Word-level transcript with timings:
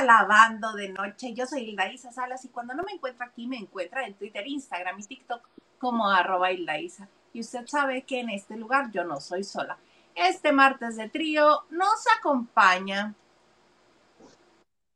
a 0.00 0.04
Lavando 0.04 0.72
de 0.72 0.88
Noche. 0.88 1.34
Yo 1.34 1.46
soy 1.46 1.62
Hilda 1.62 1.92
Isa 1.92 2.12
Salas 2.12 2.44
y 2.44 2.48
cuando 2.48 2.74
no 2.74 2.82
me 2.82 2.92
encuentra 2.92 3.26
aquí 3.26 3.46
me 3.46 3.56
encuentra 3.56 4.06
en 4.06 4.14
Twitter, 4.14 4.46
Instagram 4.46 4.98
y 4.98 5.04
TikTok 5.04 5.42
como 5.78 6.08
arroba 6.10 6.52
Hilda 6.52 6.78
Isa. 6.78 7.08
Y 7.32 7.40
usted 7.40 7.66
sabe 7.66 8.02
que 8.02 8.20
en 8.20 8.30
este 8.30 8.56
lugar 8.56 8.90
yo 8.92 9.04
no 9.04 9.20
soy 9.20 9.44
sola. 9.44 9.78
Este 10.14 10.52
martes 10.52 10.96
de 10.96 11.08
trío 11.08 11.64
nos 11.70 12.04
acompaña 12.18 13.14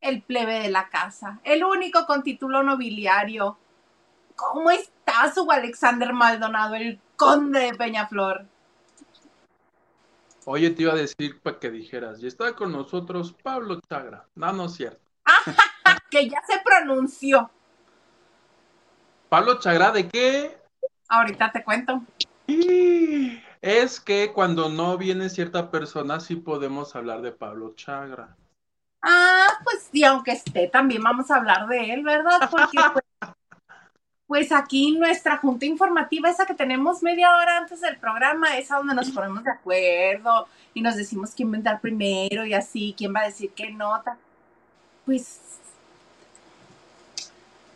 el 0.00 0.22
plebe 0.22 0.60
de 0.60 0.70
la 0.70 0.88
casa, 0.88 1.40
el 1.44 1.64
único 1.64 2.06
con 2.06 2.22
título 2.22 2.62
nobiliario. 2.62 3.56
¿Cómo 4.36 4.70
está 4.70 5.32
su 5.32 5.50
Alexander 5.50 6.12
Maldonado, 6.12 6.74
el 6.74 7.00
conde 7.16 7.60
de 7.60 7.74
Peñaflor? 7.74 8.46
Oye, 10.46 10.70
te 10.70 10.82
iba 10.82 10.92
a 10.92 10.96
decir 10.96 11.40
para 11.40 11.58
que 11.58 11.70
dijeras, 11.70 12.22
y 12.22 12.26
está 12.26 12.54
con 12.54 12.70
nosotros 12.70 13.34
Pablo 13.42 13.80
Chagra. 13.88 14.26
No, 14.34 14.52
no 14.52 14.66
es 14.66 14.74
cierto. 14.74 15.03
que 16.10 16.28
ya 16.28 16.42
se 16.46 16.60
pronunció. 16.64 17.50
¿Pablo 19.28 19.58
Chagra 19.58 19.90
de 19.90 20.08
qué? 20.08 20.58
Ahorita 21.08 21.50
te 21.52 21.64
cuento. 21.64 22.02
Es 23.60 23.98
que 23.98 24.32
cuando 24.32 24.68
no 24.68 24.98
viene 24.98 25.30
cierta 25.30 25.70
persona, 25.70 26.20
sí 26.20 26.36
podemos 26.36 26.94
hablar 26.94 27.22
de 27.22 27.32
Pablo 27.32 27.74
Chagra. 27.74 28.36
Ah, 29.02 29.48
pues 29.64 29.88
sí, 29.90 30.04
aunque 30.04 30.32
esté, 30.32 30.68
también 30.68 31.02
vamos 31.02 31.30
a 31.30 31.36
hablar 31.36 31.66
de 31.68 31.92
él, 31.92 32.04
¿verdad? 32.04 32.48
Porque 32.50 32.78
pues, 32.92 33.04
pues 34.26 34.52
aquí 34.52 34.92
nuestra 34.92 35.36
junta 35.38 35.66
informativa, 35.66 36.30
esa 36.30 36.46
que 36.46 36.54
tenemos 36.54 37.02
media 37.02 37.34
hora 37.36 37.58
antes 37.58 37.80
del 37.80 37.98
programa, 37.98 38.56
es 38.56 38.70
a 38.70 38.76
donde 38.76 38.94
nos 38.94 39.10
ponemos 39.10 39.44
de 39.44 39.50
acuerdo 39.50 40.48
y 40.72 40.80
nos 40.80 40.96
decimos 40.96 41.32
quién 41.34 41.50
va 41.50 41.54
a 41.54 41.56
entrar 41.58 41.80
primero 41.80 42.46
y 42.46 42.54
así, 42.54 42.94
quién 42.96 43.14
va 43.14 43.20
a 43.20 43.26
decir 43.26 43.52
qué 43.54 43.70
nota. 43.70 44.16
Pues 45.04 45.40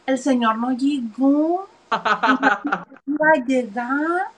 el 0.06 0.18
señor 0.18 0.58
no 0.58 0.72
llegó. 0.72 1.68
No 3.06 3.16
va 3.16 3.30
a 3.36 3.44
llegar. 3.44 4.30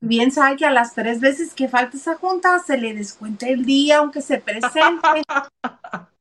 Bien 0.00 0.30
sabe 0.30 0.56
que 0.56 0.64
a 0.64 0.70
las 0.70 0.94
tres 0.94 1.20
veces 1.20 1.52
que 1.52 1.68
falta 1.68 1.96
esa 1.96 2.14
junta 2.14 2.60
se 2.60 2.78
le 2.78 2.94
descuenta 2.94 3.48
el 3.48 3.64
día, 3.64 3.98
aunque 3.98 4.22
se 4.22 4.38
presente. 4.38 5.22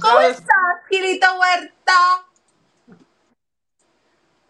¿Cómo 0.00 0.20
estás, 0.20 0.46
Gilito 0.90 1.26
Huerta? 1.38 2.26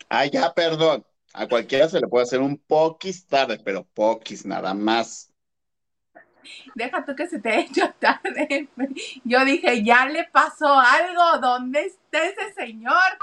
Ah, 0.09 0.27
ya, 0.27 0.53
perdón. 0.55 1.05
A 1.33 1.49
cualquiera 1.49 1.89
se 1.89 2.00
le 2.00 2.06
puede 2.06 2.23
hacer 2.23 2.41
un 2.41 2.56
poquis 2.56 3.27
tarde, 3.27 3.61
pero 3.65 3.84
poquis 3.94 4.47
nada 4.47 4.73
más. 4.75 5.34
Deja 6.75 7.05
tú 7.05 7.15
que 7.15 7.27
se 7.27 7.38
te 7.38 7.60
hecho 7.60 7.93
tarde. 7.99 8.69
Yo 9.25 9.44
dije, 9.44 9.82
ya 9.82 10.06
le 10.06 10.25
pasó 10.25 10.78
algo. 10.78 11.38
¿Dónde 11.41 11.87
está 11.87 12.25
ese 12.25 12.53
señor? 12.55 13.19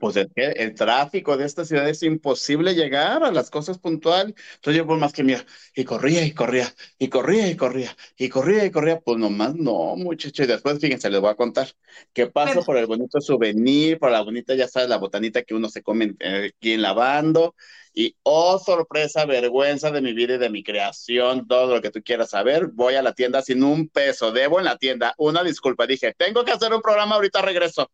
Pues 0.00 0.16
es 0.16 0.26
que 0.34 0.46
el 0.46 0.74
tráfico 0.74 1.36
de 1.36 1.44
esta 1.46 1.64
ciudad 1.64 1.88
es 1.88 2.02
imposible 2.02 2.74
llegar 2.74 3.24
a 3.24 3.32
las 3.32 3.50
cosas 3.50 3.78
puntuales. 3.78 4.34
Entonces 4.56 4.78
yo 4.78 4.86
por 4.86 4.98
más 4.98 5.12
que 5.12 5.24
mira, 5.24 5.44
y 5.74 5.84
corría 5.84 6.24
y 6.24 6.32
corría, 6.32 6.72
y 6.98 7.08
corría 7.08 7.48
y 7.48 7.56
corría, 7.56 7.96
y 8.16 8.28
corría 8.28 8.64
y 8.64 8.70
corría, 8.70 9.00
pues 9.00 9.18
nomás 9.18 9.54
no, 9.54 9.96
muchachos. 9.96 10.44
Y 10.44 10.48
después, 10.48 10.78
fíjense, 10.78 11.10
les 11.10 11.20
voy 11.20 11.30
a 11.30 11.34
contar 11.34 11.68
que 12.12 12.26
paso 12.26 12.62
por 12.64 12.76
el 12.76 12.86
bonito 12.86 13.20
souvenir, 13.20 13.98
por 13.98 14.10
la 14.10 14.22
bonita, 14.22 14.54
ya 14.54 14.68
sabes, 14.68 14.88
la 14.88 14.98
botanita 14.98 15.42
que 15.42 15.54
uno 15.54 15.68
se 15.68 15.82
come 15.82 16.14
eh, 16.20 16.52
aquí 16.56 16.72
en 16.72 16.82
lavando. 16.82 17.54
Y 17.96 18.16
oh, 18.24 18.58
sorpresa, 18.58 19.24
vergüenza 19.24 19.92
de 19.92 20.00
mi 20.00 20.12
vida 20.14 20.34
y 20.34 20.38
de 20.38 20.50
mi 20.50 20.64
creación, 20.64 21.46
todo 21.46 21.76
lo 21.76 21.80
que 21.80 21.90
tú 21.90 22.02
quieras 22.02 22.30
saber. 22.30 22.66
Voy 22.72 22.96
a 22.96 23.02
la 23.02 23.12
tienda 23.12 23.40
sin 23.40 23.62
un 23.62 23.88
peso, 23.88 24.32
debo 24.32 24.58
en 24.58 24.64
la 24.64 24.76
tienda. 24.78 25.14
Una 25.16 25.44
disculpa, 25.44 25.86
dije, 25.86 26.12
tengo 26.16 26.44
que 26.44 26.52
hacer 26.52 26.72
un 26.72 26.82
programa, 26.82 27.14
ahorita 27.14 27.40
regreso. 27.42 27.88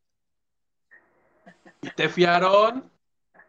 ¿Y 1.83 1.91
te 1.91 2.09
fiaron? 2.09 2.91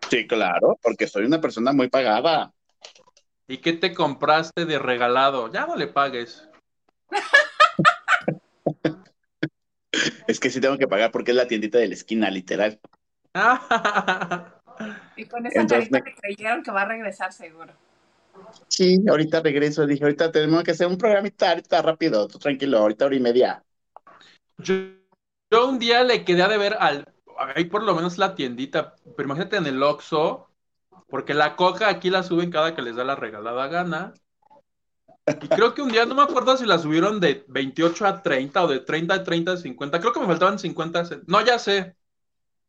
Sí, 0.10 0.28
claro, 0.28 0.78
porque 0.82 1.08
soy 1.08 1.26
una 1.26 1.42
persona 1.42 1.74
muy 1.74 1.90
pagada. 1.90 2.54
¿Y 3.48 3.58
qué 3.58 3.74
te 3.74 3.94
compraste 3.94 4.66
de 4.66 4.80
regalado? 4.80 5.52
Ya 5.52 5.66
no 5.66 5.76
le 5.76 5.88
pagues. 5.88 6.48
es 10.28 10.40
que 10.40 10.50
sí 10.50 10.62
tengo 10.62 10.78
que 10.78 10.88
pagar 10.88 11.12
porque 11.12 11.32
es 11.32 11.38
la 11.38 11.48
tiendita 11.48 11.78
de 11.78 11.88
la 11.88 11.94
esquina, 11.94 12.30
literal. 12.30 12.80
y 15.16 15.26
con 15.26 15.46
esa 15.46 15.68
carita 15.68 16.02
que 16.02 16.16
creyeron 16.16 16.64
que 16.64 16.72
va 16.72 16.84
a 16.84 16.86
regresar 16.86 17.34
seguro. 17.34 17.74
Sí, 18.70 19.04
ahorita 19.10 19.42
regreso. 19.42 19.86
Dije, 19.86 20.04
ahorita 20.04 20.32
tenemos 20.32 20.64
que 20.64 20.72
hacer 20.72 20.88
un 20.88 20.98
programita 20.98 21.50
ahorita 21.50 21.82
rápido, 21.82 22.28
tranquilo, 22.28 22.78
ahorita 22.80 23.06
hora 23.06 23.16
y 23.16 23.20
media. 23.20 23.64
Yo, 24.58 24.76
yo 25.52 25.68
un 25.68 25.80
día 25.80 26.04
le 26.04 26.24
quedé 26.24 26.44
a 26.44 26.48
deber 26.48 26.78
al 26.80 27.06
hay 27.56 27.66
por 27.66 27.84
lo 27.84 27.96
menos 27.96 28.18
la 28.18 28.36
tiendita, 28.36 28.96
pero 29.16 29.28
imagínate 29.28 29.58
en 29.58 29.66
el 29.66 29.82
Oxxo, 29.82 30.48
porque 31.08 31.34
la 31.34 31.56
coca 31.56 31.90
aquí 31.90 32.10
la 32.10 32.24
suben 32.24 32.52
cada 32.52 32.74
que 32.74 32.82
les 32.82 32.96
da 32.96 33.04
la 33.04 33.16
regalada 33.16 33.68
gana. 33.68 34.14
Y 35.28 35.48
creo 35.50 35.74
que 35.74 35.82
un 35.82 35.90
día, 35.90 36.06
no 36.06 36.16
me 36.16 36.24
acuerdo 36.24 36.58
si 36.58 36.66
la 36.66 36.80
subieron 36.80 37.20
de 37.20 37.46
28 37.48 38.06
a 38.08 38.24
30 38.24 38.64
o 38.64 38.68
de 38.68 38.80
30 38.80 39.14
a 39.14 39.24
30 39.24 39.52
a 39.52 39.58
50. 39.58 40.00
Creo 40.00 40.14
que 40.14 40.20
me 40.20 40.26
faltaban 40.26 40.58
50. 40.58 41.04
No, 41.28 41.42
ya 41.46 41.60
sé. 41.60 41.96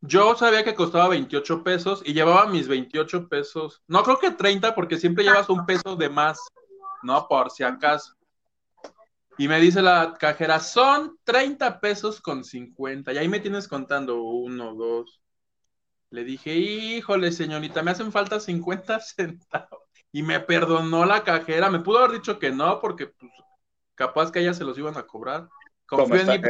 Yo 0.00 0.34
sabía 0.36 0.64
que 0.64 0.74
costaba 0.74 1.08
28 1.08 1.62
pesos 1.62 2.02
y 2.04 2.12
llevaba 2.12 2.46
mis 2.46 2.68
28 2.68 3.28
pesos. 3.28 3.82
No, 3.86 4.02
creo 4.02 4.18
que 4.18 4.32
30 4.32 4.74
porque 4.74 4.98
siempre 4.98 5.24
llevas 5.24 5.48
un 5.48 5.64
peso 5.64 5.96
de 5.96 6.08
más, 6.08 6.40
¿no? 7.02 7.26
Por 7.28 7.50
si 7.50 7.62
acaso. 7.62 8.12
Y 9.38 9.48
me 9.48 9.60
dice 9.60 9.80
la 9.82 10.14
cajera, 10.18 10.60
son 10.60 11.18
30 11.24 11.80
pesos 11.80 12.20
con 12.20 12.44
50. 12.44 13.12
Y 13.12 13.18
ahí 13.18 13.28
me 13.28 13.40
tienes 13.40 13.66
contando 13.66 14.22
uno, 14.22 14.74
dos. 14.74 15.22
Le 16.10 16.24
dije, 16.24 16.54
híjole, 16.54 17.32
señorita, 17.32 17.82
me 17.82 17.92
hacen 17.92 18.12
falta 18.12 18.40
50 18.40 19.00
centavos. 19.00 19.80
Y 20.12 20.22
me 20.22 20.40
perdonó 20.40 21.06
la 21.06 21.24
cajera. 21.24 21.70
Me 21.70 21.80
pudo 21.80 21.98
haber 21.98 22.12
dicho 22.12 22.38
que 22.38 22.50
no, 22.50 22.80
porque 22.80 23.06
pues, 23.06 23.32
capaz 23.94 24.30
que 24.30 24.40
ella 24.40 24.52
se 24.52 24.64
los 24.64 24.76
iban 24.76 24.96
a 24.98 25.06
cobrar. 25.06 25.48
Confío 25.86 26.20
en 26.20 26.26
mí, 26.26 26.48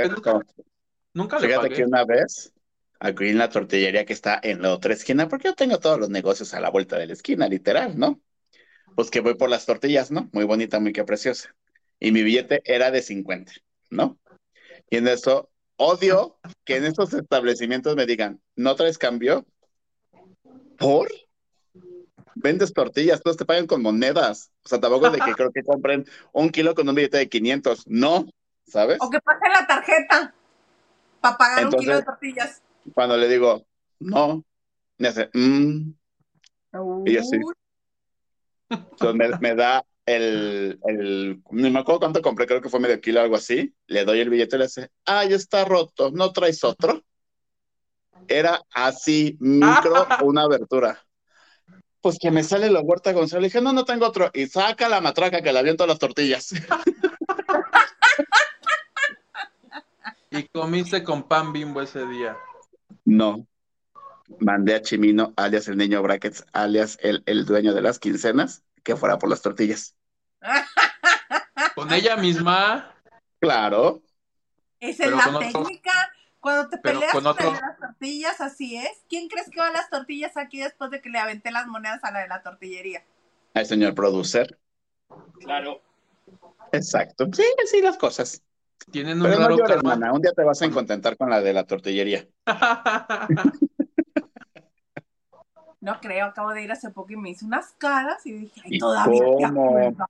nunca 1.14 1.38
le 1.38 1.54
pagué. 1.54 1.76
que 1.76 1.84
una 1.84 2.04
vez, 2.04 2.52
aquí 2.98 3.28
en 3.28 3.38
la 3.38 3.48
tortillería 3.48 4.04
que 4.04 4.12
está 4.12 4.40
en 4.42 4.62
la 4.62 4.72
otra 4.72 4.92
esquina, 4.92 5.28
porque 5.28 5.48
yo 5.48 5.54
tengo 5.54 5.78
todos 5.78 5.98
los 5.98 6.10
negocios 6.10 6.54
a 6.54 6.60
la 6.60 6.70
vuelta 6.70 6.98
de 6.98 7.06
la 7.06 7.12
esquina, 7.12 7.48
literal, 7.48 7.98
¿no? 7.98 8.20
Pues 8.96 9.10
que 9.10 9.20
voy 9.20 9.34
por 9.34 9.50
las 9.50 9.66
tortillas, 9.66 10.10
¿no? 10.10 10.28
Muy 10.32 10.44
bonita, 10.44 10.80
muy 10.80 10.92
que 10.92 11.04
preciosa 11.04 11.54
y 12.02 12.10
mi 12.10 12.24
billete 12.24 12.62
era 12.64 12.90
de 12.90 13.00
50, 13.00 13.52
¿no? 13.90 14.18
Y 14.90 14.96
en 14.96 15.06
eso, 15.06 15.50
odio 15.76 16.36
que 16.64 16.76
en 16.76 16.84
estos 16.84 17.14
establecimientos 17.14 17.94
me 17.94 18.06
digan, 18.06 18.40
¿no 18.56 18.74
traes 18.74 18.98
cambio? 18.98 19.46
¿Por? 20.76 21.08
Vendes 22.34 22.72
tortillas, 22.72 23.22
todos 23.22 23.36
te 23.36 23.44
pagan 23.44 23.68
con 23.68 23.82
monedas. 23.82 24.50
O 24.64 24.68
sea, 24.68 24.80
tampoco 24.80 25.10
de 25.10 25.20
que 25.20 25.32
creo 25.36 25.52
que 25.52 25.62
compren 25.62 26.04
un 26.32 26.50
kilo 26.50 26.74
con 26.74 26.88
un 26.88 26.94
billete 26.96 27.18
de 27.18 27.28
500. 27.28 27.86
No, 27.86 28.26
¿sabes? 28.66 28.98
O 29.00 29.08
que 29.08 29.20
pasen 29.20 29.52
la 29.52 29.64
tarjeta 29.64 30.34
para 31.20 31.36
pagar 31.36 31.66
un 31.66 31.72
kilo 31.72 31.94
de 31.94 32.02
tortillas. 32.02 32.62
Cuando 32.94 33.16
le 33.16 33.28
digo, 33.28 33.64
no, 34.00 34.44
me 34.98 35.06
hace, 35.06 35.30
mmm. 35.34 35.92
Y 37.06 37.16
así. 37.16 37.38
Entonces 38.68 39.14
me, 39.14 39.38
me, 39.38 39.54
da 39.54 39.84
el, 40.06 40.80
el, 40.84 41.42
ni 41.50 41.70
me 41.70 41.78
acuerdo 41.80 42.00
cuánto 42.00 42.22
compré, 42.22 42.46
creo 42.46 42.60
que 42.60 42.68
fue 42.68 42.80
medio 42.80 43.00
kilo, 43.00 43.20
algo 43.20 43.36
así. 43.36 43.74
Le 43.86 44.04
doy 44.04 44.20
el 44.20 44.30
billete 44.30 44.56
y 44.56 44.58
le 44.58 44.64
dice, 44.66 44.90
ay, 45.04 45.32
está 45.32 45.64
roto, 45.64 46.10
¿no 46.10 46.32
traes 46.32 46.64
otro? 46.64 47.02
Era 48.28 48.60
así, 48.72 49.36
micro, 49.40 50.06
una 50.22 50.42
abertura. 50.42 51.04
Pues 52.00 52.18
que 52.20 52.30
me 52.32 52.42
sale 52.42 52.68
la 52.70 52.80
huerta 52.80 53.12
Gonzalo. 53.12 53.42
Le 53.42 53.46
dije, 53.46 53.60
no, 53.60 53.72
no 53.72 53.84
tengo 53.84 54.06
otro. 54.06 54.28
Y 54.34 54.46
saca 54.46 54.88
la 54.88 55.00
matraca 55.00 55.40
que 55.40 55.52
le 55.52 55.58
aviento 55.60 55.86
las 55.86 56.00
tortillas. 56.00 56.52
¿Y 60.30 60.44
comiste 60.48 61.04
con 61.04 61.28
pan 61.28 61.52
bimbo 61.52 61.80
ese 61.82 62.06
día? 62.06 62.36
No. 63.04 63.46
Mandé 64.40 64.74
a 64.74 64.82
Chimino, 64.82 65.34
alias 65.36 65.68
el 65.68 65.76
niño 65.76 66.02
Brackets, 66.02 66.44
alias 66.52 66.98
el, 67.02 67.22
el 67.26 67.44
dueño 67.44 67.74
de 67.74 67.82
las 67.82 67.98
quincenas, 67.98 68.64
que 68.82 68.96
fuera 68.96 69.18
por 69.18 69.28
las 69.28 69.42
tortillas. 69.42 69.96
¿Con 71.74 71.92
ella 71.92 72.16
misma? 72.16 72.94
Claro. 73.40 74.02
Esa 74.80 75.04
es 75.04 75.10
la 75.10 75.38
técnica. 75.38 75.92
Cuando 76.40 76.68
te 76.68 76.78
peleas 76.78 77.12
con, 77.12 77.22
las 77.22 77.36
tortillas, 77.36 78.40
así 78.40 78.76
es. 78.76 78.90
¿Quién 79.08 79.28
crees 79.28 79.48
que 79.48 79.60
va 79.60 79.68
a 79.68 79.72
las 79.72 79.88
tortillas 79.88 80.36
aquí 80.36 80.58
después 80.58 80.90
de 80.90 81.00
que 81.00 81.08
le 81.08 81.18
aventé 81.18 81.52
las 81.52 81.68
monedas 81.68 82.02
a 82.02 82.10
la 82.10 82.20
de 82.20 82.28
la 82.28 82.42
tortillería? 82.42 83.04
Al 83.54 83.66
señor 83.66 83.94
producer. 83.94 84.58
Claro. 85.38 85.80
Exacto. 86.72 87.28
Sí, 87.32 87.44
sí, 87.66 87.80
las 87.80 87.96
cosas. 87.96 88.42
Tienen 88.90 89.22
un 89.22 89.30
Pero 89.30 89.38
no 89.38 89.56
llores, 89.56 89.76
hermana. 89.76 90.12
Un 90.12 90.20
día 90.20 90.32
te 90.32 90.42
vas 90.42 90.60
a 90.62 90.70
contentar 90.70 91.16
con 91.16 91.30
la 91.30 91.40
de 91.40 91.52
la 91.52 91.64
tortillería. 91.64 92.26
No 95.82 96.00
creo, 96.00 96.26
acabo 96.26 96.50
de 96.50 96.62
ir 96.62 96.70
hace 96.70 96.90
poco 96.90 97.12
y 97.12 97.16
me 97.16 97.30
hice 97.30 97.44
unas 97.44 97.72
caras 97.72 98.24
y 98.24 98.30
dije, 98.30 98.62
ay, 98.64 98.78
todavía 98.78 99.24
te 99.36 99.44
acuerdas. 99.44 100.08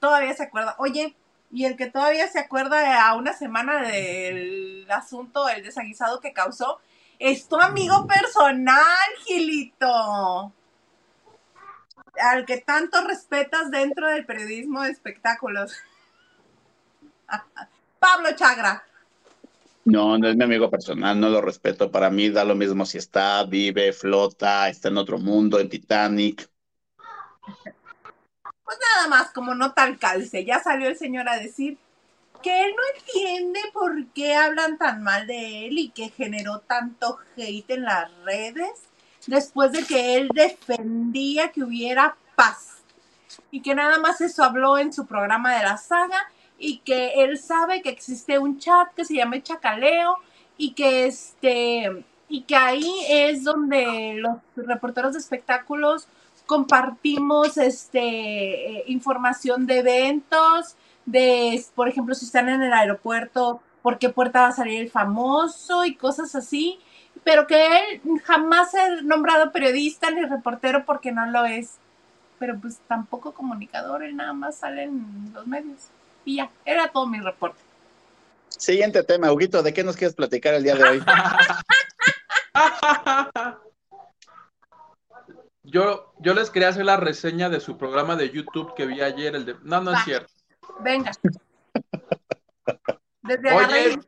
todavía 0.00 0.32
se 0.34 0.44
acuerda. 0.44 0.74
Oye, 0.78 1.14
y 1.52 1.66
el 1.66 1.76
que 1.76 1.90
todavía 1.90 2.26
se 2.26 2.38
acuerda 2.38 3.06
a 3.06 3.14
una 3.14 3.34
semana 3.34 3.82
del 3.82 4.90
asunto, 4.90 5.46
el 5.50 5.62
desaguisado 5.62 6.20
que 6.20 6.32
causó, 6.32 6.80
es 7.18 7.46
tu 7.46 7.60
amigo 7.60 8.06
personal, 8.06 8.80
Gilito. 9.26 10.50
Al 12.18 12.46
que 12.46 12.62
tanto 12.62 13.06
respetas 13.06 13.70
dentro 13.70 14.08
del 14.08 14.24
periodismo 14.24 14.84
de 14.84 14.90
espectáculos. 14.90 15.76
Pablo 17.98 18.34
Chagra. 18.34 18.84
No, 19.84 20.16
no 20.16 20.28
es 20.28 20.36
mi 20.36 20.44
amigo 20.44 20.70
personal, 20.70 21.18
no 21.20 21.28
lo 21.28 21.40
respeto. 21.40 21.90
Para 21.90 22.10
mí 22.10 22.30
da 22.30 22.44
lo 22.44 22.54
mismo 22.54 22.86
si 22.86 22.98
está, 22.98 23.44
vive, 23.44 23.92
flota, 23.92 24.68
está 24.68 24.88
en 24.88 24.98
otro 24.98 25.18
mundo, 25.18 25.60
en 25.60 25.68
Titanic. 25.68 26.48
Pues 28.64 28.78
nada 28.96 29.08
más, 29.08 29.30
como 29.32 29.54
no 29.54 29.72
tal 29.74 29.98
calce, 29.98 30.44
ya 30.44 30.60
salió 30.60 30.88
el 30.88 30.96
señor 30.96 31.28
a 31.28 31.36
decir 31.36 31.76
que 32.42 32.62
él 32.62 32.74
no 32.76 32.82
entiende 32.98 33.60
por 33.72 34.06
qué 34.08 34.34
hablan 34.34 34.78
tan 34.78 35.02
mal 35.02 35.26
de 35.26 35.66
él 35.66 35.78
y 35.78 35.90
que 35.90 36.08
generó 36.10 36.60
tanto 36.60 37.18
hate 37.36 37.70
en 37.70 37.84
las 37.84 38.10
redes 38.24 38.84
después 39.26 39.72
de 39.72 39.84
que 39.84 40.16
él 40.16 40.28
defendía 40.34 41.52
que 41.52 41.62
hubiera 41.62 42.16
paz 42.36 42.82
y 43.50 43.62
que 43.62 43.74
nada 43.74 43.98
más 43.98 44.20
eso 44.20 44.42
habló 44.42 44.78
en 44.78 44.92
su 44.92 45.06
programa 45.06 45.56
de 45.56 45.62
la 45.62 45.76
saga 45.76 46.30
y 46.58 46.78
que 46.78 47.24
él 47.24 47.38
sabe 47.38 47.82
que 47.82 47.90
existe 47.90 48.38
un 48.38 48.58
chat 48.58 48.92
que 48.94 49.04
se 49.04 49.14
llama 49.14 49.42
Chacaleo 49.42 50.16
y 50.56 50.72
que 50.72 51.06
este 51.06 52.04
y 52.28 52.42
que 52.42 52.56
ahí 52.56 52.90
es 53.08 53.44
donde 53.44 54.14
los 54.16 54.38
reporteros 54.56 55.12
de 55.12 55.18
espectáculos 55.18 56.08
compartimos 56.46 57.56
este 57.58 58.78
eh, 58.78 58.84
información 58.86 59.66
de 59.66 59.78
eventos, 59.78 60.76
de 61.06 61.62
por 61.74 61.88
ejemplo 61.88 62.14
si 62.14 62.26
están 62.26 62.48
en 62.48 62.62
el 62.62 62.72
aeropuerto, 62.72 63.60
por 63.82 63.98
qué 63.98 64.08
puerta 64.08 64.42
va 64.42 64.48
a 64.48 64.52
salir 64.52 64.80
el 64.80 64.90
famoso 64.90 65.84
y 65.84 65.94
cosas 65.94 66.34
así, 66.34 66.78
pero 67.22 67.46
que 67.46 67.66
él 67.66 68.00
jamás 68.24 68.74
ha 68.74 69.02
nombrado 69.02 69.52
periodista 69.52 70.10
ni 70.10 70.22
reportero 70.22 70.84
porque 70.86 71.12
no 71.12 71.26
lo 71.26 71.44
es. 71.44 71.78
Pero 72.38 72.58
pues 72.60 72.80
tampoco 72.88 73.32
comunicador, 73.32 74.02
él 74.02 74.16
nada 74.16 74.32
más 74.32 74.56
sale 74.56 74.84
en 74.84 75.30
los 75.34 75.46
medios. 75.46 75.88
Y 76.24 76.36
ya, 76.36 76.50
era 76.64 76.88
todo 76.88 77.06
mi 77.06 77.20
reporte. 77.20 77.60
Siguiente 78.48 79.02
tema, 79.02 79.32
Huguito, 79.32 79.62
¿de 79.62 79.72
qué 79.72 79.84
nos 79.84 79.96
quieres 79.96 80.14
platicar 80.14 80.54
el 80.54 80.62
día 80.62 80.76
de 80.76 80.84
hoy? 80.84 81.02
yo, 85.64 86.14
yo 86.20 86.34
les 86.34 86.50
quería 86.50 86.68
hacer 86.68 86.84
la 86.84 86.96
reseña 86.96 87.48
de 87.48 87.60
su 87.60 87.76
programa 87.76 88.16
de 88.16 88.30
YouTube 88.30 88.74
que 88.74 88.86
vi 88.86 89.00
ayer, 89.00 89.34
el 89.34 89.44
de... 89.44 89.56
No, 89.62 89.80
no 89.80 89.92
es 89.92 90.04
cierto. 90.04 90.32
Venga. 90.80 91.12
Oye, 93.24 93.98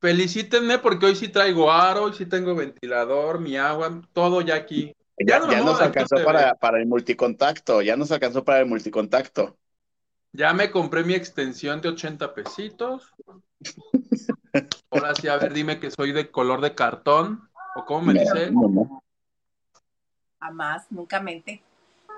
felicítenme 0.00 0.78
porque 0.78 1.06
hoy 1.06 1.14
sí 1.14 1.28
traigo 1.28 1.70
aro, 1.70 2.04
hoy 2.04 2.12
sí 2.14 2.26
tengo 2.26 2.54
ventilador, 2.54 3.40
mi 3.40 3.56
agua, 3.56 4.02
todo 4.12 4.40
ya 4.40 4.56
aquí. 4.56 4.94
Ya, 5.18 5.38
nos 5.38 5.80
alcanzó 5.80 6.16
para, 6.24 6.54
para 6.54 6.78
el 6.80 6.86
multicontacto, 6.86 7.82
ya 7.82 7.96
nos 7.96 8.10
alcanzó 8.10 8.42
para 8.42 8.60
el 8.60 8.66
multicontacto. 8.66 9.56
Ya 10.32 10.52
me 10.52 10.70
compré 10.70 11.04
mi 11.04 11.14
extensión 11.14 11.80
de 11.80 11.88
80 11.88 12.34
pesitos. 12.34 13.12
Ahora 14.90 15.14
sí, 15.14 15.28
a 15.28 15.36
ver, 15.36 15.52
dime 15.52 15.80
que 15.80 15.90
soy 15.90 16.12
de 16.12 16.30
color 16.30 16.60
de 16.60 16.74
cartón. 16.74 17.48
¿O 17.74 17.84
cómo 17.84 18.06
me 18.06 18.20
dice? 18.20 18.52
Jamás, 20.40 20.86
nunca 20.90 21.20
mente. 21.20 21.62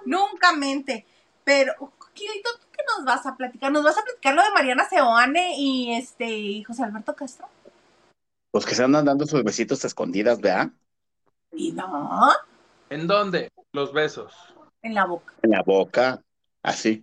Nunca 0.04 0.52
mente. 0.52 1.06
Pero, 1.44 1.74
Quilito, 2.12 2.50
¿tú 2.60 2.66
qué 2.70 2.82
nos 2.96 3.04
vas 3.04 3.26
a 3.26 3.36
platicar? 3.36 3.72
¿Nos 3.72 3.84
vas 3.84 3.98
a 3.98 4.02
platicar 4.02 4.34
lo 4.34 4.42
de 4.42 4.50
Mariana 4.50 4.88
Seoane 4.88 5.56
y 5.58 5.94
este 5.94 6.26
y 6.26 6.62
José 6.62 6.84
Alberto 6.84 7.14
Castro? 7.14 7.48
Pues 8.50 8.66
que 8.66 8.74
se 8.74 8.84
andan 8.84 9.06
dando 9.06 9.26
sus 9.26 9.42
besitos 9.42 9.84
escondidas, 9.84 10.40
¿vea? 10.40 10.70
¿Y 11.52 11.72
no? 11.72 12.30
¿En 12.90 13.06
dónde? 13.06 13.50
Los 13.72 13.92
besos. 13.92 14.34
En 14.82 14.94
la 14.94 15.06
boca. 15.06 15.34
En 15.42 15.50
la 15.50 15.62
boca, 15.62 16.22
así. 16.62 17.02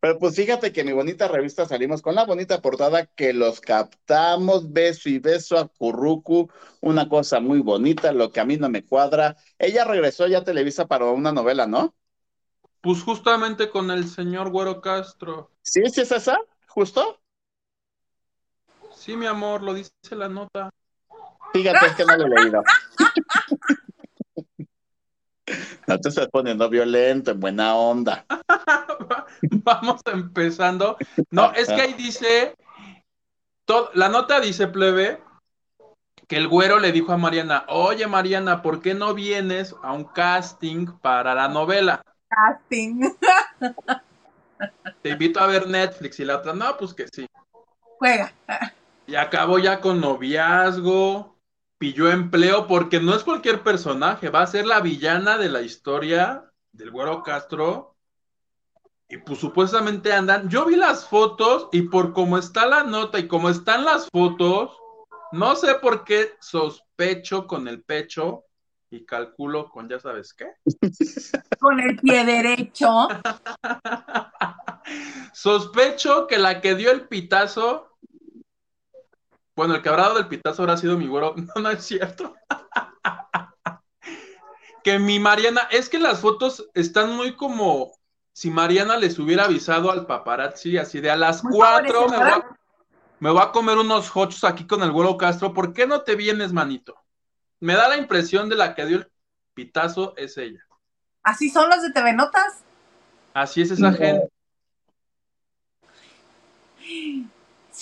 Pero 0.00 0.18
pues 0.18 0.36
fíjate 0.36 0.72
que 0.72 0.80
en 0.80 0.86
mi 0.86 0.92
bonita 0.92 1.28
revista 1.28 1.66
salimos 1.66 2.02
con 2.02 2.14
la 2.14 2.24
bonita 2.24 2.60
portada 2.60 3.06
que 3.06 3.32
los 3.32 3.60
captamos, 3.60 4.72
beso 4.72 5.08
y 5.08 5.18
beso 5.18 5.58
a 5.58 5.68
Currucu, 5.68 6.50
una 6.80 7.08
cosa 7.08 7.40
muy 7.40 7.60
bonita, 7.60 8.12
lo 8.12 8.30
que 8.30 8.40
a 8.40 8.44
mí 8.44 8.56
no 8.56 8.68
me 8.68 8.84
cuadra. 8.84 9.36
Ella 9.58 9.84
regresó 9.84 10.26
ya 10.26 10.38
a 10.38 10.44
Televisa 10.44 10.86
para 10.86 11.06
una 11.06 11.32
novela, 11.32 11.66
¿no? 11.66 11.94
Pues 12.80 13.02
justamente 13.02 13.70
con 13.70 13.90
el 13.90 14.08
señor 14.08 14.50
Güero 14.50 14.80
Castro. 14.80 15.50
¿Sí, 15.62 15.82
sí 15.92 16.00
es 16.00 16.10
esa? 16.10 16.38
¿Justo? 16.66 17.20
Sí, 18.94 19.16
mi 19.16 19.26
amor, 19.26 19.62
lo 19.62 19.74
dice 19.74 19.92
la 20.10 20.28
nota. 20.28 20.70
Fíjate, 21.52 21.86
es 21.86 21.94
que 21.94 22.04
no 22.04 22.16
lo 22.16 22.26
he 22.26 22.40
leído. 22.40 22.62
No 25.86 25.98
te 25.98 26.08
estás 26.08 26.28
poniendo 26.28 26.68
violento, 26.68 27.32
en 27.32 27.40
buena 27.40 27.74
onda. 27.74 28.24
Vamos 29.42 30.00
empezando. 30.12 30.96
No, 31.30 31.52
es 31.52 31.68
que 31.68 31.80
ahí 31.80 31.94
dice, 31.94 32.54
la 33.94 34.08
nota 34.08 34.40
dice, 34.40 34.68
plebe, 34.68 35.20
que 36.28 36.36
el 36.36 36.48
güero 36.48 36.78
le 36.78 36.92
dijo 36.92 37.12
a 37.12 37.16
Mariana, 37.16 37.64
oye 37.68 38.06
Mariana, 38.06 38.62
¿por 38.62 38.80
qué 38.80 38.94
no 38.94 39.14
vienes 39.14 39.74
a 39.82 39.92
un 39.92 40.04
casting 40.04 40.86
para 41.00 41.34
la 41.34 41.48
novela? 41.48 42.02
Casting. 42.28 43.10
Te 45.02 45.10
invito 45.10 45.40
a 45.40 45.46
ver 45.46 45.66
Netflix 45.68 46.20
y 46.20 46.24
la 46.24 46.36
otra, 46.36 46.54
no, 46.54 46.76
pues 46.78 46.94
que 46.94 47.06
sí. 47.08 47.26
Juega. 47.98 48.32
Y 49.06 49.16
acabó 49.16 49.58
ya 49.58 49.80
con 49.80 50.00
noviazgo, 50.00 51.31
pilló 51.82 52.12
empleo 52.12 52.68
porque 52.68 53.00
no 53.00 53.12
es 53.12 53.24
cualquier 53.24 53.64
personaje, 53.64 54.28
va 54.28 54.42
a 54.42 54.46
ser 54.46 54.66
la 54.66 54.78
villana 54.78 55.36
de 55.36 55.48
la 55.48 55.62
historia 55.62 56.48
del 56.70 56.92
Güero 56.92 57.24
Castro. 57.24 57.96
Y 59.08 59.16
pues 59.16 59.40
supuestamente 59.40 60.12
andan, 60.12 60.48
yo 60.48 60.64
vi 60.64 60.76
las 60.76 61.08
fotos 61.08 61.68
y 61.72 61.82
por 61.82 62.12
cómo 62.12 62.38
está 62.38 62.66
la 62.66 62.84
nota 62.84 63.18
y 63.18 63.26
cómo 63.26 63.50
están 63.50 63.84
las 63.84 64.08
fotos, 64.12 64.78
no 65.32 65.56
sé 65.56 65.74
por 65.74 66.04
qué 66.04 66.36
sospecho 66.40 67.48
con 67.48 67.66
el 67.66 67.82
pecho 67.82 68.44
y 68.88 69.04
calculo 69.04 69.68
con 69.68 69.88
ya 69.88 69.98
sabes 69.98 70.34
qué. 70.34 70.52
Con 71.58 71.80
el 71.80 71.96
pie 71.96 72.24
derecho. 72.24 73.08
Sospecho 75.32 76.28
que 76.28 76.38
la 76.38 76.60
que 76.60 76.76
dio 76.76 76.92
el 76.92 77.08
pitazo 77.08 77.91
bueno, 79.54 79.74
el 79.74 79.82
que 79.82 79.88
habrá 79.88 80.04
dado 80.04 80.18
el 80.18 80.28
pitazo 80.28 80.62
habrá 80.62 80.76
sido 80.76 80.96
mi 80.96 81.06
güero. 81.06 81.34
No, 81.54 81.62
no 81.62 81.70
es 81.70 81.84
cierto. 81.84 82.34
que 84.84 84.98
mi 84.98 85.18
Mariana, 85.18 85.62
es 85.70 85.88
que 85.88 85.98
las 85.98 86.20
fotos 86.20 86.68
están 86.74 87.14
muy 87.14 87.36
como 87.36 87.92
si 88.32 88.50
Mariana 88.50 88.96
les 88.96 89.18
hubiera 89.18 89.44
avisado 89.44 89.90
al 89.90 90.06
paparazzi, 90.06 90.78
así 90.78 91.00
de 91.00 91.10
a 91.10 91.16
las 91.16 91.42
cuatro 91.42 92.06
me 93.20 93.30
voy, 93.30 93.40
a, 93.40 93.52
comer 93.52 93.78
unos 93.78 94.10
hochos 94.16 94.42
aquí 94.42 94.66
con 94.66 94.82
el 94.82 94.90
güero 94.90 95.16
Castro. 95.16 95.54
¿Por 95.54 95.72
qué 95.72 95.86
no 95.86 96.02
te 96.02 96.16
vienes, 96.16 96.52
manito? 96.52 96.96
Me 97.60 97.74
da 97.74 97.88
la 97.88 97.96
impresión 97.96 98.48
de 98.48 98.56
la 98.56 98.74
que 98.74 98.84
dio 98.84 98.98
el 98.98 99.12
pitazo 99.54 100.14
es 100.16 100.36
ella. 100.38 100.66
¿Así 101.22 101.48
son 101.48 101.70
los 101.70 101.82
de 101.82 101.92
TV 101.92 102.14
Notas? 102.14 102.64
Así 103.32 103.62
es 103.62 103.70
esa 103.70 103.92
gente. 103.92 104.28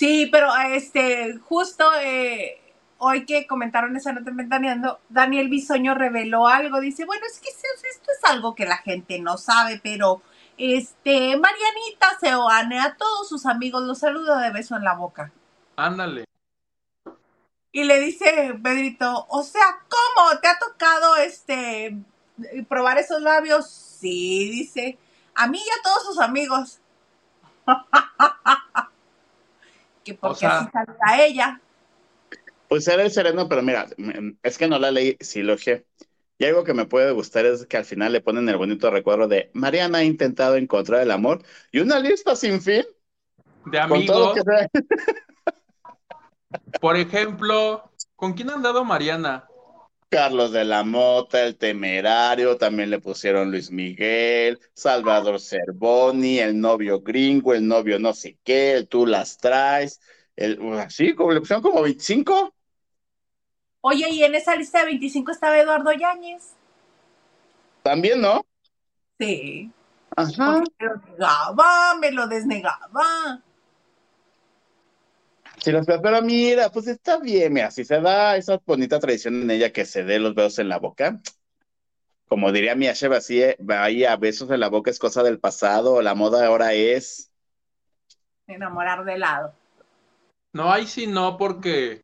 Sí, 0.01 0.27
pero 0.31 0.49
este, 0.57 1.37
justo 1.47 1.87
eh, 2.01 2.59
hoy 2.97 3.23
que 3.23 3.45
comentaron 3.45 3.95
esa 3.95 4.11
nota 4.11 4.31
ventaneando, 4.33 4.99
Daniel 5.09 5.47
Bisoño 5.47 5.93
reveló 5.93 6.47
algo. 6.47 6.79
Dice, 6.79 7.05
bueno, 7.05 7.23
es 7.27 7.39
que 7.39 7.49
esto 7.49 8.11
es 8.11 8.27
algo 8.27 8.55
que 8.55 8.65
la 8.65 8.77
gente 8.77 9.19
no 9.19 9.37
sabe, 9.37 9.79
pero 9.83 10.23
este, 10.57 11.37
Marianita 11.37 12.17
Seoane 12.19 12.79
a 12.79 12.95
todos 12.95 13.29
sus 13.29 13.45
amigos 13.45 13.83
los 13.83 13.99
saluda 13.99 14.41
de 14.41 14.49
beso 14.49 14.75
en 14.75 14.85
la 14.85 14.95
boca. 14.95 15.31
Ándale. 15.75 16.25
Y 17.71 17.83
le 17.83 17.99
dice 17.99 18.57
Pedrito, 18.59 19.27
o 19.29 19.43
sea, 19.43 19.85
¿cómo? 19.87 20.39
¿Te 20.39 20.47
ha 20.47 20.57
tocado 20.57 21.15
este 21.17 21.95
probar 22.67 22.97
esos 22.97 23.21
labios? 23.21 23.69
Sí, 23.69 24.49
dice, 24.49 24.97
a 25.35 25.45
mí 25.45 25.59
y 25.59 25.79
a 25.79 25.83
todos 25.83 26.05
sus 26.05 26.19
amigos. 26.19 26.79
que 30.03 30.13
porque 30.13 30.45
así 30.45 30.67
a 31.05 31.23
ella. 31.23 31.61
Pues 32.67 32.87
era 32.87 33.03
el 33.03 33.11
sereno, 33.11 33.49
pero 33.49 33.61
mira, 33.61 33.87
es 34.43 34.57
que 34.57 34.67
no 34.67 34.79
la 34.79 34.91
leí, 34.91 35.17
sí 35.19 35.43
lo 35.43 35.55
dije. 35.55 35.85
Y 36.37 36.45
algo 36.45 36.63
que 36.63 36.73
me 36.73 36.85
puede 36.85 37.11
gustar 37.11 37.45
es 37.45 37.65
que 37.67 37.77
al 37.77 37.85
final 37.85 38.13
le 38.13 38.21
ponen 38.21 38.49
el 38.49 38.57
bonito 38.57 38.89
recuerdo 38.89 39.27
de 39.27 39.51
Mariana 39.53 39.99
ha 39.99 40.03
intentado 40.03 40.55
encontrar 40.55 41.01
el 41.01 41.11
amor 41.11 41.43
y 41.71 41.81
una 41.81 41.99
lista 41.99 42.35
sin 42.35 42.61
fin. 42.61 42.83
De 43.65 43.79
amigos. 43.79 44.39
Por 46.79 46.97
ejemplo, 46.97 47.91
¿con 48.15 48.33
quién 48.33 48.49
ha 48.49 48.53
andado 48.53 48.83
Mariana? 48.83 49.47
Carlos 50.11 50.51
de 50.51 50.65
la 50.65 50.83
Mota, 50.83 51.41
el 51.41 51.55
Temerario, 51.55 52.57
también 52.57 52.89
le 52.89 52.99
pusieron 52.99 53.49
Luis 53.49 53.71
Miguel, 53.71 54.59
Salvador 54.73 55.39
Cervoni, 55.39 56.37
el 56.39 56.59
novio 56.59 56.99
gringo, 56.99 57.53
el 57.53 57.65
novio 57.65 57.97
no 57.97 58.11
sé 58.11 58.37
qué, 58.43 58.73
el 58.73 58.89
tú 58.89 59.05
las 59.05 59.37
traes, 59.37 60.01
el, 60.35 60.59
así, 60.79 61.15
como 61.15 61.31
le 61.31 61.39
pusieron 61.39 61.63
como 61.63 61.81
25. 61.81 62.53
Oye, 63.79 64.09
y 64.09 64.25
en 64.25 64.35
esa 64.35 64.53
lista 64.57 64.79
de 64.79 64.87
25 64.87 65.31
estaba 65.31 65.57
Eduardo 65.57 65.93
Yáñez. 65.93 66.55
También, 67.81 68.19
¿no? 68.19 68.45
Sí. 69.17 69.71
Ajá. 70.17 70.61
Me 70.77 70.87
lo 70.87 70.95
negaba, 71.09 71.95
me 72.01 72.11
lo 72.11 72.27
desnegaba. 72.27 73.41
Sí, 75.63 75.71
pero 76.01 76.21
mira, 76.23 76.71
pues 76.71 76.87
está 76.87 77.19
bien, 77.19 77.53
mira, 77.53 77.69
si 77.69 77.85
se 77.85 78.01
da 78.01 78.35
esa 78.35 78.59
bonita 78.65 78.99
tradición 78.99 79.43
en 79.43 79.51
ella 79.51 79.71
que 79.71 79.85
se 79.85 80.03
dé 80.03 80.17
los 80.17 80.33
besos 80.33 80.57
en 80.57 80.69
la 80.69 80.79
boca, 80.79 81.21
como 82.27 82.51
diría 82.51 82.73
mi 82.75 82.87
Sheva, 82.87 83.17
así, 83.17 83.43
vaya, 83.59 84.15
besos 84.15 84.49
en 84.49 84.59
la 84.59 84.69
boca 84.69 84.89
es 84.89 84.97
cosa 84.97 85.21
del 85.21 85.39
pasado, 85.39 86.01
la 86.01 86.15
moda 86.15 86.47
ahora 86.47 86.73
es... 86.73 87.31
Enamorar 88.47 89.05
de 89.05 89.19
lado. 89.19 89.53
No, 90.51 90.71
ahí 90.71 90.87
sí 90.87 91.05
no, 91.05 91.37
porque 91.37 92.01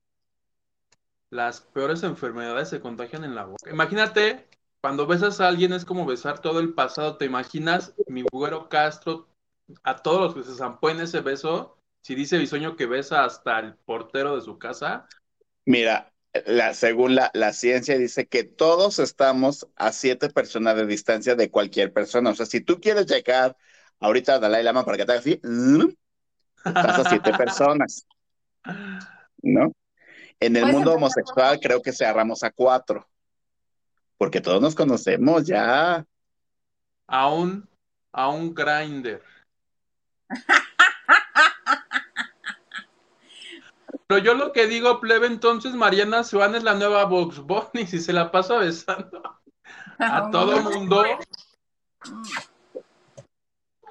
las 1.32 1.62
peores 1.62 2.04
enfermedades 2.04 2.70
se 2.70 2.80
contagian 2.80 3.24
en 3.24 3.34
la 3.34 3.46
boca. 3.46 3.72
Imagínate, 3.72 4.48
cuando 4.82 5.08
besas 5.08 5.42
a 5.42 5.48
alguien 5.48 5.74
es 5.74 5.84
como 5.84 6.06
besar 6.06 6.40
todo 6.40 6.60
el 6.60 6.74
pasado, 6.74 7.18
¿te 7.18 7.26
imaginas 7.26 7.96
mi 8.06 8.24
güero 8.32 8.70
Castro, 8.70 9.28
a 9.84 9.96
todos 9.96 10.22
los 10.22 10.36
que 10.36 10.52
se 10.52 10.58
zampó 10.58 10.92
en 10.92 11.02
ese 11.02 11.22
beso? 11.22 11.77
Si 12.02 12.16
dice 12.16 12.38
Bisoño 12.38 12.76
que 12.76 12.86
besa 12.86 13.26
hasta 13.26 13.60
el 13.60 13.76
portero 13.76 14.36
de 14.36 14.42
su 14.42 14.58
casa. 14.58 15.08
Mira, 15.66 16.14
la, 16.46 16.74
según 16.74 17.16
la, 17.16 17.32
la, 17.34 17.54
ciencia 17.54 17.98
dice 17.98 18.28
que 18.28 18.44
todos 18.44 19.00
estamos 19.00 19.68
a 19.76 19.92
siete 19.92 20.30
personas 20.30 20.76
de 20.76 20.86
distancia 20.86 21.36
de 21.36 21.52
cualquier 21.52 21.92
persona. 21.92 22.30
O 22.30 22.36
sea, 22.36 22.46
si 22.46 22.62
tú 22.62 22.80
quieres 22.80 23.08
llegar 23.08 23.58
ahorita 24.00 24.36
a 24.36 24.40
Dalai 24.40 24.64
Lama 24.64 24.86
para 24.86 24.98
que 24.98 25.06
te 25.06 25.12
haga 25.12 25.22
así, 25.22 25.42
estás 26.64 27.00
a 27.00 27.10
siete 27.10 27.32
personas. 27.38 28.06
¿No? 29.42 29.72
En 30.40 30.56
el 30.56 30.68
mundo 30.68 30.94
homosexual 30.94 31.60
creo 31.60 31.82
que 31.82 31.94
cerramos 31.94 32.44
a 32.44 32.52
cuatro. 32.52 33.08
Porque 34.18 34.42
todos 34.42 34.62
nos 34.62 34.76
conocemos 34.76 35.46
ya. 35.46 36.06
A 37.08 37.30
un, 37.30 37.68
a 38.12 38.30
un 38.30 38.54
grinder. 38.54 39.22
Pero 44.06 44.22
yo 44.22 44.34
lo 44.36 44.52
que 44.54 44.68
digo, 44.68 45.00
plebe, 45.00 45.28
entonces 45.28 45.74
Mariana 45.74 46.24
Swan 46.24 46.56
es 46.56 46.64
la 46.64 46.76
nueva 46.76 47.06
Vox 47.06 47.40
Bunny, 47.40 47.86
si 47.88 48.00
se 48.00 48.14
la 48.14 48.32
pasa 48.32 48.58
besando 48.58 49.22
a 50.00 50.30
todo 50.32 50.62
mundo. 50.62 51.04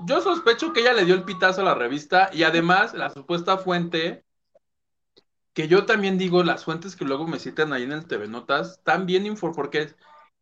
Yo 0.01 0.21
sospecho 0.21 0.73
que 0.73 0.81
ella 0.81 0.93
le 0.93 1.05
dio 1.05 1.15
el 1.15 1.25
pitazo 1.25 1.63
a 1.63 1.65
la 1.65 1.75
revista 1.75 2.31
y 2.33 2.43
además 2.43 2.95
la 2.95 3.11
supuesta 3.11 3.57
fuente, 3.59 4.25
que 5.55 5.69
yo 5.69 5.87
también 5.87 6.19
digo, 6.19 6.45
las 6.45 6.65
fuentes 6.65 6.97
que 6.97 7.07
luego 7.07 7.27
me 7.27 7.39
citan 7.39 7.73
ahí 7.73 7.85
en 7.85 7.93
el 7.93 8.07
TV 8.07 8.29
Notas, 8.29 8.83
también 8.85 9.25
info, 9.25 9.53
porque 9.53 9.95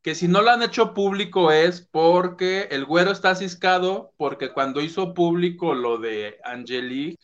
que 0.04 0.14
si 0.14 0.28
no 0.28 0.42
lo 0.42 0.50
han 0.50 0.62
hecho 0.62 0.92
público 0.92 1.50
es 1.50 1.80
porque 1.80 2.68
el 2.70 2.84
güero 2.84 3.10
está 3.10 3.34
ciscado, 3.34 4.12
porque 4.18 4.52
cuando 4.52 4.82
hizo 4.82 5.14
público 5.14 5.74
lo 5.74 5.96
de 5.96 6.38
Angelique, 6.44 7.16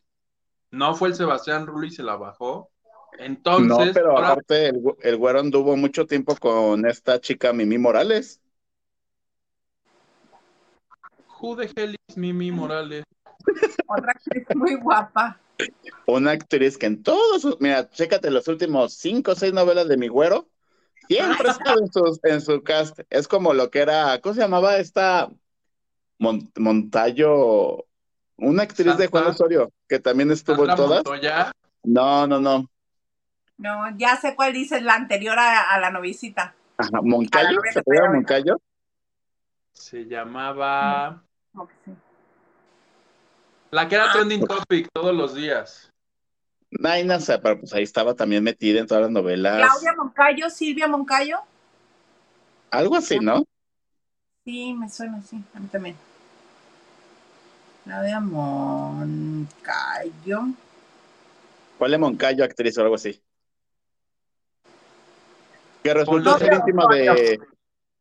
no 0.71 0.95
fue 0.95 1.09
el 1.09 1.15
Sebastián 1.15 1.67
Rulli 1.67 1.89
y 1.89 1.93
se 1.93 2.03
la 2.03 2.17
bajó. 2.17 2.71
Entonces. 3.19 3.89
No, 3.89 3.93
pero 3.93 4.19
aparte, 4.19 4.69
el, 4.69 4.83
el, 5.03 5.17
güero 5.17 5.41
anduvo 5.41 5.77
mucho 5.77 6.07
tiempo 6.07 6.37
con 6.37 6.87
esta 6.87 7.21
chica 7.21 7.53
Mimi 7.53 7.79
Morales. 7.79 8.41
Who 11.41 11.57
the 11.57 11.71
hell 11.75 11.97
is 12.09 12.17
Mimi 12.17 12.51
Morales? 12.51 13.05
Otra 13.87 14.13
actriz 14.13 14.47
muy 14.55 14.75
guapa. 14.77 15.41
Una 16.07 16.33
actriz 16.33 16.79
que 16.79 16.87
en 16.87 17.03
todos 17.03 17.43
sus. 17.43 17.61
Mira, 17.61 17.89
chécate 17.91 18.31
los 18.31 18.49
últimos 18.49 18.95
cinco 18.95 19.33
o 19.33 19.35
seis 19.35 19.53
novelas 19.53 19.89
de 19.89 19.97
mi 19.97 20.09
güero. 20.09 20.49
Siempre 21.09 21.49
está 21.51 21.75
en, 21.75 22.33
en 22.33 22.41
su 22.41 22.63
cast. 22.63 23.01
Es 23.11 23.27
como 23.27 23.53
lo 23.55 23.71
que 23.71 23.81
era. 23.81 24.21
¿Cómo 24.21 24.35
se 24.35 24.41
llamaba 24.41 24.77
esta? 24.77 25.31
Montayo. 26.19 27.87
Una 28.37 28.63
actriz 28.63 28.97
de 28.97 29.07
Juan 29.09 29.27
Osorio, 29.27 29.71
que 29.91 29.99
también 29.99 30.31
estuvo 30.31 30.65
en 30.65 30.77
todas. 30.77 31.05
Montoya? 31.05 31.53
No, 31.83 32.25
no, 32.29 32.39
no. 32.39 32.71
No, 33.59 33.99
ya 33.99 34.17
sé 34.17 34.37
cuál 34.37 34.53
dices, 34.53 34.83
la 34.83 34.95
anterior 34.95 35.37
a, 35.37 35.79
la 35.81 35.91
novicita. 35.91 36.55
Ajá, 36.79 37.03
¿Moncayo? 37.03 37.61
¿Se 37.73 37.83
llama 37.85 38.15
Moncayo? 38.15 38.61
Se 39.73 40.07
llamaba... 40.07 41.25
La 43.73 43.89
que 43.89 43.97
era 43.97 44.11
ah. 44.11 44.13
trending 44.13 44.47
topic 44.47 44.89
todos 44.93 45.15
los 45.15 45.35
días. 45.35 45.93
Ay, 46.85 47.05
no 47.05 47.19
sé, 47.19 47.39
pero 47.41 47.59
pues 47.59 47.73
ahí 47.75 47.83
estaba 47.83 48.15
también 48.15 48.45
metida 48.45 48.81
en 48.81 48.87
todas 48.87 49.03
las 49.03 49.11
novelas. 49.11 49.57
Claudia 49.57 49.93
Moncayo, 49.97 50.51
Silvia 50.51 50.87
Moncayo. 50.87 51.39
Algo 52.71 52.97
así, 52.97 53.19
¿no? 53.19 53.45
Sí, 54.45 54.73
me 54.73 54.89
suena 54.89 55.19
así, 55.19 55.43
a 55.53 55.59
mí 55.59 55.67
también. 55.67 55.97
Claudia 57.91 58.21
Moncayo. 58.21 59.49
¿Cuál 61.77 61.93
es 61.93 61.99
Moncayo, 61.99 62.45
actriz 62.45 62.79
o 62.79 62.83
algo 62.83 62.95
así? 62.95 63.21
Que 65.83 65.93
resultó 65.93 66.39
ser 66.39 66.53
íntima 66.53 66.87
de, 66.89 67.41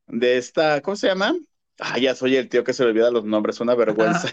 de 0.05 0.37
esta, 0.37 0.79
¿cómo 0.81 0.95
se 0.95 1.07
llama? 1.07 1.33
Ah, 1.79 1.97
ya 1.97 2.13
soy 2.13 2.35
el 2.35 2.49
tío 2.49 2.63
que 2.63 2.73
se 2.73 2.83
le 2.83 2.89
olvida 2.89 3.09
los 3.09 3.25
nombres, 3.25 3.59
una 3.61 3.73
vergüenza. 3.73 4.29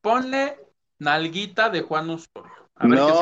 Ponle 0.00 0.58
nalguita 0.98 1.70
de 1.70 1.82
Juan 1.82 2.10
Osorio. 2.10 2.50
no, 2.80 3.20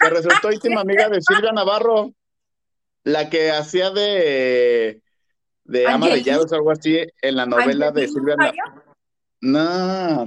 que 0.00 0.10
resultó 0.10 0.50
íntima 0.50 0.80
amiga 0.80 1.08
de 1.08 1.20
Silvia 1.22 1.52
Navarro, 1.52 2.10
la 3.04 3.30
que 3.30 3.52
hacía 3.52 3.90
de, 3.90 5.02
de 5.62 5.86
ama 5.86 6.08
de 6.08 6.24
llaves 6.24 6.50
o 6.50 6.56
algo 6.56 6.72
así 6.72 6.98
en 7.20 7.36
la 7.36 7.46
novela 7.46 7.92
de 7.92 8.08
Silvia 8.08 8.34
Navarro. 8.34 8.81
No, 9.42 10.26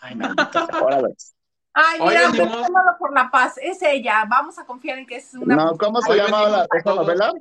ay, 0.00 0.14
no, 0.14 0.34
ahora 0.72 1.02
ves. 1.02 1.34
Ay, 1.74 2.00
mira, 2.00 2.30
Oye, 2.30 2.48
por 2.96 3.12
la 3.12 3.28
paz, 3.28 3.58
es 3.60 3.82
ella, 3.82 4.24
vamos 4.28 4.56
a 4.58 4.64
confiar 4.64 4.98
en 4.98 5.06
que 5.06 5.16
es 5.16 5.34
una... 5.34 5.56
No, 5.56 5.76
¿cómo 5.76 6.00
se 6.00 6.14
llama 6.14 6.48
la, 6.48 6.68
esta 6.72 6.94
novela? 6.94 7.32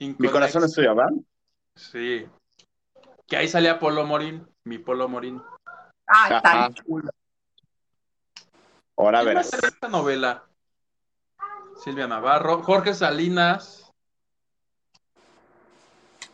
Mi 0.00 0.28
corazón 0.28 0.64
es 0.64 0.74
tuyo, 0.74 0.96
¿verdad? 0.96 1.12
Sí. 1.76 2.26
Que 3.28 3.36
ahí 3.36 3.46
salía 3.46 3.78
Polo 3.78 4.04
Morín, 4.04 4.48
mi 4.64 4.78
Polo 4.78 5.08
Morín. 5.08 5.40
Ay, 6.06 6.36
está 6.36 6.70
chulo. 6.72 7.10
Ahora 8.96 9.22
verás. 9.22 9.52
esta 9.52 9.88
novela? 9.88 10.44
Silvia 11.76 12.08
Navarro, 12.08 12.64
Jorge 12.64 12.94
Salinas 12.94 13.92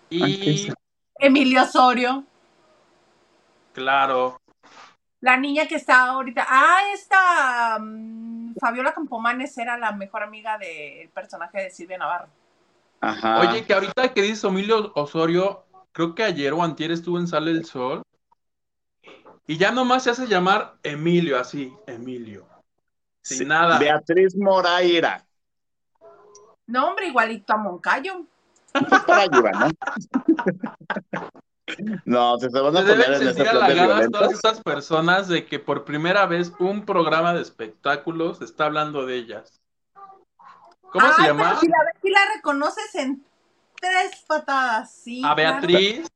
y... 0.09 0.73
Emilio 1.19 1.63
Osorio. 1.63 2.25
Claro. 3.75 4.41
La 5.21 5.37
niña 5.37 5.67
que 5.67 5.75
está 5.75 6.07
ahorita. 6.07 6.47
Ah, 6.49 6.81
esta. 6.93 7.79
Mm, 7.81 8.55
Fabiola 8.61 8.95
Campomanes 8.95 9.59
era 9.59 9.77
la 9.77 9.93
mejor 9.93 10.23
amiga 10.23 10.57
del 10.59 11.09
personaje 11.11 11.63
de 11.63 11.71
Silvia 11.71 11.99
Navarro. 11.99 12.29
Ajá. 13.01 13.41
Oye, 13.41 13.65
que 13.65 13.75
ahorita 13.75 14.15
que 14.15 14.23
dice 14.23 14.47
Emilio 14.47 14.93
Osorio, 14.95 15.65
creo 15.93 16.15
que 16.15 16.23
ayer 16.23 16.53
o 16.53 16.63
antier 16.63 16.93
estuvo 16.93 17.19
en 17.19 17.27
Sale 17.27 17.51
el 17.51 17.65
Sol. 17.65 18.03
Y 19.47 19.59
ya 19.59 19.73
nomás 19.73 20.05
se 20.05 20.11
hace 20.11 20.27
llamar 20.27 20.77
Emilio, 20.83 21.39
así, 21.39 21.75
Emilio. 21.87 22.47
Sin 23.21 23.49
nada. 23.49 23.79
Beatriz 23.79 24.37
Moraira. 24.37 25.27
No, 26.67 26.89
hombre, 26.89 27.09
igualito 27.09 27.53
a 27.53 27.57
Moncayo. 27.57 28.25
¿no? 28.75 28.75
No, 32.05 32.39
se, 32.39 32.49
van 32.49 32.77
a 32.77 32.81
poner 32.81 33.23
en 33.23 33.29
ese 33.29 33.45
plan 33.45 34.01
de 34.01 34.09
todas 34.11 34.33
estas 34.33 34.61
personas 34.63 35.29
de 35.29 35.47
que 35.47 35.59
por 35.59 35.85
primera 35.85 36.27
vez 36.27 36.53
un 36.59 36.85
programa 36.85 37.33
de 37.33 37.41
espectáculos 37.41 38.43
está 38.43 38.67
hablando 38.67 39.07
de 39.07 39.17
ellas. 39.17 39.61
¿Cómo 40.93 41.13
se 41.15 41.23
llama? 41.23 41.59
Si 41.59 41.67
la, 41.69 41.77
si 42.03 42.11
la 42.11 42.21
reconoces 42.37 42.95
en 42.97 43.25
tres 43.81 44.25
patadas, 44.27 44.95
sí. 44.95 45.23
¿A 45.25 45.35
Beatriz? 45.35 46.07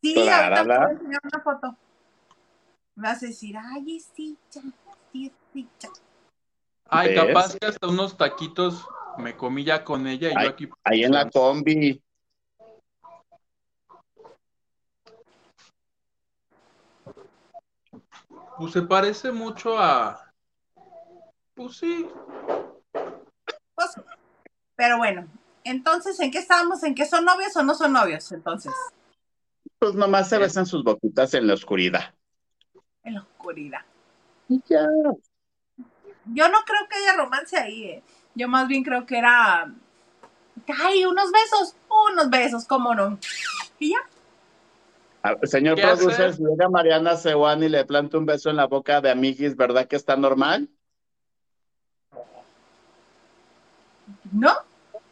Sí, 0.00 0.28
ahorita 0.28 0.62
voy 0.62 0.72
a 0.72 0.90
enseñar 0.90 1.20
una 1.22 1.42
foto. 1.42 1.76
Me 2.94 3.08
vas 3.08 3.22
a 3.22 3.26
decir, 3.26 3.56
ay, 3.56 3.96
es 3.96 4.12
dicha, 4.14 4.60
sí, 5.12 5.32
es 5.52 5.90
Ay, 6.88 7.14
capaz 7.14 7.56
que 7.56 7.66
hasta 7.66 7.88
unos 7.88 8.16
taquitos 8.16 8.86
me 9.18 9.36
comí 9.36 9.64
ya 9.64 9.84
con 9.84 10.06
ella 10.06 10.30
y 10.30 10.42
yo 10.44 10.48
aquí. 10.48 10.68
Ahí 10.84 11.04
en 11.04 11.12
la 11.12 11.28
combi. 11.28 12.02
Pues 18.60 18.74
se 18.74 18.82
parece 18.82 19.32
mucho 19.32 19.78
a. 19.78 20.30
Pues 21.54 21.78
sí. 21.78 22.06
Pues, 22.92 24.00
pero 24.76 24.98
bueno, 24.98 25.26
Entonces, 25.64 26.20
¿en 26.20 26.30
qué 26.30 26.40
estábamos? 26.40 26.82
¿En 26.82 26.94
qué 26.94 27.06
son 27.06 27.24
novios 27.24 27.56
o 27.56 27.62
no 27.62 27.74
son 27.74 27.94
novios? 27.94 28.30
Entonces. 28.32 28.74
Pues 29.78 29.94
nomás 29.94 30.28
se 30.28 30.36
besan 30.36 30.66
sus 30.66 30.84
boquitas 30.84 31.32
en 31.32 31.46
la 31.46 31.54
oscuridad. 31.54 32.12
En 33.02 33.14
la 33.14 33.22
oscuridad. 33.22 33.80
ya. 34.48 34.86
Yo 36.26 36.48
no 36.50 36.58
creo 36.66 36.86
que 36.90 36.98
haya 36.98 37.16
romance 37.16 37.56
ahí, 37.56 37.84
¿eh? 37.84 38.02
Yo 38.34 38.46
más 38.46 38.68
bien 38.68 38.84
creo 38.84 39.06
que 39.06 39.16
era. 39.16 39.72
¡Ay, 40.84 41.06
unos 41.06 41.32
besos! 41.32 41.76
Unos 42.12 42.28
besos, 42.28 42.66
¿cómo 42.66 42.94
no? 42.94 43.18
Y 43.78 43.92
ya. 43.92 44.00
Señor 45.44 45.80
producer, 45.80 46.34
si 46.34 46.42
llega 46.42 46.68
Mariana 46.68 47.16
Sewan 47.16 47.62
y 47.62 47.68
le 47.68 47.84
planta 47.84 48.18
un 48.18 48.26
beso 48.26 48.50
en 48.50 48.56
la 48.56 48.66
boca 48.66 49.00
de 49.00 49.10
Amiguis, 49.10 49.56
¿verdad 49.56 49.86
que 49.86 49.96
está 49.96 50.16
normal? 50.16 50.68
¿No? 54.32 54.52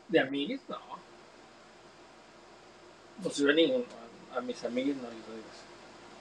¿De 0.08 0.20
Amiguis? 0.20 0.60
No. 0.68 0.78
No 3.22 3.30
se 3.30 3.44
ve 3.44 3.54
ninguno. 3.54 3.84
A 4.36 4.40
mis 4.40 4.62
amigos 4.64 4.96
no 4.96 5.08
les 5.10 5.26
doy 5.26 5.38
eso. 5.38 5.62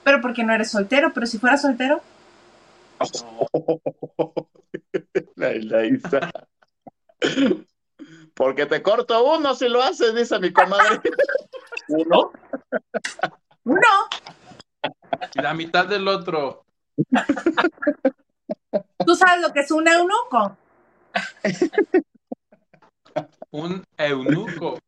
Pero 0.02 0.20
porque 0.20 0.42
no 0.42 0.52
eres 0.52 0.70
soltero, 0.70 1.12
pero 1.14 1.26
si 1.26 1.38
fuera 1.38 1.56
soltero. 1.56 2.00
La, 5.36 5.52
la 5.52 6.30
Porque 8.34 8.66
te 8.66 8.82
corto 8.82 9.36
uno 9.36 9.54
si 9.54 9.68
lo 9.68 9.80
haces, 9.82 10.14
dice 10.14 10.38
mi 10.40 10.52
comadre. 10.52 11.00
¿Uno? 11.88 12.32
Uno. 13.68 14.08
Y 15.34 15.42
la 15.42 15.52
mitad 15.52 15.86
del 15.86 16.08
otro. 16.08 16.64
¿Tú 19.04 19.14
sabes 19.14 19.42
lo 19.42 19.52
que 19.52 19.60
es 19.60 19.70
un 19.70 19.86
eunuco? 19.86 20.56
un 23.50 23.84
eunuco. 23.98 24.78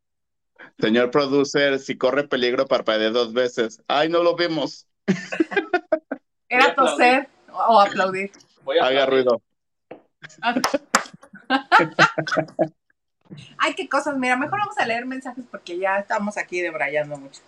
Señor 0.79 1.11
producer, 1.11 1.77
si 1.77 1.95
corre 1.95 2.27
peligro 2.27 2.65
parpadee 2.65 3.11
dos 3.11 3.33
veces. 3.33 3.83
Ay, 3.87 4.09
no 4.09 4.23
lo 4.23 4.35
vimos. 4.35 4.87
Era 6.49 6.73
toser 6.73 7.29
o 7.51 7.79
aplaudir. 7.79 8.31
Haga 8.81 9.05
ruido. 9.05 9.43
Ay, 13.59 13.75
qué 13.75 13.87
cosas. 13.87 14.17
Mira, 14.17 14.35
mejor 14.37 14.57
vamos 14.59 14.79
a 14.79 14.87
leer 14.87 15.05
mensajes 15.05 15.45
porque 15.51 15.77
ya 15.77 15.99
estamos 15.99 16.35
aquí 16.37 16.61
debrayando 16.61 17.15
mucho. 17.17 17.41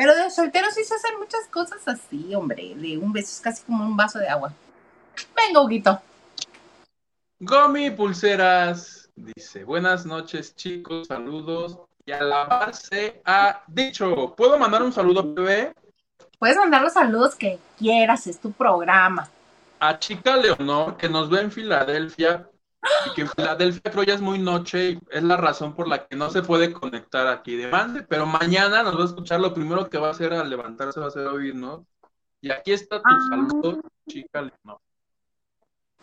Pero 0.00 0.16
de 0.16 0.30
solteros 0.30 0.72
sí 0.72 0.82
se 0.82 0.94
hacen 0.94 1.18
muchas 1.18 1.46
cosas 1.48 1.86
así, 1.86 2.34
hombre. 2.34 2.72
De 2.74 2.96
un 2.96 3.12
beso 3.12 3.32
es 3.32 3.40
casi 3.42 3.62
como 3.64 3.84
un 3.84 3.98
vaso 3.98 4.18
de 4.18 4.30
agua. 4.30 4.50
Venga, 5.36 5.60
Huguito. 5.60 6.00
Gomi 7.38 7.90
Pulseras 7.90 9.10
dice: 9.14 9.62
Buenas 9.62 10.06
noches, 10.06 10.56
chicos. 10.56 11.06
Saludos. 11.06 11.80
Y 12.06 12.12
a 12.12 12.22
la 12.22 12.44
base 12.44 13.20
ha 13.26 13.62
dicho: 13.66 14.34
¿Puedo 14.34 14.56
mandar 14.56 14.82
un 14.82 14.90
saludo, 14.94 15.34
bebé? 15.34 15.74
Puedes 16.38 16.56
mandar 16.56 16.80
los 16.80 16.94
saludos 16.94 17.34
que 17.34 17.58
quieras, 17.78 18.26
es 18.26 18.40
tu 18.40 18.52
programa. 18.52 19.28
A 19.80 19.98
Chica 19.98 20.34
Leonor, 20.34 20.96
que 20.96 21.10
nos 21.10 21.28
ve 21.28 21.42
en 21.42 21.52
Filadelfia, 21.52 22.48
y 23.06 23.14
que 23.14 23.22
en 23.22 23.28
Filadelfia 23.28 23.90
creo 23.90 24.04
ya 24.04 24.14
es 24.14 24.20
muy 24.20 24.38
noche 24.38 24.92
y 24.92 24.98
es 25.10 25.22
la 25.22 25.36
razón 25.36 25.74
por 25.74 25.88
la 25.88 26.06
que 26.06 26.16
no 26.16 26.30
se 26.30 26.42
puede 26.42 26.72
conectar 26.72 27.26
aquí 27.26 27.56
de 27.56 27.68
mande, 27.68 28.02
pero 28.02 28.26
mañana 28.26 28.82
nos 28.82 28.96
va 28.96 29.02
a 29.02 29.06
escuchar 29.06 29.40
lo 29.40 29.52
primero 29.52 29.88
que 29.88 29.98
va 29.98 30.08
a 30.08 30.12
hacer 30.12 30.32
al 30.32 30.48
levantarse 30.48 31.00
va 31.00 31.08
a 31.08 31.10
ser 31.10 31.26
oír, 31.26 31.54
¿no? 31.54 31.86
Y 32.40 32.50
aquí 32.50 32.72
está 32.72 32.98
tu 32.98 33.08
ah. 33.08 33.26
saludo, 33.28 33.80
chica 34.08 34.40
Leonor. 34.42 34.80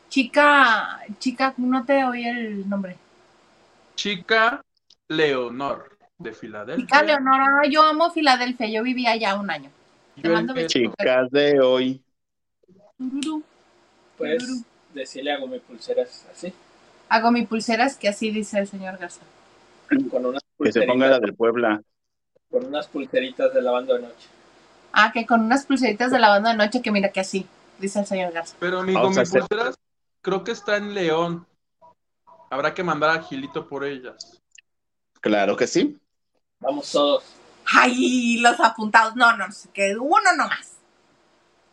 Chica, 0.10 1.00
chica, 1.20 1.54
no 1.58 1.84
te 1.84 2.04
oí 2.06 2.26
el 2.26 2.70
nombre. 2.70 2.96
Chica 3.96 4.62
Leonor, 5.08 5.98
de 6.18 6.34
Filadelfia. 6.34 6.86
Chica 6.86 7.04
Leonor, 7.04 7.42
ah, 7.42 7.68
yo 7.70 7.84
amo 7.84 8.12
Filadelfia, 8.12 8.70
yo 8.70 8.84
vivía 8.84 9.12
allá 9.12 9.36
un 9.36 9.50
año. 9.50 9.72
Te 10.22 10.30
mando 10.30 10.54
Chicas 10.68 11.30
de 11.32 11.60
hoy. 11.60 12.02
Pues 14.18 14.63
decirle 14.94 15.32
hago 15.32 15.48
mis 15.48 15.62
pulseras 15.62 16.26
así. 16.32 16.54
Hago 17.10 17.32
mis 17.32 17.48
pulseras 17.48 17.98
que 17.98 18.10
así 18.10 18.32
dice 18.32 18.60
el 18.60 18.67
señor 18.67 18.98
Garza. 18.98 19.22
Con 20.12 20.26
unas 20.26 20.41
que 20.62 20.72
se 20.72 20.82
ponga 20.84 21.08
la 21.08 21.20
del 21.20 21.34
Puebla. 21.34 21.82
Con 22.50 22.65
unas 22.65 22.88
pulseritas 22.88 23.54
de 23.54 23.62
lavando 23.62 23.93
de 23.93 24.02
noche. 24.02 24.28
Ah, 24.91 25.12
que 25.13 25.26
con 25.26 25.41
unas 25.41 25.65
pulseritas 25.65 26.12
de 26.12 26.20
lavando 26.20 26.50
de 26.50 26.56
noche 26.56 26.82
que 26.82 26.91
mira 26.91 27.12
que 27.12 27.20
así, 27.20 27.46
dice 27.80 28.00
el 28.00 28.06
señor 28.06 28.34
Garza. 28.34 28.56
Pero 28.60 28.84
mi, 28.84 28.93
con 28.93 29.15
mis 29.15 29.30
pulseras 29.30 29.76
creo 30.22 30.43
que 30.43 30.52
está 30.52 30.78
en 30.78 30.93
León. 30.93 31.46
Habrá 32.50 32.74
que 32.74 32.84
mandar 32.84 33.12
a 33.12 33.22
Gilito 33.22 33.67
por 33.67 33.86
ellas. 33.86 34.41
Claro 35.22 35.58
que 35.58 35.67
sí. 35.67 35.98
Vamos 36.60 36.91
todos. 36.91 37.24
Ay, 37.65 38.38
los 38.38 38.60
apuntados. 38.60 39.15
No, 39.15 39.36
no, 39.36 39.46
que 39.74 39.96
uno 39.98 40.36
nomás. 40.36 40.77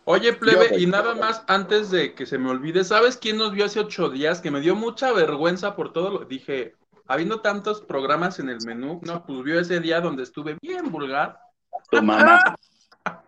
Oye, 0.07 0.35
plebe, 0.35 0.79
y 0.79 0.87
nada 0.87 1.15
más 1.15 1.45
antes 1.47 1.91
de 1.91 2.15
que 2.15 2.27
se 2.27 2.37
me 2.37 2.51
olvide, 2.51 2.85
¿sabes 2.85 3.17
quién 3.17 3.39
nos 3.39 3.53
vio 3.53 3.65
hace 3.65 3.81
ocho 3.81 4.11
días? 4.11 4.41
Que 4.41 4.51
me 4.51 4.61
dio 4.61 4.75
mucha 4.75 5.13
vergüenza 5.13 5.75
por 5.75 5.93
todo 5.93 6.11
lo 6.11 6.25
dije, 6.27 6.75
habiendo 7.07 7.41
tantos 7.41 7.81
programas 7.81 8.39
en 8.39 8.51
el 8.51 8.59
menú, 8.67 9.01
no, 9.05 9.25
pues 9.25 9.43
vio 9.43 9.59
ese 9.59 9.81
día 9.81 10.01
donde 10.01 10.23
estuve 10.23 10.59
bien 10.61 10.91
vulgar. 10.91 11.39
Tu 11.91 12.03
mamá. 12.03 12.39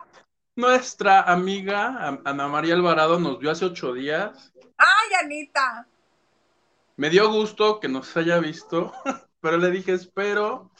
Nuestra 0.56 1.20
amiga 1.22 2.20
Ana 2.24 2.48
María 2.48 2.74
Alvarado 2.74 3.18
nos 3.18 3.38
vio 3.38 3.50
hace 3.50 3.66
ocho 3.66 3.92
días. 3.92 4.52
¡Ay, 4.78 5.24
Anita! 5.24 5.86
Me 6.96 7.10
dio 7.10 7.30
gusto 7.30 7.78
que 7.78 7.88
nos 7.88 8.16
haya 8.16 8.38
visto, 8.38 8.92
pero 9.40 9.58
le 9.58 9.70
dije, 9.70 9.92
espero 9.92 10.70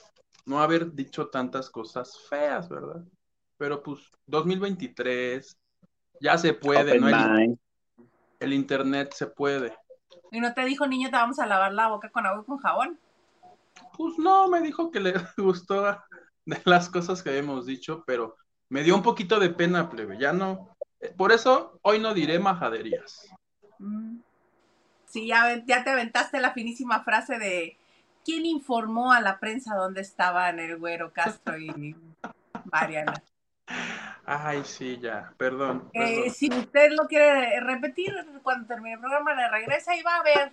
no 0.46 0.60
haber 0.60 0.92
dicho 0.92 1.28
tantas 1.28 1.68
cosas 1.68 2.18
feas, 2.28 2.68
¿verdad? 2.68 3.02
Pero 3.58 3.82
pues 3.82 4.00
2023, 4.26 5.58
ya 6.20 6.38
se 6.38 6.54
puede, 6.54 6.98
¿no? 6.98 7.08
El, 8.38 8.52
internet 8.52 9.12
se 9.14 9.26
puede. 9.26 9.76
¿Y 10.30 10.40
no 10.40 10.52
te 10.54 10.64
dijo, 10.64 10.86
niño, 10.86 11.10
te 11.10 11.16
vamos 11.16 11.38
a 11.38 11.46
lavar 11.46 11.72
la 11.72 11.88
boca 11.88 12.10
con 12.10 12.26
agua 12.26 12.42
y 12.42 12.46
con 12.46 12.58
jabón? 12.58 12.98
Pues 13.96 14.18
no, 14.18 14.48
me 14.48 14.60
dijo 14.60 14.90
que 14.90 15.00
le 15.00 15.14
gustó 15.36 15.98
de 16.44 16.60
las 16.64 16.88
cosas 16.88 17.22
que 17.22 17.30
habíamos 17.30 17.66
dicho, 17.66 18.04
pero 18.06 18.36
me 18.68 18.82
dio 18.82 18.94
un 18.94 19.02
poquito 19.02 19.38
de 19.38 19.50
pena, 19.50 19.88
plebe, 19.88 20.18
ya 20.18 20.32
no. 20.32 20.76
Eh, 21.00 21.14
por 21.16 21.32
eso 21.32 21.78
hoy 21.82 21.98
no 21.98 22.14
diré 22.14 22.38
majaderías. 22.38 23.28
Mm. 23.78 24.18
Sí, 25.06 25.26
ya, 25.26 25.64
ya 25.64 25.84
te 25.84 25.90
aventaste 25.90 26.40
la 26.40 26.52
finísima 26.52 27.02
frase 27.02 27.38
de 27.38 27.78
¿quién 28.24 28.44
informó 28.44 29.12
a 29.12 29.20
la 29.20 29.38
prensa 29.38 29.76
dónde 29.76 30.00
estaban 30.00 30.58
el 30.58 30.76
güero 30.78 31.12
Castro 31.12 31.58
y 31.58 31.96
Mariana? 32.72 33.14
Ay, 34.24 34.62
sí, 34.64 34.98
ya, 35.00 35.32
perdón. 35.36 35.88
Eh, 35.92 36.30
si 36.30 36.48
usted 36.52 36.90
lo 36.90 37.06
quiere 37.06 37.60
repetir, 37.60 38.12
cuando 38.42 38.66
termine 38.66 38.94
el 38.94 39.00
programa 39.00 39.34
le 39.34 39.48
regresa 39.48 39.94
y 39.94 40.02
va 40.02 40.16
a 40.16 40.22
ver 40.22 40.52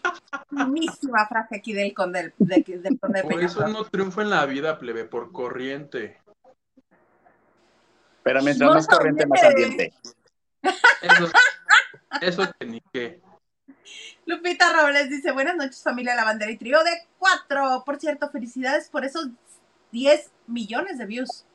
misma 0.67 1.27
frase 1.27 1.57
aquí 1.57 1.73
del 1.73 1.93
conde, 1.93 2.33
del, 2.37 2.63
del 2.63 2.99
conde 2.99 3.23
Por 3.23 3.43
eso 3.43 3.67
no 3.67 3.83
triunfa 3.85 4.21
en 4.21 4.29
la 4.29 4.45
vida, 4.45 4.77
plebe, 4.77 5.05
por 5.05 5.31
corriente. 5.31 6.21
Pero 8.21 8.41
mientras 8.41 8.69
más 8.69 8.87
corriente, 8.87 9.25
más 9.25 9.43
ambiente. 9.43 9.93
Eso, 11.01 11.31
eso 12.21 12.53
que 12.59 12.65
ni 12.65 12.81
qué. 12.93 13.21
Lupita 14.25 14.71
Robles 14.71 15.09
dice, 15.09 15.31
buenas 15.31 15.55
noches 15.55 15.83
familia 15.83 16.15
La 16.15 16.23
Bandera 16.23 16.51
y 16.51 16.57
Trío 16.57 16.83
de 16.83 16.91
cuatro. 17.17 17.83
Por 17.85 17.99
cierto, 17.99 18.29
felicidades 18.29 18.87
por 18.89 19.03
esos 19.03 19.27
10 19.91 20.31
millones 20.47 20.97
de 20.97 21.05
views. 21.05 21.45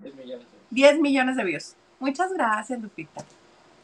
10 0.00 0.14
millones. 0.14 0.46
10 0.70 1.00
millones 1.00 1.36
de 1.36 1.44
views. 1.44 1.76
Muchas 1.98 2.32
gracias, 2.32 2.80
Lupita. 2.80 3.24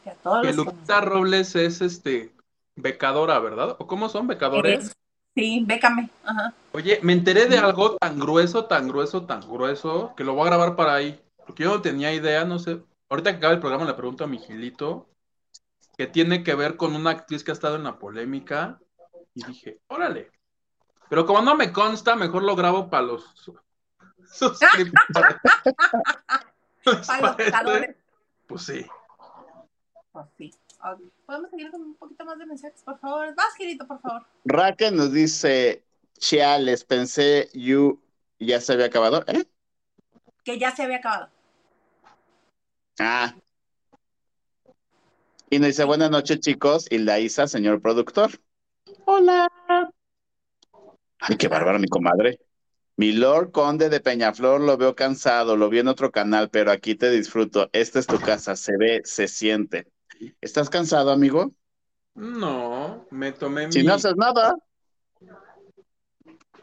que 0.03 0.53
Lupita 0.53 1.01
Robles 1.01 1.55
es 1.55 1.81
este 1.81 2.31
becadora, 2.75 3.39
¿verdad? 3.39 3.75
¿O 3.79 3.87
cómo 3.87 4.09
son 4.09 4.27
becadores? 4.27 4.95
Sí, 5.35 5.63
bécame. 5.65 6.09
Ajá. 6.23 6.53
Oye, 6.73 6.99
me 7.01 7.13
enteré 7.13 7.47
de 7.47 7.57
algo 7.57 7.97
tan 7.97 8.19
grueso, 8.19 8.65
tan 8.65 8.87
grueso, 8.87 9.25
tan 9.25 9.41
grueso, 9.41 10.13
que 10.15 10.23
lo 10.23 10.35
voy 10.35 10.43
a 10.43 10.51
grabar 10.51 10.75
para 10.75 10.93
ahí. 10.93 11.19
Porque 11.45 11.63
yo 11.63 11.69
no 11.69 11.81
tenía 11.81 12.13
idea, 12.13 12.45
no 12.45 12.59
sé. 12.59 12.81
Ahorita 13.09 13.31
que 13.31 13.37
acaba 13.37 13.53
el 13.53 13.59
programa 13.59 13.85
le 13.85 13.93
pregunto 13.95 14.23
a 14.23 14.27
mi 14.27 14.37
Gilito, 14.37 15.07
que 15.97 16.07
tiene 16.07 16.43
que 16.43 16.55
ver 16.55 16.77
con 16.77 16.95
una 16.95 17.11
actriz 17.11 17.43
que 17.43 17.51
ha 17.51 17.53
estado 17.53 17.75
en 17.75 17.83
la 17.83 17.97
polémica. 17.97 18.79
Y 19.33 19.43
dije, 19.43 19.79
órale. 19.87 20.31
Pero 21.09 21.25
como 21.25 21.41
no 21.41 21.55
me 21.55 21.71
consta, 21.71 22.15
mejor 22.15 22.43
lo 22.43 22.55
grabo 22.55 22.89
para 22.89 23.03
los 23.03 23.51
suscriptores. 24.33 25.37
Pues 28.47 28.63
sí. 28.63 28.85
Pues 30.11 30.25
sí. 30.37 30.51
¿Podemos 31.25 31.49
seguir 31.49 31.71
con 31.71 31.81
un 31.81 31.95
poquito 31.95 32.25
más 32.25 32.37
de 32.37 32.45
mensajes, 32.45 32.83
por 32.83 32.99
favor? 32.99 33.33
Vas, 33.35 33.55
Girito, 33.55 33.87
por 33.87 34.01
favor. 34.01 34.25
Raquel 34.43 34.95
nos 34.95 35.13
dice, 35.13 35.83
les 36.59 36.83
pensé, 36.83 37.49
you 37.53 38.01
ya 38.39 38.59
se 38.59 38.73
había 38.73 38.87
acabado, 38.87 39.23
¿eh? 39.27 39.45
Que 40.43 40.59
ya 40.59 40.75
se 40.75 40.83
había 40.83 40.97
acabado. 40.97 41.29
Ah. 42.99 43.33
Y 45.49 45.59
nos 45.59 45.67
dice, 45.67 45.85
buenas 45.85 46.11
noches, 46.11 46.39
chicos. 46.41 46.87
Y 46.89 46.97
la 46.97 47.19
Isa, 47.19 47.47
señor 47.47 47.81
productor. 47.81 48.31
Hola. 49.05 49.49
Ay, 51.19 51.37
qué 51.37 51.47
bárbaro, 51.47 51.79
mi 51.79 51.87
comadre. 51.87 52.39
Mi 52.95 53.11
Lord 53.11 53.51
Conde 53.51 53.89
de 53.89 53.99
Peñaflor 53.99 54.61
lo 54.61 54.77
veo 54.77 54.95
cansado, 54.95 55.57
lo 55.57 55.67
vi 55.69 55.79
en 55.79 55.87
otro 55.87 56.11
canal, 56.11 56.51
pero 56.51 56.69
aquí 56.71 56.93
te 56.93 57.09
disfruto. 57.09 57.71
Esta 57.73 57.97
es 57.97 58.05
tu 58.05 58.19
casa, 58.19 58.55
se 58.55 58.77
ve, 58.77 59.01
se 59.03 59.27
siente. 59.27 59.87
¿Estás 60.41 60.69
cansado, 60.69 61.09
amigo? 61.11 61.51
No, 62.13 63.07
me 63.09 63.31
tomé 63.31 63.71
si 63.71 63.81
no 63.81 63.95
haces 63.95 64.15
nada. 64.15 64.55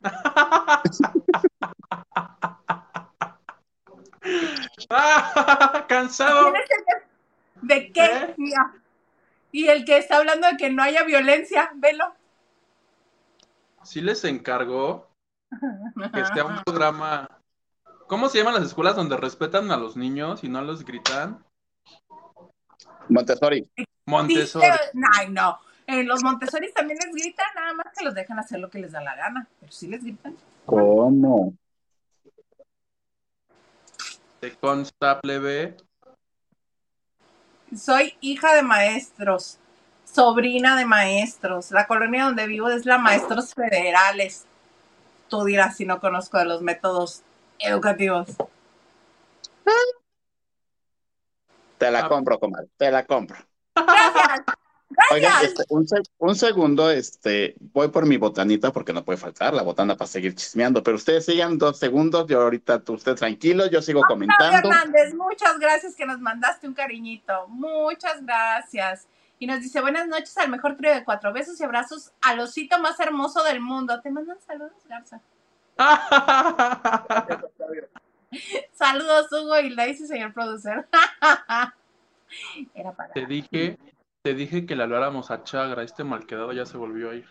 cansado. 5.89 6.53
¿De 7.63 7.91
qué? 7.93 8.05
¿Eh? 8.05 8.37
Y 9.51 9.67
el 9.67 9.85
que 9.85 9.99
está 9.99 10.19
hablando 10.19 10.47
de 10.47 10.57
que 10.57 10.71
no 10.71 10.85
haya 10.85 11.03
violencia, 11.03 11.73
velo. 11.75 12.15
Sí 13.83 14.01
les 14.01 14.23
encargó 14.25 15.10
que 16.13 16.21
esté 16.21 16.43
un 16.43 16.63
programa. 16.65 17.29
¿Cómo 18.07 18.29
se 18.29 18.39
llaman 18.39 18.55
las 18.55 18.65
escuelas 18.65 18.97
donde 18.97 19.17
respetan 19.17 19.71
a 19.71 19.77
los 19.77 19.97
niños 19.97 20.43
y 20.45 20.49
no 20.49 20.63
los 20.63 20.85
gritan? 20.85 21.45
Montessori. 23.09 23.69
Montessori. 24.07 24.67
Ay, 25.17 25.29
no. 25.31 25.59
En 25.87 26.07
los 26.07 26.23
Montessori 26.23 26.73
también 26.73 26.99
les 26.99 27.13
gritan, 27.13 27.47
nada 27.55 27.73
más 27.75 27.87
que 27.97 28.05
los 28.05 28.15
dejan 28.15 28.39
hacer 28.39 28.61
lo 28.61 28.71
que 28.71 28.79
les 28.79 28.93
da 28.93 29.01
la 29.01 29.17
gana, 29.17 29.47
pero 29.59 29.73
sí 29.73 29.89
les 29.89 30.03
gritan. 30.03 30.37
¿Cómo? 30.67 31.55
¿Te 34.41 34.53
consta, 34.57 35.21
plebe? 35.21 35.77
Soy 37.77 38.15
hija 38.21 38.55
de 38.55 38.63
maestros, 38.63 39.59
sobrina 40.05 40.77
de 40.77 40.87
maestros. 40.87 41.71
La 41.71 41.87
colonia 41.87 42.25
donde 42.25 42.47
vivo 42.47 42.69
es 42.69 42.87
la 42.87 42.99
Maestros 42.99 43.55
Federales. 43.55 44.47
Tú 45.31 45.45
dirás 45.45 45.77
si 45.77 45.87
no 45.87 46.01
conozco 46.01 46.37
de 46.39 46.45
los 46.45 46.61
métodos 46.61 47.23
educativos. 47.59 48.29
Te 51.79 51.91
la 51.91 52.01
ah. 52.01 52.09
compro, 52.09 52.39
comadre, 52.39 52.69
te 52.77 52.91
la 52.91 53.07
compro. 53.07 53.39
Gracias. 53.75 54.45
Oigan, 55.13 55.45
este, 55.45 55.65
un, 56.19 56.35
segundo, 56.35 56.91
este, 56.91 57.55
voy 57.73 57.89
por 57.89 58.07
mi 58.07 58.17
botanita 58.17 58.73
porque 58.73 58.93
no 58.93 59.05
puede 59.05 59.19
faltar 59.19 59.55
la 59.55 59.63
botana 59.63 59.97
para 59.97 60.09
seguir 60.09 60.35
chismeando, 60.35 60.83
pero 60.83 60.97
ustedes 60.97 61.25
sigan 61.25 61.59
dos 61.59 61.79
segundos, 61.79 62.27
yo 62.27 62.41
ahorita 62.43 62.83
usted 62.89 63.15
tranquilo, 63.15 63.67
yo 63.67 63.81
sigo 63.83 64.03
comentando. 64.03 64.69
Hernández, 64.69 65.15
muchas 65.15 65.61
gracias 65.61 65.95
que 65.95 66.05
nos 66.07 66.19
mandaste 66.19 66.67
un 66.67 66.75
cariñito, 66.75 67.47
muchas 67.49 68.25
gracias. 68.27 69.07
Y 69.41 69.49
nos 69.49 69.61
dice, 69.61 69.81
buenas 69.81 70.07
noches 70.07 70.39
al 70.39 70.51
mejor 70.51 70.77
trío 70.77 70.95
de 70.95 71.03
cuatro 71.03 71.33
besos 71.33 71.59
y 71.59 71.65
abrazos 71.65 72.13
al 72.21 72.39
osito 72.39 72.79
más 72.79 73.01
hermoso 73.01 73.43
del 73.43 73.61
mundo. 73.61 74.01
Te 74.01 74.11
mandan 74.11 74.41
saludos, 74.41 74.71
Garza. 74.89 75.21
saludos, 78.73 79.33
Hugo, 79.33 79.59
y 79.59 79.71
la 79.71 79.87
dice 79.87 80.07
señor 80.07 80.33
producer. 80.33 80.87
Era 82.75 82.93
para... 82.93 83.13
Te 83.13 83.27
dije 83.27 83.77
te 84.23 84.35
dije 84.35 84.67
que 84.67 84.77
le 84.77 84.83
habláramos 84.83 85.31
a 85.31 85.45
Chagra, 85.45 85.83
este 85.83 86.05
malquedado 86.05 86.53
ya 86.53 86.67
se 86.67 86.77
volvió 86.77 87.11
a 87.11 87.15
ir. 87.15 87.27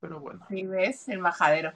Pero 0.00 0.20
bueno. 0.20 0.40
Sí, 0.48 0.66
ves, 0.66 1.08
el 1.10 1.18
majadero. 1.18 1.72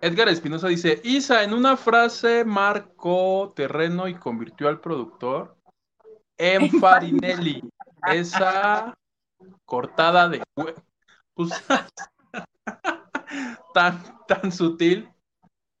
Edgar, 0.00 0.28
Espinosa 0.28 0.68
dice, 0.68 1.00
Isa, 1.04 1.44
en 1.44 1.52
una 1.52 1.76
frase 1.76 2.44
marcó 2.44 3.52
terreno 3.54 4.08
y 4.08 4.14
convirtió 4.14 4.68
al 4.68 4.80
productor 4.80 5.56
en 6.38 6.70
Farinelli. 6.80 7.62
Esa 8.06 8.94
cortada 9.64 10.28
de 10.28 10.42
pues, 11.34 11.50
tan, 13.74 14.02
tan 14.26 14.52
sutil. 14.52 15.08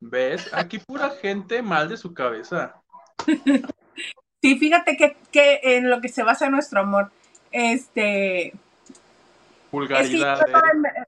¿Ves? 0.00 0.52
Aquí 0.52 0.78
pura 0.78 1.10
gente 1.10 1.62
mal 1.62 1.88
de 1.88 1.96
su 1.96 2.12
cabeza. 2.12 2.74
Sí, 4.42 4.58
fíjate 4.58 4.98
que, 4.98 5.16
que, 5.32 5.60
en 5.62 5.88
lo 5.88 6.02
que 6.02 6.08
se 6.08 6.22
basa 6.22 6.50
nuestro 6.50 6.80
amor, 6.80 7.10
este... 7.50 8.52
Vulgaridad. 9.72 10.40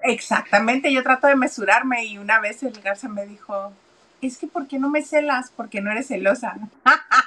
exactamente, 0.00 0.90
yo 0.90 1.02
trato 1.02 1.26
de 1.26 1.36
mesurarme 1.36 2.06
y 2.06 2.16
una 2.16 2.40
vez 2.40 2.62
el 2.62 2.80
Garza 2.80 3.08
me 3.08 3.26
dijo, 3.26 3.74
es 4.20 4.38
que 4.38 4.46
¿por 4.46 4.66
qué 4.66 4.78
no 4.78 4.90
me 4.90 5.02
celas? 5.02 5.52
Porque 5.54 5.80
no 5.80 5.90
eres 5.90 6.08
celosa. 6.08 6.56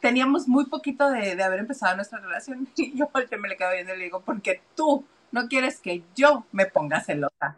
teníamos 0.00 0.48
muy 0.48 0.66
poquito 0.66 1.10
de, 1.10 1.40
haber 1.42 1.60
empezado 1.60 1.96
nuestra 1.96 2.18
relación 2.18 2.68
y 2.76 2.96
yo 2.96 3.08
me 3.38 3.48
le 3.48 3.56
quedo 3.56 3.72
viendo 3.72 3.94
y 3.94 3.98
le 3.98 4.04
digo, 4.04 4.20
porque 4.20 4.62
tú 4.74 5.04
no 5.32 5.48
quieres 5.48 5.80
que 5.80 6.02
yo 6.14 6.44
me 6.52 6.66
ponga 6.66 7.00
celosa. 7.00 7.56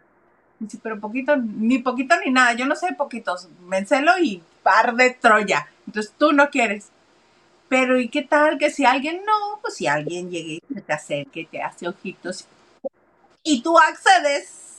Dice, 0.59 0.79
pero 0.83 1.01
poquito, 1.01 1.37
ni 1.37 1.79
poquito 1.79 2.15
ni 2.25 2.31
nada, 2.31 2.53
yo 2.53 2.67
no 2.67 2.77
sé 2.77 2.93
poquitos, 2.93 3.49
me 3.63 3.79
encelo 3.79 4.13
y 4.21 4.43
par 4.63 4.95
de 4.95 5.11
Troya. 5.11 5.69
Entonces 5.87 6.13
tú 6.17 6.33
no 6.33 6.51
quieres. 6.51 6.91
Pero 7.69 7.99
¿y 7.99 8.09
qué 8.09 8.23
tal 8.23 8.59
que 8.59 8.71
si 8.71 8.85
alguien 8.85 9.23
no? 9.25 9.59
Pues 9.63 9.77
si 9.77 9.87
alguien 9.87 10.31
llegue 10.31 10.61
y 10.69 10.81
te 10.81 10.93
acerque, 10.93 11.49
te 11.51 11.63
hace 11.63 11.89
ojitos 11.89 12.47
y 13.43 13.63
tú 13.63 13.79
accedes. 13.79 14.72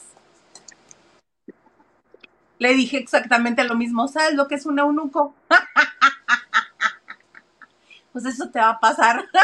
Le 2.58 2.74
dije 2.74 2.98
exactamente 2.98 3.64
lo 3.64 3.74
mismo, 3.74 4.06
¿sabes 4.08 4.34
lo 4.34 4.48
que 4.48 4.54
es 4.54 4.66
un 4.66 4.78
eunuco? 4.78 5.34
pues 8.12 8.26
eso 8.26 8.50
te 8.50 8.60
va 8.60 8.70
a 8.70 8.80
pasar. 8.80 9.24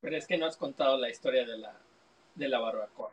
Pero 0.00 0.16
es 0.16 0.26
que 0.26 0.38
no 0.38 0.46
has 0.46 0.56
contado 0.56 0.96
la 0.96 1.10
historia 1.10 1.44
de 1.44 1.58
la, 1.58 1.74
de 2.34 2.48
la 2.48 2.58
barbacoa. 2.58 3.10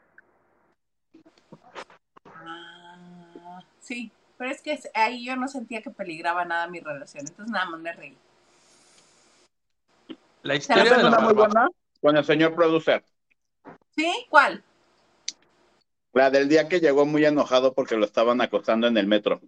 Sí, 3.79 4.11
pero 4.37 4.51
es 4.51 4.61
que 4.61 4.79
ahí 4.93 5.25
yo 5.25 5.35
no 5.35 5.47
sentía 5.47 5.81
que 5.81 5.89
peligraba 5.89 6.45
nada 6.45 6.67
mi 6.67 6.79
relación, 6.79 7.25
entonces 7.27 7.51
nada 7.51 7.65
más 7.65 7.79
me 7.79 7.93
reí. 7.93 8.17
La 10.41 10.55
historia 10.55 10.97
de 10.97 11.03
la 11.03 11.19
muy 11.19 11.33
buena 11.33 11.67
con 12.01 12.17
el 12.17 12.23
señor 12.23 12.55
producer. 12.55 13.03
¿Sí? 13.95 14.25
¿Cuál? 14.29 14.63
La 16.15 16.29
del 16.29 16.47
día 16.47 16.69
que 16.69 16.79
llegó 16.79 17.05
muy 17.05 17.25
enojado 17.25 17.73
porque 17.73 17.97
lo 17.97 18.05
estaban 18.05 18.39
acostando 18.39 18.87
en 18.87 18.95
el 18.97 19.05
metro. 19.05 19.41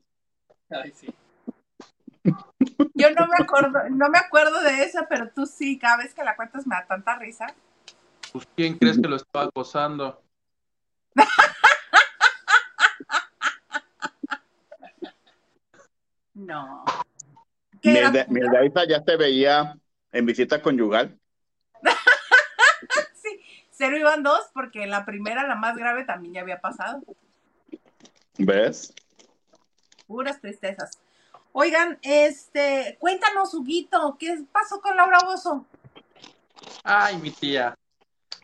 Ay, 0.69 0.91
sí. 0.93 1.07
Yo 2.93 3.09
no 3.11 3.25
me 3.25 3.37
acuerdo, 3.39 3.89
no 3.89 4.09
me 4.09 4.17
acuerdo 4.17 4.61
de 4.61 4.83
esa, 4.83 5.07
pero 5.07 5.29
tú 5.33 5.45
sí, 5.45 5.79
cada 5.79 5.95
vez 5.95 6.13
que 6.13 6.25
la 6.25 6.35
cuentas 6.35 6.67
me 6.67 6.75
da 6.75 6.85
tanta 6.85 7.17
risa. 7.17 7.47
Pues, 8.33 8.45
¿quién 8.53 8.77
crees 8.77 8.99
que 8.99 9.07
lo 9.07 9.15
estaba 9.15 9.45
acosando? 9.45 10.21
No. 16.33 16.85
Mirdaita 17.83 18.87
ya 18.87 19.03
te 19.03 19.17
veía 19.17 19.75
en 20.11 20.25
visita 20.27 20.61
conyugal. 20.61 21.17
cero 23.77 23.97
iban 23.97 24.23
dos, 24.23 24.41
porque 24.53 24.87
la 24.87 25.05
primera, 25.05 25.47
la 25.47 25.55
más 25.55 25.77
grave, 25.77 26.03
también 26.03 26.33
ya 26.33 26.41
había 26.41 26.59
pasado. 26.59 27.01
¿Ves? 28.37 28.93
Puras 30.07 30.39
tristezas. 30.41 30.99
Oigan, 31.53 31.97
este, 32.01 32.97
cuéntanos, 32.99 33.53
Huguito, 33.53 34.15
¿qué 34.19 34.43
pasó 34.51 34.79
con 34.81 34.95
Laura 34.95 35.19
Bozo? 35.25 35.65
Ay, 36.83 37.17
mi 37.17 37.31
tía. 37.31 37.75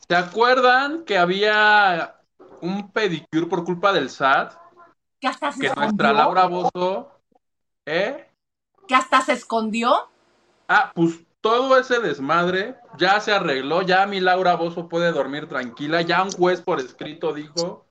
¿Se 0.07 0.15
acuerdan 0.15 1.05
que 1.05 1.17
había 1.17 2.15
un 2.61 2.91
pedicure 2.91 3.47
por 3.47 3.63
culpa 3.63 3.93
del 3.93 4.09
SAT? 4.09 4.53
Que 5.19 5.27
hasta 5.27 5.51
se 5.51 5.61
que 5.61 5.73
nuestra 5.75 6.11
Laura 6.11 6.45
Bozo 6.47 7.13
¿Eh? 7.85 8.29
¿Que 8.87 8.95
hasta 8.95 9.21
se 9.21 9.33
escondió? 9.33 10.09
Ah, 10.67 10.91
pues 10.93 11.19
todo 11.43 11.77
ese 11.77 11.99
desmadre 11.99 12.75
ya 12.97 13.19
se 13.19 13.33
arregló, 13.33 13.81
ya 13.81 14.07
mi 14.07 14.21
Laura 14.21 14.55
Bozo 14.55 14.87
puede 14.87 15.11
dormir 15.11 15.49
tranquila, 15.49 16.01
ya 16.01 16.23
un 16.23 16.31
juez 16.31 16.61
por 16.61 16.79
escrito 16.79 17.33
dijo 17.33 17.85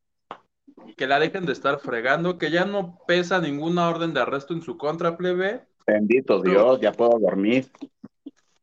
que 0.96 1.06
la 1.06 1.18
dejen 1.18 1.44
de 1.44 1.52
estar 1.52 1.78
fregando, 1.78 2.38
que 2.38 2.50
ya 2.50 2.64
no 2.64 2.98
pesa 3.06 3.40
ninguna 3.40 3.90
orden 3.90 4.14
de 4.14 4.20
arresto 4.20 4.54
en 4.54 4.62
su 4.62 4.78
contra, 4.78 5.18
plebe. 5.18 5.66
Bendito 5.86 6.40
Dios, 6.40 6.80
ya 6.80 6.92
puedo 6.92 7.18
dormir. 7.18 7.70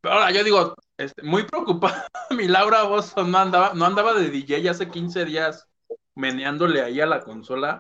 Pero 0.01 0.15
ahora 0.15 0.31
yo 0.31 0.43
digo, 0.43 0.73
este, 0.97 1.21
muy 1.21 1.43
preocupado, 1.43 1.95
mi 2.31 2.47
Laura 2.47 2.81
Bozo 2.83 3.23
no 3.23 3.37
andaba, 3.37 3.73
no 3.75 3.85
andaba 3.85 4.15
de 4.15 4.31
DJ 4.31 4.67
hace 4.69 4.89
15 4.89 5.23
días 5.25 5.67
meneándole 6.15 6.81
ahí 6.81 6.99
a 6.99 7.05
la 7.05 7.21
consola. 7.21 7.79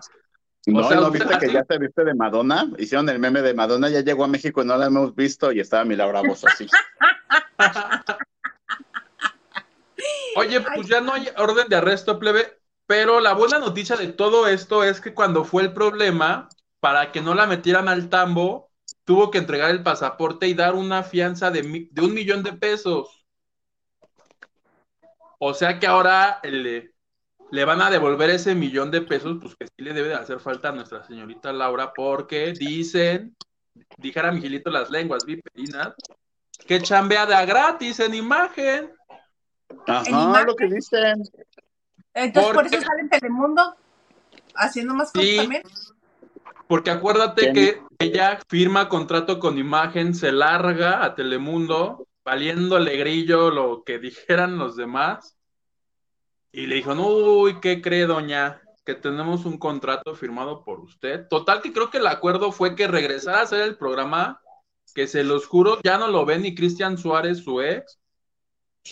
No, 0.71 0.89
¿no 0.89 1.11
viste 1.11 1.37
que 1.39 1.51
ya 1.51 1.63
se 1.63 1.77
viste 1.77 2.03
de 2.03 2.13
Madonna? 2.13 2.69
Hicieron 2.77 3.09
el 3.09 3.19
meme 3.19 3.41
de 3.41 3.53
Madonna, 3.53 3.89
ya 3.89 4.01
llegó 4.01 4.23
a 4.23 4.27
México 4.27 4.61
y 4.61 4.65
no 4.65 4.77
la 4.77 4.87
hemos 4.87 5.15
visto 5.15 5.51
y 5.51 5.59
estaba 5.59 5.85
mi 5.85 5.95
Laura 5.95 6.21
Bozo 6.21 6.47
así. 6.47 6.67
Oye, 10.35 10.61
pues 10.61 10.87
ya 10.87 11.01
no 11.01 11.13
hay 11.13 11.27
orden 11.37 11.67
de 11.67 11.75
arresto, 11.75 12.19
plebe, 12.19 12.59
pero 12.85 13.19
la 13.19 13.33
buena 13.33 13.59
noticia 13.59 13.95
de 13.95 14.07
todo 14.07 14.47
esto 14.47 14.83
es 14.83 15.01
que 15.01 15.13
cuando 15.13 15.43
fue 15.43 15.63
el 15.63 15.73
problema, 15.73 16.49
para 16.79 17.11
que 17.11 17.21
no 17.21 17.33
la 17.33 17.45
metieran 17.45 17.87
al 17.89 18.09
tambo, 18.09 18.71
tuvo 19.03 19.31
que 19.31 19.39
entregar 19.39 19.71
el 19.71 19.83
pasaporte 19.83 20.47
y 20.47 20.53
dar 20.53 20.75
una 20.75 21.03
fianza 21.03 21.51
de, 21.51 21.87
de 21.91 22.01
un 22.01 22.13
millón 22.13 22.43
de 22.43 22.53
pesos. 22.53 23.25
O 25.39 25.53
sea 25.53 25.79
que 25.79 25.87
ahora 25.87 26.39
le, 26.43 26.93
le 27.51 27.65
van 27.65 27.81
a 27.81 27.89
devolver 27.89 28.29
ese 28.29 28.55
millón 28.55 28.91
de 28.91 29.01
pesos, 29.01 29.37
pues 29.41 29.55
que 29.55 29.67
sí 29.67 29.73
le 29.77 29.93
debe 29.93 30.09
de 30.09 30.15
hacer 30.15 30.39
falta 30.39 30.69
a 30.69 30.71
nuestra 30.71 31.03
señorita 31.03 31.51
Laura, 31.51 31.93
porque 31.93 32.53
dicen, 32.53 33.35
dijera 33.97 34.31
Miguelito 34.31 34.69
las 34.69 34.89
lenguas 34.89 35.25
viperinas, 35.25 35.93
que 36.67 36.81
chambea 36.81 37.25
de 37.25 37.35
a 37.35 37.45
gratis 37.45 37.99
en 37.99 38.13
imagen. 38.13 38.91
Ajá, 39.87 40.43
lo 40.43 40.55
que 40.55 40.65
dicen. 40.67 41.23
Entonces, 42.13 42.53
por 42.53 42.65
eso 42.65 42.81
sale 42.81 43.01
en 43.01 43.09
Telemundo, 43.09 43.75
haciendo 44.55 44.93
más 44.93 45.11
cosas 45.11 45.35
también. 45.37 45.63
Porque 46.67 46.91
acuérdate 46.91 47.51
que 47.51 47.81
ella 47.97 48.39
firma 48.47 48.89
contrato 48.89 49.39
con 49.39 49.57
imagen, 49.57 50.13
se 50.13 50.31
larga 50.31 51.03
a 51.03 51.15
Telemundo, 51.15 52.07
valiendo 52.23 52.77
grillo 52.77 53.49
lo 53.49 53.83
que 53.83 53.97
dijeran 53.97 54.59
los 54.59 54.75
demás. 54.75 55.38
Y 56.51 56.65
le 56.67 56.75
dijo, 56.75 56.93
uy, 56.93 57.59
¿qué 57.59 57.81
cree, 57.81 58.05
doña? 58.05 58.61
Que 58.85 58.95
tenemos 58.95 59.45
un 59.45 59.57
contrato 59.57 60.15
firmado 60.15 60.63
por 60.63 60.79
usted. 60.79 61.27
Total 61.27 61.61
que 61.61 61.71
creo 61.71 61.89
que 61.89 61.99
el 61.99 62.07
acuerdo 62.07 62.51
fue 62.51 62.75
que 62.75 62.87
regresara 62.87 63.39
a 63.39 63.43
hacer 63.43 63.61
el 63.61 63.77
programa, 63.77 64.41
que 64.95 65.07
se 65.07 65.23
los 65.23 65.45
juro, 65.45 65.79
ya 65.83 65.97
no 65.97 66.07
lo 66.07 66.25
ve 66.25 66.39
ni 66.39 66.55
Cristian 66.55 66.97
Suárez, 66.97 67.39
su 67.39 67.61
ex. 67.61 67.99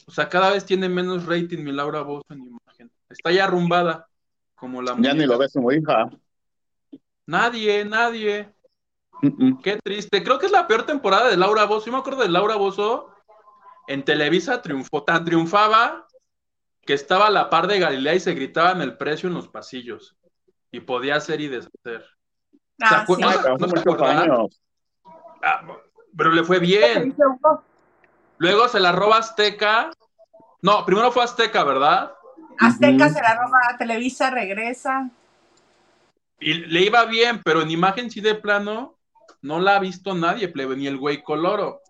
O 0.05 0.11
sea, 0.11 0.29
cada 0.29 0.51
vez 0.51 0.65
tiene 0.65 0.87
menos 0.87 1.25
rating 1.25 1.63
mi 1.63 1.71
Laura 1.71 2.01
Bozo 2.01 2.25
en 2.29 2.43
imagen. 2.43 2.91
Está 3.09 3.31
ya 3.31 3.45
arrumbada, 3.45 4.07
como 4.55 4.81
la 4.81 4.95
Ya 4.99 5.13
ni 5.13 5.25
lo 5.25 5.37
ves 5.37 5.53
como 5.53 5.71
hija. 5.71 6.09
Nadie, 7.25 7.83
nadie. 7.83 8.53
Qué 9.63 9.79
triste. 9.83 10.23
Creo 10.23 10.37
que 10.37 10.45
es 10.45 10.51
la 10.51 10.67
peor 10.67 10.85
temporada 10.85 11.29
de 11.29 11.37
Laura 11.37 11.65
Bozo. 11.65 11.87
Yo 11.87 11.91
me 11.91 11.97
acuerdo 11.97 12.21
de 12.21 12.29
Laura 12.29 12.55
Bozo 12.55 13.11
en 13.87 14.03
Televisa 14.03 14.61
triunfó, 14.61 15.03
tan 15.03 15.25
triunfaba 15.25 16.06
que 16.87 16.93
estaba 16.93 17.27
a 17.27 17.29
la 17.29 17.49
par 17.51 17.67
de 17.67 17.79
Galilea 17.79 18.15
y 18.15 18.19
se 18.19 18.33
gritaban 18.33 18.81
el 18.81 18.97
precio 18.97 19.27
en 19.27 19.35
los 19.35 19.49
pasillos. 19.49 20.17
Y 20.71 20.79
podía 20.79 21.17
hacer 21.17 21.41
y 21.41 21.49
deshacer. 21.49 22.05
Ah, 22.81 23.05
sí. 23.05 23.21
ah, 25.43 25.61
pero 26.15 26.31
le 26.31 26.43
fue 26.43 26.59
bien. 26.59 27.15
Luego 28.37 28.67
se 28.69 28.79
la 28.79 28.91
roba 28.93 29.17
Azteca. 29.17 29.91
No, 30.61 30.85
primero 30.85 31.11
fue 31.11 31.23
Azteca, 31.23 31.63
¿verdad? 31.63 32.13
Azteca 32.59 33.09
se 33.09 33.21
la 33.21 33.35
roba 33.35 33.59
a 33.69 33.77
Televisa, 33.77 34.31
regresa. 34.31 35.09
Y 36.39 36.53
le 36.53 36.81
iba 36.81 37.03
bien, 37.05 37.41
pero 37.43 37.61
en 37.61 37.71
imagen 37.71 38.09
sí 38.09 38.21
de 38.21 38.35
plano 38.35 38.97
no 39.41 39.59
la 39.59 39.75
ha 39.75 39.79
visto 39.79 40.15
nadie, 40.15 40.47
plebe, 40.47 40.77
ni 40.77 40.87
el 40.87 40.97
güey 40.97 41.21
coloro. 41.21 41.81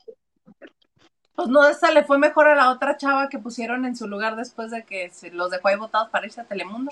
Pues 1.38 1.50
no, 1.50 1.68
esa 1.68 1.92
le 1.92 2.04
fue 2.04 2.18
mejor 2.18 2.48
a 2.48 2.56
la 2.56 2.72
otra 2.72 2.98
chava 2.98 3.30
que 3.30 3.38
pusieron 3.38 3.86
en 3.86 3.96
su 3.96 4.08
lugar 4.08 4.36
después 4.36 4.72
de 4.72 4.84
que 4.84 5.12
se 5.12 5.30
los 5.30 5.52
dejó 5.52 5.68
ahí 5.68 5.76
votados 5.76 6.10
para 6.10 6.26
irse 6.26 6.42
a 6.42 6.46
Telemundo. 6.46 6.90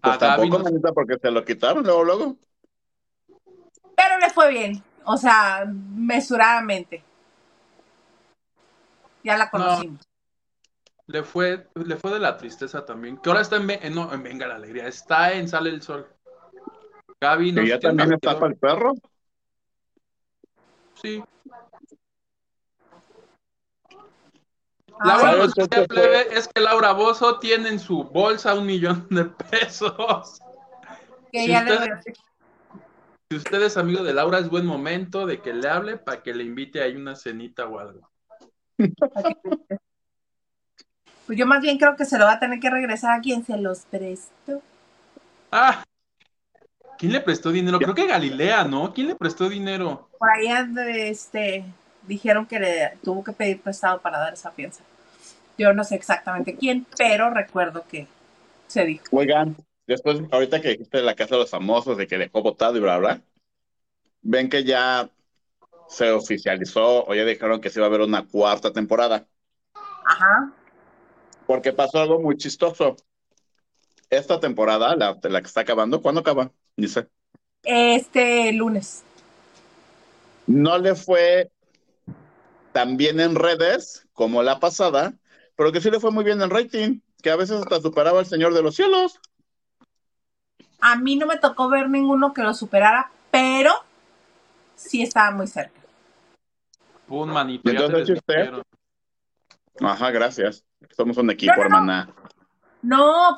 Pues 0.00 0.16
tampoco, 0.16 0.60
manita, 0.60 0.92
porque 0.92 1.18
se 1.20 1.30
lo 1.30 1.44
quitaron 1.44 1.84
luego, 1.84 2.04
luego. 2.04 2.36
Pero 3.94 4.18
le 4.18 4.30
fue 4.30 4.48
bien, 4.48 4.82
o 5.04 5.18
sea, 5.18 5.66
mesuradamente. 5.66 7.04
Ya 9.22 9.36
la 9.36 9.50
conocimos. 9.50 10.08
le 11.06 11.22
fue, 11.22 11.68
le 11.74 11.96
fue 11.96 12.12
de 12.12 12.18
la 12.18 12.38
tristeza 12.38 12.82
también. 12.86 13.18
Que 13.18 13.28
ahora 13.28 13.42
está 13.42 13.56
en, 13.56 13.94
no, 13.94 14.10
en 14.10 14.22
Venga 14.22 14.46
la 14.46 14.54
Alegría, 14.54 14.88
está 14.88 15.34
en 15.34 15.50
Sale 15.50 15.68
el 15.68 15.82
Sol. 15.82 16.08
Gaby, 17.20 17.50
¿Y 17.60 17.68
ya 17.68 17.78
también 17.78 18.14
está 18.14 18.38
para 18.38 18.52
el 18.52 18.58
perro? 18.58 18.94
Sí. 20.94 21.22
La 25.04 25.18
buena 25.18 25.48
es 26.32 26.48
que 26.48 26.60
Laura 26.60 26.92
Bozo 26.92 27.38
tiene 27.38 27.68
en 27.68 27.78
su 27.78 28.04
bolsa 28.04 28.54
un 28.54 28.66
millón 28.66 29.06
de 29.10 29.24
pesos. 29.24 30.40
si, 31.32 31.52
usted, 33.36 33.62
es 33.62 33.76
amigo 33.76 34.02
de 34.02 34.14
Laura, 34.14 34.38
es 34.38 34.48
buen 34.48 34.66
momento 34.66 35.26
de 35.26 35.40
que 35.40 35.52
le 35.52 35.68
hable 35.68 35.96
para 35.96 36.22
que 36.22 36.34
le 36.34 36.44
invite 36.44 36.82
ahí 36.82 36.96
una 36.96 37.16
cenita 37.16 37.66
o 37.66 37.78
algo. 37.78 38.10
Pues 41.26 41.38
yo 41.38 41.46
más 41.46 41.62
bien 41.62 41.78
creo 41.78 41.96
que 41.96 42.04
se 42.04 42.18
lo 42.18 42.24
va 42.24 42.32
a 42.32 42.40
tener 42.40 42.58
que 42.60 42.68
regresar 42.68 43.18
a 43.18 43.20
quien 43.20 43.44
se 43.44 43.56
los 43.56 43.86
prestó. 43.86 44.60
Ah, 45.50 45.84
¿quién 46.98 47.12
le 47.12 47.20
prestó 47.20 47.50
dinero? 47.50 47.78
Creo 47.78 47.94
que 47.94 48.06
Galilea, 48.06 48.64
¿no? 48.64 48.92
¿Quién 48.92 49.08
le 49.08 49.14
prestó 49.14 49.48
dinero? 49.48 50.08
Por 50.18 50.28
ahí 50.30 50.48
este, 50.86 51.64
dijeron 52.06 52.46
que 52.46 52.58
le 52.58 52.98
tuvo 53.02 53.22
que 53.24 53.32
pedir 53.32 53.60
prestado 53.60 54.00
para 54.00 54.18
dar 54.18 54.32
esa 54.32 54.50
fianza. 54.50 54.82
Yo 55.58 55.72
no 55.72 55.84
sé 55.84 55.94
exactamente 55.94 56.56
quién, 56.56 56.86
pero 56.96 57.30
recuerdo 57.30 57.84
que 57.86 58.06
se 58.66 58.84
dijo. 58.84 59.04
Oigan, 59.10 59.56
después, 59.86 60.20
ahorita 60.30 60.60
que 60.60 60.70
dijiste 60.70 61.02
la 61.02 61.14
casa 61.14 61.34
de 61.34 61.42
los 61.42 61.50
famosos, 61.50 61.96
de 61.96 62.06
que 62.06 62.18
dejó 62.18 62.42
votado 62.42 62.76
y 62.76 62.80
bla, 62.80 62.98
bla, 62.98 63.20
ven 64.22 64.48
que 64.48 64.64
ya 64.64 65.10
se 65.88 66.10
oficializó 66.10 67.04
o 67.04 67.14
ya 67.14 67.24
dijeron 67.24 67.60
que 67.60 67.70
se 67.70 67.78
iba 67.78 67.86
a 67.86 67.88
haber 67.88 68.00
una 68.00 68.26
cuarta 68.26 68.72
temporada. 68.72 69.26
Ajá. 70.04 70.52
Porque 71.46 71.72
pasó 71.72 72.00
algo 72.00 72.20
muy 72.20 72.36
chistoso. 72.36 72.96
Esta 74.08 74.40
temporada, 74.40 74.96
la, 74.96 75.18
la 75.22 75.40
que 75.40 75.46
está 75.46 75.62
acabando, 75.62 76.00
¿cuándo 76.00 76.20
acaba? 76.20 76.50
Dice. 76.76 77.08
Este 77.62 78.52
lunes. 78.52 79.02
No 80.46 80.78
le 80.78 80.94
fue 80.94 81.50
tan 82.72 82.96
bien 82.96 83.20
en 83.20 83.34
redes 83.34 84.06
como 84.12 84.42
la 84.42 84.60
pasada, 84.60 85.14
pero 85.56 85.72
que 85.72 85.80
sí 85.80 85.90
le 85.90 86.00
fue 86.00 86.10
muy 86.10 86.24
bien 86.24 86.40
el 86.42 86.50
rating, 86.50 87.00
que 87.22 87.30
a 87.30 87.36
veces 87.36 87.60
hasta 87.60 87.80
superaba 87.80 88.18
al 88.18 88.26
Señor 88.26 88.54
de 88.54 88.62
los 88.62 88.74
Cielos. 88.74 89.20
A 90.80 90.96
mí 90.96 91.16
no 91.16 91.26
me 91.26 91.38
tocó 91.38 91.68
ver 91.68 91.88
ninguno 91.88 92.34
que 92.34 92.42
lo 92.42 92.54
superara, 92.54 93.12
pero 93.30 93.72
sí 94.74 95.02
estaba 95.02 95.30
muy 95.30 95.46
cerca. 95.46 95.80
Un 97.08 97.30
manito. 97.30 97.70
Entonces, 97.70 98.18
Ajá, 99.80 100.10
gracias. 100.10 100.64
Somos 100.96 101.16
un 101.16 101.30
equipo, 101.30 101.54
hermana. 101.60 102.06
No, 102.06 102.21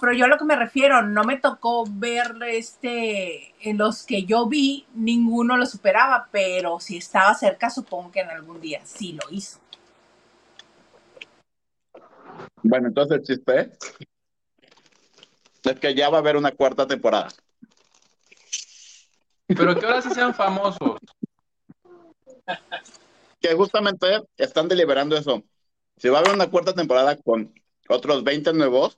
pero 0.00 0.12
yo 0.14 0.24
a 0.24 0.28
lo 0.28 0.38
que 0.38 0.44
me 0.44 0.56
refiero, 0.56 1.02
no 1.02 1.24
me 1.24 1.36
tocó 1.36 1.84
ver 1.86 2.36
este, 2.48 3.54
en 3.60 3.76
los 3.76 4.04
que 4.04 4.24
yo 4.24 4.46
vi, 4.46 4.86
ninguno 4.94 5.56
lo 5.56 5.66
superaba, 5.66 6.28
pero 6.32 6.80
si 6.80 6.96
estaba 6.96 7.34
cerca, 7.34 7.68
supongo 7.68 8.10
que 8.10 8.20
en 8.20 8.30
algún 8.30 8.60
día 8.60 8.80
sí 8.84 9.12
lo 9.12 9.30
hizo. 9.30 9.58
Bueno, 12.62 12.88
entonces 12.88 13.18
el 13.18 13.22
chiste 13.22 13.72
es 15.62 15.80
que 15.80 15.94
ya 15.94 16.08
va 16.08 16.18
a 16.18 16.20
haber 16.20 16.36
una 16.36 16.52
cuarta 16.52 16.86
temporada. 16.86 17.28
Pero 19.46 19.78
que 19.78 19.84
ahora 19.84 20.00
sí 20.00 20.10
sean 20.10 20.34
famosos. 20.34 20.98
Que 23.40 23.54
justamente 23.54 24.22
están 24.38 24.68
deliberando 24.68 25.16
eso. 25.16 25.42
Si 25.98 26.08
va 26.08 26.18
a 26.18 26.20
haber 26.22 26.34
una 26.34 26.50
cuarta 26.50 26.72
temporada 26.72 27.16
con 27.16 27.52
otros 27.88 28.24
20 28.24 28.54
nuevos, 28.54 28.96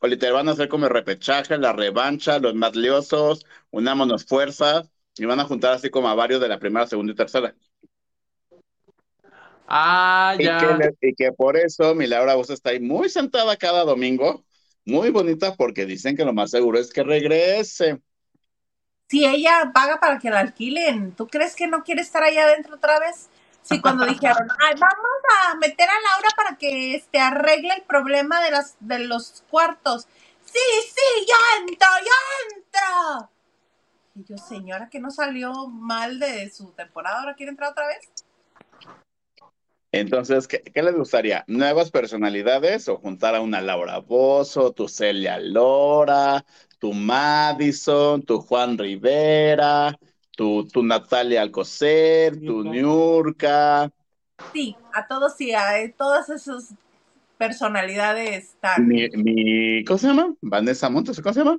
o 0.00 0.06
literal 0.06 0.34
van 0.34 0.48
a 0.48 0.52
hacer 0.52 0.68
como 0.68 0.86
el 0.86 0.92
repechaje, 0.92 1.56
la 1.58 1.72
revancha, 1.72 2.38
los 2.38 2.54
más 2.54 2.74
liosos, 2.74 3.46
unámonos 3.70 4.24
fuerzas, 4.24 4.90
y 5.16 5.26
van 5.26 5.40
a 5.40 5.44
juntar 5.44 5.74
así 5.74 5.90
como 5.90 6.08
a 6.08 6.14
varios 6.14 6.40
de 6.40 6.48
la 6.48 6.58
primera, 6.58 6.86
segunda 6.86 7.12
y 7.12 7.16
tercera. 7.16 7.54
Ah, 9.68 10.34
ya. 10.38 10.78
Y 11.00 11.14
que, 11.14 11.32
por 11.32 11.56
eso 11.56 11.94
mi 11.94 12.06
Laura 12.06 12.34
vos 12.34 12.50
está 12.50 12.70
ahí 12.70 12.80
muy 12.80 13.08
sentada 13.08 13.56
cada 13.56 13.84
domingo, 13.84 14.42
muy 14.84 15.10
bonita, 15.10 15.54
porque 15.54 15.86
dicen 15.86 16.16
que 16.16 16.24
lo 16.24 16.32
más 16.32 16.50
seguro 16.50 16.78
es 16.78 16.92
que 16.92 17.02
regrese. 17.02 18.00
Si 19.08 19.26
ella 19.26 19.70
paga 19.74 20.00
para 20.00 20.18
que 20.18 20.30
la 20.30 20.40
alquilen, 20.40 21.12
¿tú 21.12 21.26
crees 21.26 21.54
que 21.54 21.66
no 21.66 21.84
quiere 21.84 22.00
estar 22.00 22.22
allá 22.22 22.44
adentro 22.44 22.76
otra 22.76 22.98
vez? 22.98 23.28
Sí, 23.62 23.80
cuando 23.80 24.04
dijeron, 24.06 24.48
Ay, 24.58 24.74
vamos 24.78 25.20
a 25.44 25.54
meter 25.56 25.88
a 25.88 25.92
Laura 25.92 26.28
para 26.36 26.56
que 26.56 26.94
este, 26.94 27.18
arregle 27.18 27.74
el 27.74 27.82
problema 27.82 28.42
de, 28.42 28.50
las, 28.50 28.76
de 28.80 29.00
los 29.00 29.44
cuartos. 29.50 30.08
Sí, 30.44 30.58
sí, 30.92 31.26
ya 31.28 31.60
entro, 31.60 31.88
ya 32.04 32.56
entro. 32.56 33.30
Y 34.16 34.24
yo, 34.24 34.38
señora, 34.38 34.88
que 34.88 34.98
no 34.98 35.10
salió 35.10 35.68
mal 35.68 36.18
de 36.18 36.50
su 36.50 36.72
temporada, 36.72 37.20
ahora 37.20 37.34
quiere 37.34 37.50
entrar 37.50 37.70
otra 37.70 37.86
vez. 37.86 38.10
Entonces, 39.92 40.46
¿qué, 40.46 40.82
les 40.82 40.94
gustaría? 40.94 41.44
¿Nuevas 41.48 41.90
personalidades 41.90 42.88
o 42.88 42.96
juntar 42.96 43.34
a 43.34 43.40
una 43.40 43.60
Laura 43.60 43.98
Bozo, 43.98 44.72
tu 44.72 44.88
Celia 44.88 45.38
Lora, 45.40 46.44
tu 46.78 46.92
Madison, 46.92 48.22
tu 48.22 48.40
Juan 48.40 48.78
Rivera, 48.78 49.98
tu, 50.40 50.66
tu 50.66 50.82
Natalia 50.82 51.42
Alcocer, 51.42 52.40
tu 52.40 52.64
Niurka? 52.64 53.90
Sí, 54.54 54.74
a 54.94 55.06
todos 55.06 55.36
sí, 55.36 55.52
a 55.52 55.74
todas 55.94 56.30
esas 56.30 56.72
personalidades 57.36 58.54
tan... 58.58 58.88
Mi, 58.88 59.06
mi, 59.10 59.84
¿Cómo 59.84 59.98
se 59.98 60.06
llama? 60.06 60.34
Vanessa 60.40 60.88
Montes, 60.88 61.20
¿cómo 61.20 61.34
se 61.34 61.40
llama? 61.40 61.58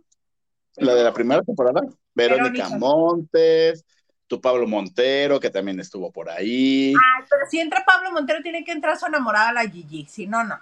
La 0.77 0.95
de 0.95 1.03
la 1.03 1.13
primera 1.13 1.43
temporada. 1.43 1.81
Verónica 2.15 2.69
Montes 2.69 3.85
tu 4.25 4.41
Pablo 4.41 4.65
Montero, 4.65 5.39
que 5.39 5.51
también 5.51 5.79
estuvo 5.79 6.11
por 6.11 6.29
ahí. 6.29 6.95
Ay, 6.95 7.25
pero 7.29 7.45
si 7.51 7.59
entra 7.59 7.83
Pablo 7.85 8.11
Montero, 8.11 8.41
tiene 8.41 8.63
que 8.63 8.71
entrar 8.71 8.97
su 8.97 9.05
enamorada 9.05 9.51
la 9.51 9.69
Gigi, 9.69 10.05
si 10.05 10.25
no, 10.25 10.43
no. 10.43 10.57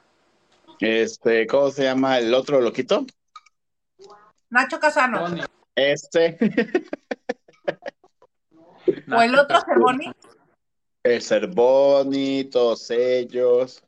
Este, 0.82 1.48
¿cómo 1.48 1.70
se 1.70 1.84
llama 1.84 2.18
el 2.18 2.34
otro 2.34 2.60
loquito? 2.60 3.06
Nacho 4.50 4.78
Casano. 4.78 5.24
Este. 5.76 6.38
¿O 9.12 9.22
el 9.22 9.38
otro 9.38 9.60
Cervoni? 9.62 10.12
El 11.04 11.22
Cervoni, 11.22 12.46
todos 12.46 12.90
ellos. 12.92 13.84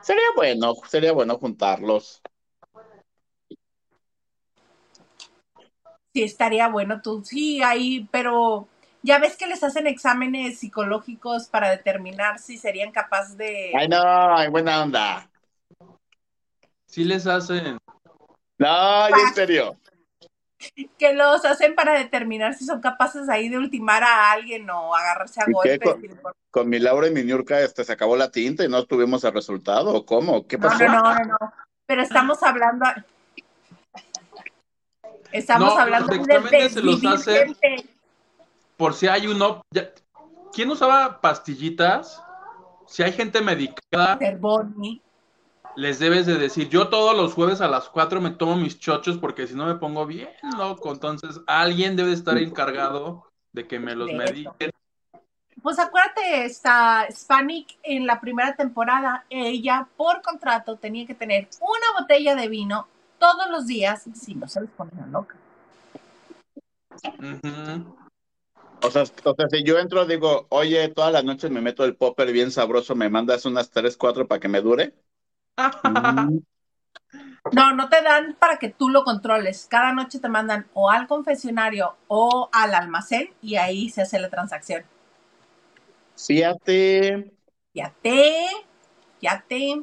Sería 0.00 0.26
bueno, 0.34 0.74
sería 0.88 1.12
bueno 1.12 1.36
juntarlos. 1.38 2.22
Sí, 6.12 6.22
estaría 6.22 6.68
bueno, 6.68 7.02
tú 7.02 7.22
sí, 7.24 7.62
ahí, 7.62 8.08
pero 8.10 8.68
ya 9.02 9.18
ves 9.18 9.36
que 9.36 9.46
les 9.46 9.62
hacen 9.62 9.86
exámenes 9.86 10.58
psicológicos 10.58 11.48
para 11.48 11.70
determinar 11.70 12.38
si 12.38 12.56
serían 12.56 12.90
capaces 12.90 13.36
de. 13.36 13.72
Ay, 13.76 13.88
no, 13.88 14.36
hay 14.36 14.48
buena 14.48 14.82
onda. 14.82 15.30
Sí 16.86 17.04
les 17.04 17.26
hacen. 17.26 17.78
No, 18.58 19.08
en 19.08 19.34
serio. 19.34 19.76
Que 20.98 21.12
los 21.12 21.44
hacen 21.44 21.74
para 21.74 21.92
determinar 21.98 22.54
si 22.54 22.64
son 22.64 22.80
capaces 22.80 23.28
ahí 23.28 23.48
de 23.48 23.58
ultimar 23.58 24.02
a 24.02 24.32
alguien 24.32 24.68
o 24.70 24.94
agarrarse 24.94 25.40
a 25.40 25.46
golpes. 25.50 25.78
Con, 26.50 26.68
mi 26.68 26.78
Laura 26.78 27.08
y 27.08 27.10
mi 27.10 27.22
Niurka 27.22 27.60
este, 27.60 27.84
se 27.84 27.92
acabó 27.92 28.16
la 28.16 28.30
tinta 28.30 28.64
y 28.64 28.68
no 28.68 28.84
tuvimos 28.84 29.22
el 29.24 29.34
resultado. 29.34 30.06
¿Cómo? 30.06 30.46
¿Qué 30.46 30.58
pasó? 30.58 30.84
No, 30.84 31.02
no, 31.02 31.14
no, 31.14 31.24
no. 31.24 31.52
Pero 31.86 32.02
estamos 32.02 32.42
hablando. 32.42 32.86
Estamos 35.32 35.78
hablando 35.78 36.16
de 36.16 36.70
se 36.70 36.80
los 36.80 37.04
hace 37.04 37.54
por 38.76 38.94
si 38.94 39.08
hay 39.08 39.26
uno. 39.26 39.62
¿Quién 40.52 40.70
usaba 40.70 41.20
pastillitas? 41.20 42.22
Si 42.86 43.02
hay 43.02 43.12
gente 43.12 43.40
medicada. 43.40 44.16
Cervoni 44.18 45.02
les 45.76 45.98
debes 45.98 46.26
de 46.26 46.36
decir, 46.36 46.68
yo 46.68 46.88
todos 46.88 47.16
los 47.16 47.34
jueves 47.34 47.60
a 47.60 47.68
las 47.68 47.88
4 47.88 48.20
me 48.20 48.30
tomo 48.30 48.56
mis 48.56 48.78
chochos 48.78 49.18
porque 49.18 49.46
si 49.46 49.54
no 49.54 49.66
me 49.66 49.76
pongo 49.76 50.06
bien 50.06 50.28
loco. 50.56 50.92
Entonces, 50.92 51.40
alguien 51.46 51.96
debe 51.96 52.12
estar 52.12 52.38
encargado 52.38 53.26
de 53.52 53.66
que 53.66 53.78
me 53.78 53.94
los 53.94 54.12
mediquen. 54.12 54.70
Pues 55.62 55.78
acuérdate, 55.78 56.44
está 56.44 57.06
Spanik 57.10 57.78
en 57.82 58.06
la 58.06 58.20
primera 58.20 58.54
temporada, 58.54 59.24
ella 59.28 59.88
por 59.96 60.22
contrato 60.22 60.76
tenía 60.76 61.06
que 61.06 61.14
tener 61.14 61.48
una 61.60 62.00
botella 62.00 62.36
de 62.36 62.48
vino 62.48 62.86
todos 63.18 63.50
los 63.50 63.66
días, 63.66 64.04
si 64.14 64.34
no 64.34 64.46
se 64.46 64.60
les 64.60 64.70
ponía 64.70 65.06
loca. 65.06 65.36
O 68.82 68.90
sea, 68.90 69.02
o 69.24 69.34
sea, 69.34 69.48
si 69.50 69.64
yo 69.64 69.78
entro, 69.78 70.04
digo, 70.06 70.46
oye, 70.50 70.86
todas 70.88 71.12
las 71.12 71.24
noches 71.24 71.50
me 71.50 71.60
meto 71.60 71.84
el 71.84 71.96
popper 71.96 72.30
bien 72.30 72.50
sabroso, 72.52 72.94
¿me 72.94 73.08
mandas 73.08 73.44
unas 73.44 73.70
3, 73.70 73.96
4 73.96 74.28
para 74.28 74.38
que 74.38 74.48
me 74.48 74.60
dure? 74.60 74.94
No, 77.52 77.72
no 77.74 77.88
te 77.88 78.02
dan 78.02 78.34
para 78.38 78.58
que 78.58 78.70
tú 78.70 78.88
lo 78.88 79.04
controles. 79.04 79.66
Cada 79.70 79.92
noche 79.92 80.18
te 80.18 80.28
mandan 80.28 80.66
o 80.74 80.90
al 80.90 81.06
confesionario 81.06 81.96
o 82.08 82.48
al 82.52 82.74
almacén 82.74 83.30
y 83.40 83.56
ahí 83.56 83.88
se 83.88 84.02
hace 84.02 84.18
la 84.18 84.28
transacción. 84.28 84.84
Fíjate. 86.16 87.30
Fíjate, 87.72 88.46
fíjate. 89.20 89.82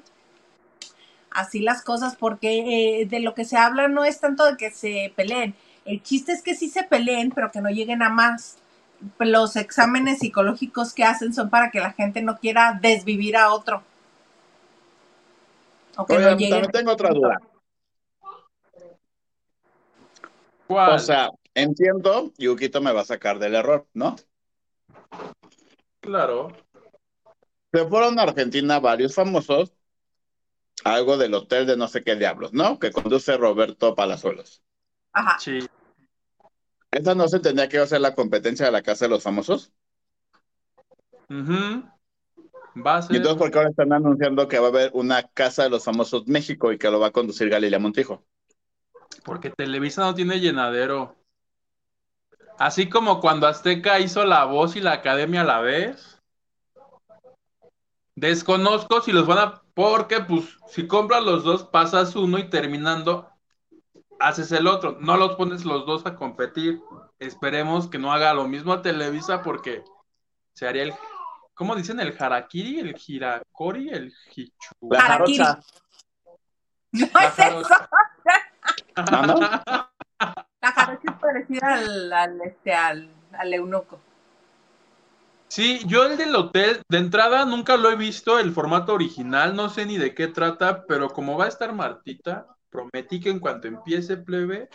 Así 1.31 1.59
las 1.61 1.83
cosas, 1.83 2.15
porque 2.15 3.01
eh, 3.01 3.05
de 3.05 3.19
lo 3.19 3.33
que 3.33 3.45
se 3.45 3.57
habla 3.57 3.87
no 3.87 4.03
es 4.03 4.19
tanto 4.19 4.45
de 4.45 4.57
que 4.57 4.71
se 4.71 5.13
peleen. 5.15 5.55
El 5.85 6.03
chiste 6.03 6.31
es 6.31 6.43
que 6.43 6.55
sí 6.55 6.69
se 6.69 6.83
peleen, 6.83 7.31
pero 7.31 7.51
que 7.51 7.61
no 7.61 7.69
lleguen 7.69 8.03
a 8.03 8.09
más. 8.09 8.57
Los 9.19 9.55
exámenes 9.55 10.19
psicológicos 10.19 10.93
que 10.93 11.03
hacen 11.03 11.33
son 11.33 11.49
para 11.49 11.71
que 11.71 11.79
la 11.79 11.93
gente 11.93 12.21
no 12.21 12.37
quiera 12.37 12.77
desvivir 12.81 13.35
a 13.37 13.53
otro. 13.53 13.83
También 15.95 16.71
tengo 16.71 16.91
otra 16.91 17.09
duda. 17.09 17.39
O 20.67 20.99
sea, 20.99 21.29
entiendo, 21.53 22.31
Yukito 22.37 22.81
me 22.81 22.91
va 22.91 23.01
a 23.01 23.05
sacar 23.05 23.39
del 23.39 23.55
error, 23.55 23.87
¿no? 23.93 24.15
Claro. 25.99 26.51
Se 27.71 27.85
fueron 27.85 28.19
a 28.19 28.23
Argentina 28.23 28.79
varios 28.79 29.15
famosos, 29.15 29.73
algo 30.83 31.17
del 31.17 31.33
hotel 31.33 31.65
de 31.65 31.77
no 31.77 31.87
sé 31.87 32.03
qué 32.03 32.15
diablos, 32.15 32.53
¿no? 32.53 32.79
Que 32.79 32.91
conduce 32.91 33.37
Roberto 33.37 33.95
Palazuelos. 33.95 34.61
Ajá. 35.11 35.37
Sí. 35.39 35.59
¿Esa 36.91 37.15
no 37.15 37.27
se 37.27 37.39
tendría 37.39 37.69
que 37.69 37.79
hacer 37.79 38.01
la 38.01 38.15
competencia 38.15 38.65
de 38.65 38.71
la 38.71 38.83
Casa 38.83 39.05
de 39.05 39.09
los 39.09 39.23
Famosos? 39.23 39.73
Uh 41.29 41.92
¿Y 42.75 43.17
entonces 43.17 43.37
por 43.37 43.51
qué 43.51 43.57
ahora 43.57 43.69
están 43.69 43.93
anunciando 43.93 44.47
que 44.47 44.59
va 44.59 44.67
a 44.67 44.69
haber 44.69 44.91
una 44.93 45.23
Casa 45.23 45.63
de 45.63 45.69
los 45.69 45.83
Famosos 45.83 46.27
México 46.27 46.71
y 46.71 46.77
que 46.77 46.89
lo 46.89 46.99
va 46.99 47.07
a 47.07 47.11
conducir 47.11 47.49
Galilea 47.49 47.79
Montijo? 47.79 48.23
Porque 49.23 49.51
Televisa 49.51 50.01
no 50.01 50.15
tiene 50.15 50.39
llenadero. 50.39 51.15
Así 52.57 52.89
como 52.89 53.19
cuando 53.19 53.47
Azteca 53.47 53.99
hizo 53.99 54.25
la 54.25 54.45
voz 54.45 54.75
y 54.75 54.81
la 54.81 54.93
academia 54.93 55.41
a 55.41 55.45
la 55.45 55.61
vez. 55.61 56.19
Desconozco 58.15 59.01
si 59.01 59.11
los 59.11 59.27
van 59.27 59.37
a. 59.37 59.63
Porque, 59.73 60.19
pues, 60.19 60.57
si 60.67 60.87
compras 60.87 61.23
los 61.23 61.43
dos, 61.43 61.63
pasas 61.63 62.15
uno 62.15 62.37
y 62.37 62.49
terminando, 62.49 63.27
haces 64.19 64.51
el 64.51 64.67
otro. 64.67 64.97
No 64.99 65.17
los 65.17 65.35
pones 65.35 65.65
los 65.65 65.85
dos 65.85 66.05
a 66.05 66.15
competir. 66.15 66.81
Esperemos 67.19 67.87
que 67.87 67.97
no 67.97 68.13
haga 68.13 68.33
lo 68.33 68.47
mismo 68.47 68.73
a 68.73 68.81
Televisa 68.81 69.41
porque 69.41 69.83
se 70.53 70.67
haría 70.67 70.83
el. 70.83 70.93
¿Cómo 71.53 71.75
dicen? 71.75 71.99
¿El 71.99 72.15
harakiri? 72.17 72.79
¿El 72.79 72.95
hirakori? 73.05 73.89
¿El 73.89 74.13
hichu? 74.35 74.89
La 74.89 75.01
jarocha. 75.01 75.59
No 76.91 77.05
es 77.05 77.39
eso. 77.39 77.61
La 78.95 80.71
jarocha 80.71 81.01
es 81.03 81.19
parecida 81.19 81.73
al, 81.73 82.13
al, 82.13 82.41
este, 82.41 82.73
al, 82.73 83.09
al 83.31 83.53
eunuco. 83.53 83.99
Sí, 85.47 85.81
yo 85.85 86.05
el 86.05 86.17
del 86.17 86.35
hotel, 86.35 86.81
de 86.89 86.97
entrada 86.97 87.45
nunca 87.45 87.77
lo 87.77 87.91
he 87.91 87.95
visto, 87.95 88.39
el 88.39 88.51
formato 88.51 88.93
original, 88.93 89.55
no 89.55 89.69
sé 89.69 89.85
ni 89.85 89.99
de 89.99 90.15
qué 90.15 90.27
trata, 90.27 90.85
pero 90.87 91.09
como 91.09 91.37
va 91.37 91.45
a 91.45 91.49
estar 91.49 91.73
Martita, 91.73 92.47
prometí 92.71 93.19
que 93.19 93.29
en 93.29 93.39
cuanto 93.39 93.67
empiece 93.67 94.17
plebe, 94.17 94.67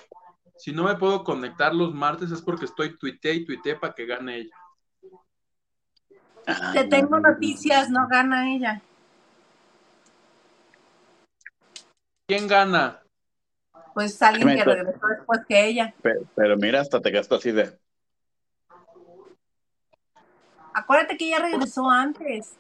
si 0.56 0.70
no 0.70 0.84
me 0.84 0.94
puedo 0.94 1.24
conectar 1.24 1.74
los 1.74 1.92
martes 1.94 2.30
es 2.30 2.42
porque 2.42 2.66
estoy 2.66 2.96
tuité 2.96 3.34
y 3.34 3.44
tuité 3.44 3.74
para 3.74 3.92
que 3.92 4.06
gane 4.06 4.36
ella. 4.36 4.56
Te 6.72 6.84
tengo 6.84 7.18
noticias, 7.20 7.90
no 7.90 8.08
gana 8.08 8.54
ella. 8.54 8.80
¿Quién 12.26 12.46
gana? 12.46 13.02
Pues 13.94 14.20
alguien 14.22 14.56
que 14.56 14.64
regresó 14.64 15.06
después 15.08 15.40
que 15.46 15.66
ella. 15.66 15.94
Pero, 16.34 16.56
mira, 16.56 16.80
hasta 16.80 17.00
te 17.00 17.10
gastó 17.10 17.36
así 17.36 17.52
de. 17.52 17.78
Acuérdate 20.72 21.16
que 21.16 21.26
ella 21.26 21.40
regresó 21.40 21.90
antes. 21.90 22.54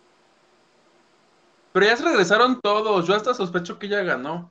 Pero 1.72 1.86
ya 1.86 1.96
se 1.96 2.04
regresaron 2.04 2.60
todos. 2.60 3.06
Yo 3.06 3.14
hasta 3.14 3.34
sospecho 3.34 3.78
que 3.78 3.86
ella 3.86 4.02
ganó. 4.02 4.50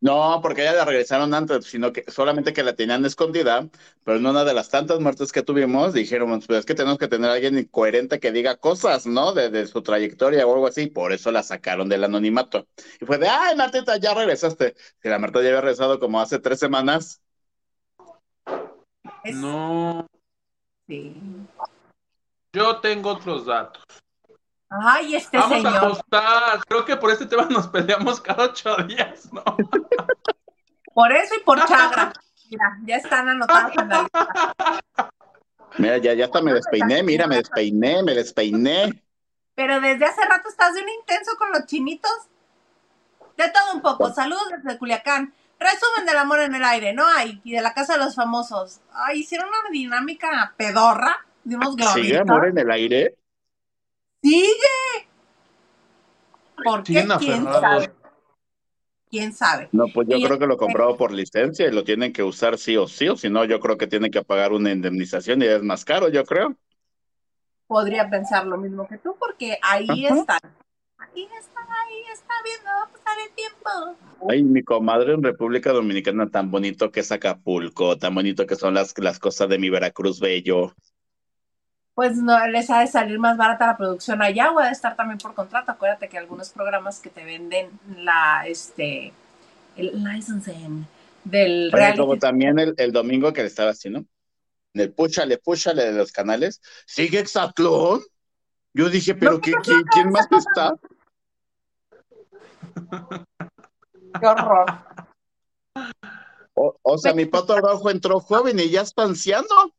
No, 0.00 0.40
porque 0.42 0.62
ella 0.62 0.72
la 0.72 0.84
regresaron 0.84 1.34
antes, 1.34 1.66
sino 1.66 1.92
que 1.92 2.04
solamente 2.10 2.52
que 2.52 2.62
la 2.62 2.74
tenían 2.74 3.04
escondida, 3.04 3.68
pero 4.04 4.18
en 4.18 4.26
una 4.26 4.44
de 4.44 4.54
las 4.54 4.70
tantas 4.70 5.00
muertes 5.00 5.32
que 5.32 5.42
tuvimos, 5.42 5.92
dijeron, 5.92 6.40
pues 6.46 6.60
es 6.60 6.66
que 6.66 6.74
tenemos 6.74 6.98
que 6.98 7.08
tener 7.08 7.30
a 7.30 7.34
alguien 7.34 7.58
incoherente 7.58 8.20
que 8.20 8.32
diga 8.32 8.56
cosas, 8.56 9.06
¿no? 9.06 9.32
De, 9.32 9.66
su 9.66 9.82
trayectoria 9.82 10.46
o 10.46 10.54
algo 10.54 10.66
así, 10.66 10.86
por 10.86 11.12
eso 11.12 11.30
la 11.30 11.42
sacaron 11.42 11.88
del 11.88 12.04
anonimato. 12.04 12.66
Y 13.00 13.04
fue 13.04 13.18
de, 13.18 13.28
ay, 13.28 13.56
Martita, 13.56 13.96
ya 13.98 14.14
regresaste. 14.14 14.74
Que 15.00 15.08
la 15.08 15.18
Marta 15.18 15.40
ya 15.40 15.48
había 15.48 15.60
regresado 15.60 16.00
como 16.00 16.20
hace 16.20 16.38
tres 16.38 16.58
semanas. 16.58 17.20
No. 19.34 20.06
Sí. 20.88 21.14
Yo 22.52 22.80
tengo 22.80 23.10
otros 23.10 23.46
datos. 23.46 23.84
Ay, 24.70 25.16
este 25.16 25.36
Vamos 25.36 25.56
señor. 25.56 25.74
a 25.74 25.78
apostar. 25.78 26.60
Creo 26.66 26.84
que 26.84 26.96
por 26.96 27.10
este 27.10 27.26
tema 27.26 27.44
nos 27.50 27.66
peleamos 27.66 28.20
cada 28.20 28.44
ocho 28.44 28.76
días, 28.86 29.32
¿no? 29.32 29.42
Por 30.94 31.12
eso 31.12 31.34
y 31.34 31.40
por 31.40 31.58
chagra. 31.66 32.12
Mira, 32.48 32.78
ya 32.84 32.96
están 32.96 33.28
anotados 33.28 33.72
en 33.76 33.88
la 33.88 34.02
lista. 34.02 35.10
Mira, 35.78 35.98
ya, 35.98 36.14
ya 36.14 36.24
hasta 36.26 36.40
me 36.42 36.52
despeiné, 36.52 37.02
mira, 37.02 37.26
me 37.26 37.36
despeiné, 37.36 38.02
me 38.02 38.14
despeiné. 38.14 39.02
Pero 39.54 39.80
desde 39.80 40.04
hace 40.04 40.24
rato 40.24 40.48
estás 40.48 40.74
de 40.74 40.82
un 40.82 40.88
intenso 40.88 41.32
con 41.36 41.50
los 41.52 41.66
chinitos. 41.66 42.10
De 43.36 43.48
todo 43.50 43.74
un 43.74 43.82
poco. 43.82 44.12
Saludos 44.12 44.44
desde 44.62 44.78
Culiacán. 44.78 45.32
Resumen 45.58 46.06
del 46.06 46.16
amor 46.16 46.40
en 46.40 46.54
el 46.54 46.64
aire, 46.64 46.92
¿no 46.92 47.06
hay? 47.06 47.40
Y 47.44 47.52
de 47.52 47.60
la 47.60 47.74
casa 47.74 47.94
de 47.94 47.98
los 48.00 48.14
famosos. 48.14 48.80
Ay, 48.92 49.20
hicieron 49.20 49.48
una 49.48 49.70
dinámica 49.70 50.54
pedorra 50.56 51.16
de 51.44 51.56
unos 51.56 51.76
gloritos. 51.76 52.02
¿Sigue 52.02 52.18
amor 52.18 52.46
en 52.48 52.58
el 52.58 52.70
aire? 52.70 53.16
¡Sigue! 54.22 55.08
¿Por 56.62 56.82
qué? 56.82 57.06
¿Quién 57.18 57.44
sabe? 57.44 57.90
¿Quién 59.10 59.32
sabe? 59.32 59.68
No, 59.72 59.86
pues 59.92 60.06
yo 60.08 60.20
creo 60.20 60.38
que 60.38 60.46
lo 60.46 60.56
comprado 60.56 60.96
por 60.96 61.10
licencia 61.10 61.66
y 61.66 61.72
lo 61.72 61.82
tienen 61.82 62.12
que 62.12 62.22
usar 62.22 62.58
sí 62.58 62.76
o 62.76 62.86
sí, 62.86 63.08
o 63.08 63.16
si 63.16 63.28
no, 63.28 63.44
yo 63.44 63.58
creo 63.58 63.76
que 63.76 63.88
tienen 63.88 64.12
que 64.12 64.22
pagar 64.22 64.52
una 64.52 64.70
indemnización 64.70 65.42
y 65.42 65.46
es 65.46 65.62
más 65.62 65.84
caro, 65.84 66.08
yo 66.08 66.24
creo. 66.24 66.54
Podría 67.66 68.08
pensar 68.08 68.46
lo 68.46 68.56
mismo 68.56 68.86
que 68.86 68.98
tú, 68.98 69.16
porque 69.18 69.58
ahí 69.62 70.06
están. 70.06 70.38
Ahí 70.98 71.22
está, 71.38 71.60
ahí 71.60 72.02
está 72.12 72.34
viendo 72.44 72.70
pasar 72.92 73.18
el 73.26 73.34
tiempo. 73.34 73.96
Ay, 74.28 74.42
mi 74.42 74.62
comadre 74.62 75.14
en 75.14 75.22
República 75.22 75.72
Dominicana, 75.72 76.30
tan 76.30 76.50
bonito 76.50 76.92
que 76.92 77.00
es 77.00 77.10
Acapulco, 77.10 77.96
tan 77.96 78.14
bonito 78.14 78.46
que 78.46 78.54
son 78.54 78.74
las, 78.74 78.96
las 78.98 79.18
cosas 79.18 79.48
de 79.48 79.58
mi 79.58 79.70
Veracruz 79.70 80.20
bello. 80.20 80.74
Pues 82.00 82.16
no 82.16 82.46
les 82.46 82.70
ha 82.70 82.80
de 82.80 82.86
salir 82.86 83.18
más 83.18 83.36
barata 83.36 83.66
la 83.66 83.76
producción 83.76 84.22
allá 84.22 84.52
o 84.52 84.58
ha 84.58 84.68
de 84.68 84.72
estar 84.72 84.96
también 84.96 85.18
por 85.18 85.34
contrato. 85.34 85.72
Acuérdate 85.72 86.08
que 86.08 86.16
algunos 86.16 86.48
programas 86.48 86.98
que 86.98 87.10
te 87.10 87.22
venden 87.26 87.78
la, 87.94 88.44
este, 88.46 89.12
el 89.76 90.02
licensing 90.02 90.86
del 91.24 91.70
reality. 91.70 91.98
Como 91.98 92.16
también 92.16 92.58
el, 92.58 92.72
el 92.78 92.90
domingo 92.90 93.34
que 93.34 93.42
le 93.42 93.48
estaba 93.48 93.72
haciendo, 93.72 93.98
en 94.72 94.80
el 94.80 94.94
púchale, 94.94 95.36
púchale 95.36 95.84
de 95.84 95.92
los 95.92 96.10
canales, 96.10 96.62
sigue 96.86 97.18
Exatlón. 97.18 98.00
Yo 98.72 98.88
dije, 98.88 99.14
pero 99.14 99.38
¿qué, 99.38 99.52
¿quién, 99.62 100.10
más 100.10 100.26
está? 100.32 100.72
Qué 104.18 104.26
horror. 104.26 104.66
O, 106.54 106.96
sea, 106.96 107.12
mi 107.12 107.26
pato 107.26 107.58
rojo 107.58 107.90
entró 107.90 108.20
joven 108.20 108.58
y 108.58 108.70
ya 108.70 108.80
está 108.80 109.02
anciano. 109.02 109.74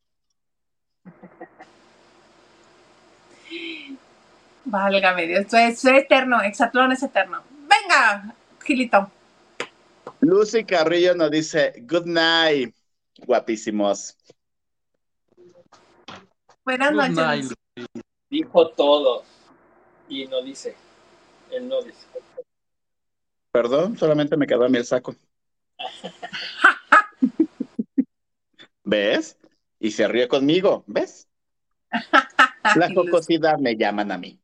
Válgame 4.65 5.27
Dios, 5.27 5.41
esto 5.41 5.57
es 5.57 5.85
eterno, 5.85 6.41
Exatlón 6.41 6.91
es 6.91 7.03
eterno. 7.03 7.43
Venga, 7.49 8.35
Gilito. 8.63 9.11
Lucy 10.19 10.63
Carrillo 10.63 11.15
nos 11.15 11.31
dice, 11.31 11.73
good 11.87 12.05
night, 12.05 12.75
guapísimos. 13.25 14.17
Buenas 16.63 16.91
noches. 17.15 17.53
Dijo 18.29 18.69
todo 18.69 19.23
y 20.07 20.27
no 20.27 20.41
dice. 20.41 20.75
Él 21.51 21.67
no 21.67 21.81
dice. 21.81 22.05
Perdón, 23.51 23.97
solamente 23.97 24.37
me 24.37 24.47
quedó 24.47 24.65
a 24.65 24.69
mí 24.69 24.77
el 24.77 24.85
saco. 24.85 25.15
¿Ves? 28.83 29.37
Y 29.79 29.91
se 29.91 30.07
ríe 30.07 30.27
conmigo, 30.27 30.83
¿ves? 30.87 31.27
La 32.75 32.93
jocosidad 32.93 33.57
me 33.57 33.75
llaman 33.75 34.11
a 34.11 34.17
mí. 34.17 34.40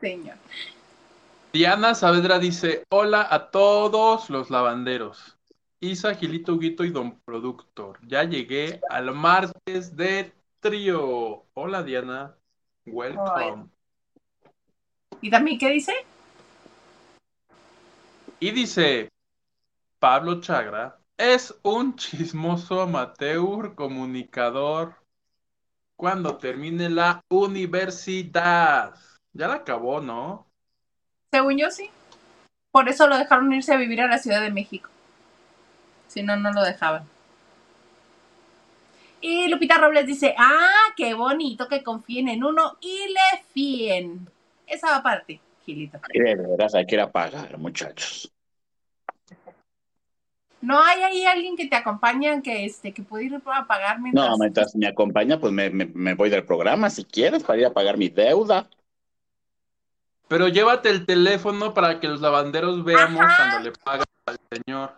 Señor. 0.00 0.36
Diana 1.52 1.94
Saavedra 1.94 2.38
dice: 2.38 2.84
Hola 2.90 3.26
a 3.30 3.50
todos 3.50 4.30
los 4.30 4.50
lavanderos. 4.50 5.36
Isa, 5.80 6.14
Gilito, 6.14 6.58
Guito 6.58 6.84
y 6.84 6.90
Don 6.90 7.18
Productor. 7.24 7.98
Ya 8.06 8.24
llegué 8.24 8.80
al 8.88 9.12
martes 9.12 9.96
de 9.96 10.32
trío. 10.60 11.44
Hola 11.54 11.82
Diana. 11.82 12.34
Welcome. 12.86 13.66
¿Y 15.20 15.30
también 15.30 15.58
qué 15.58 15.70
dice? 15.70 15.92
Y 18.40 18.50
dice 18.50 19.08
Pablo 19.98 20.40
Chagra 20.40 20.98
es 21.16 21.54
un 21.62 21.94
chismoso 21.94 22.80
amateur 22.80 23.74
comunicador 23.76 24.96
cuando 25.94 26.36
termine 26.38 26.90
la 26.90 27.22
universidad. 27.28 28.94
Ya 29.32 29.48
la 29.48 29.54
acabó, 29.54 30.00
¿no? 30.00 30.46
Según 31.30 31.56
yo 31.56 31.70
sí. 31.70 31.90
Por 32.70 32.88
eso 32.88 33.06
lo 33.06 33.16
dejaron 33.16 33.52
irse 33.52 33.72
a 33.72 33.76
vivir 33.76 34.00
a 34.00 34.06
la 34.06 34.18
Ciudad 34.18 34.40
de 34.40 34.50
México. 34.50 34.88
Si 36.08 36.22
no, 36.22 36.36
no 36.36 36.52
lo 36.52 36.62
dejaban. 36.62 37.04
Y 39.20 39.48
Lupita 39.48 39.78
Robles 39.78 40.06
dice, 40.06 40.34
ah, 40.36 40.92
qué 40.96 41.14
bonito 41.14 41.68
que 41.68 41.82
confíen 41.82 42.28
en 42.28 42.42
uno 42.42 42.76
y 42.80 43.08
le 43.08 43.42
fíen. 43.52 44.28
Esa 44.66 44.90
va 44.90 45.02
para 45.02 45.22
ti, 45.22 45.40
Gilito. 45.64 46.00
de 46.12 46.34
veras 46.34 46.74
hay 46.74 46.86
que 46.86 46.96
ir 46.96 47.00
a 47.00 47.10
pagar, 47.10 47.56
muchachos. 47.56 48.32
¿No 50.60 50.82
hay 50.82 51.02
ahí 51.02 51.24
alguien 51.24 51.56
que 51.56 51.66
te 51.66 51.76
acompañe, 51.76 52.40
que, 52.42 52.64
este, 52.64 52.92
que 52.92 53.02
puede 53.02 53.24
ir 53.24 53.34
a 53.34 53.66
pagar 53.66 54.00
mientras... 54.00 54.28
No, 54.28 54.36
mientras 54.38 54.74
me 54.76 54.86
acompaña, 54.86 55.38
pues 55.38 55.52
me, 55.52 55.70
me 55.70 56.14
voy 56.14 56.30
del 56.30 56.44
programa, 56.44 56.90
si 56.90 57.04
quieres, 57.04 57.42
para 57.42 57.58
ir 57.58 57.66
a 57.66 57.72
pagar 57.72 57.96
mi 57.96 58.08
deuda. 58.08 58.68
Pero 60.32 60.48
llévate 60.48 60.88
el 60.88 61.04
teléfono 61.04 61.74
para 61.74 62.00
que 62.00 62.08
los 62.08 62.22
lavanderos 62.22 62.82
veamos 62.84 63.22
cuando 63.36 63.60
le 63.60 63.72
pagan 63.72 64.06
al 64.24 64.38
señor. 64.50 64.94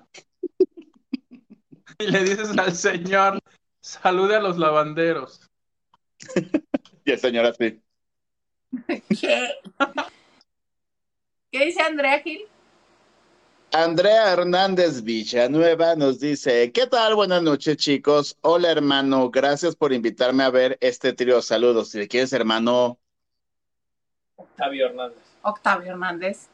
y 1.98 2.06
le 2.06 2.22
dices 2.22 2.56
al 2.56 2.72
señor, 2.72 3.40
salude 3.80 4.36
a 4.36 4.40
los 4.40 4.58
lavanderos. 4.58 5.40
y 7.04 7.10
el 7.10 7.18
señor 7.18 7.46
así. 7.46 7.82
¿Qué? 8.86 9.48
¿Qué 11.50 11.64
dice 11.64 11.82
Andrea 11.82 12.20
Gil? 12.20 12.42
Andrea 13.72 14.34
Hernández 14.34 15.02
Villanueva 15.02 15.96
nos 15.96 16.20
dice, 16.20 16.70
¿qué 16.70 16.86
tal? 16.86 17.16
Buenas 17.16 17.42
noches, 17.42 17.76
chicos. 17.76 18.38
Hola, 18.42 18.70
hermano. 18.70 19.32
Gracias 19.32 19.74
por 19.74 19.92
invitarme 19.92 20.44
a 20.44 20.50
ver 20.50 20.78
este 20.80 21.12
trío. 21.12 21.42
Saludos. 21.42 21.88
Si 21.88 22.06
quieres, 22.06 22.32
hermano. 22.32 23.00
Octavio 24.36 24.86
Hernández. 24.86 25.23
Octavio 25.44 25.92
Hernández. 25.92 26.48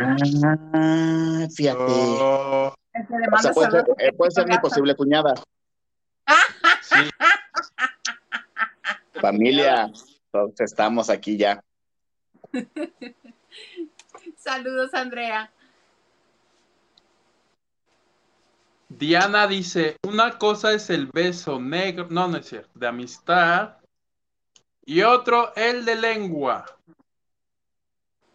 Ah, 0.00 1.46
fíjate. 1.54 1.84
Oh. 1.88 2.74
puede, 3.54 3.70
ser, 3.70 3.84
eh, 3.98 4.12
puede 4.12 4.30
ser 4.30 4.46
mi 4.46 4.58
posible 4.58 4.94
cuñada. 4.94 5.34
Familia, 9.20 9.90
todos 10.30 10.60
estamos 10.60 11.10
aquí 11.10 11.36
ya. 11.36 11.62
Saludos, 14.36 14.94
Andrea. 14.94 15.50
Diana 18.88 19.46
dice, 19.46 19.96
una 20.06 20.38
cosa 20.38 20.72
es 20.72 20.90
el 20.90 21.08
beso 21.12 21.58
negro, 21.58 22.06
no, 22.10 22.28
no 22.28 22.36
es 22.36 22.46
cierto, 22.46 22.78
de 22.78 22.86
amistad, 22.86 23.78
y 24.84 25.02
otro 25.02 25.52
el 25.56 25.84
de 25.84 25.96
lengua. 25.96 26.64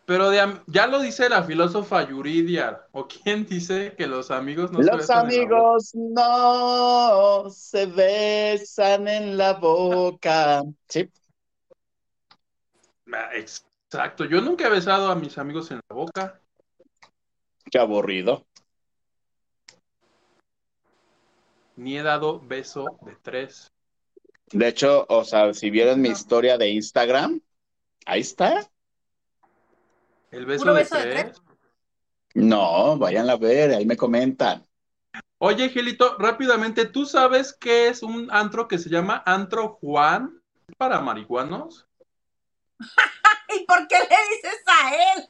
Pero 0.09 0.31
ya 0.65 0.87
lo 0.87 1.01
dice 1.01 1.29
la 1.29 1.43
filósofa 1.43 2.01
Yuridia, 2.09 2.87
o 2.93 3.07
quién 3.07 3.45
dice 3.45 3.93
que 3.95 4.07
los 4.07 4.31
amigos 4.31 4.71
no 4.71 4.81
se 4.81 4.91
Los 4.91 5.07
amigos 5.11 5.93
no 5.93 7.47
se 7.51 7.85
besan 7.85 9.07
en 9.07 9.37
la 9.37 9.53
boca. 9.53 10.63
Sí. 10.87 11.07
Ah, 13.13 13.29
exacto, 13.35 14.25
yo 14.25 14.41
nunca 14.41 14.65
he 14.65 14.71
besado 14.71 15.11
a 15.11 15.15
mis 15.15 15.37
amigos 15.37 15.69
en 15.69 15.79
la 15.87 15.95
boca. 15.95 16.41
Qué 17.69 17.77
aburrido. 17.77 18.47
Ni 21.75 21.99
he 21.99 22.01
dado 22.01 22.39
beso 22.39 22.97
de 23.03 23.15
tres. 23.21 23.71
De 24.51 24.69
hecho, 24.69 25.05
o 25.07 25.23
sea, 25.23 25.53
si 25.53 25.69
vieron 25.69 26.01
mi 26.01 26.09
historia 26.09 26.57
de 26.57 26.69
Instagram, 26.69 27.39
ahí 28.07 28.21
está. 28.21 28.67
¿El 30.31 30.45
beso, 30.45 30.73
de, 30.73 30.85
tres? 30.85 31.41
No, 32.35 32.97
vayan 32.97 33.29
a 33.29 33.37
ver, 33.37 33.71
ahí 33.71 33.85
me 33.85 33.97
comentan. 33.97 34.65
Oye, 35.39 35.69
Gelito, 35.69 36.17
rápidamente, 36.19 36.85
¿tú 36.85 37.05
sabes 37.05 37.53
qué 37.53 37.87
es 37.87 38.03
un 38.03 38.29
antro 38.31 38.67
que 38.67 38.77
se 38.77 38.89
llama 38.89 39.23
Antro 39.25 39.79
Juan 39.81 40.41
para 40.77 40.99
marihuanos? 41.01 41.87
¿Y 43.55 43.65
por 43.65 43.87
qué 43.87 43.97
le 43.97 44.35
dices 44.35 44.63
a 44.67 44.95
él? 44.95 45.29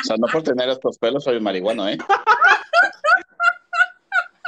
o 0.00 0.04
sea, 0.04 0.16
no 0.16 0.26
por 0.28 0.42
tener 0.42 0.68
estos 0.68 0.98
pelos 0.98 1.24
soy 1.24 1.36
un 1.36 1.44
marihuano, 1.44 1.88
¿eh? 1.88 1.98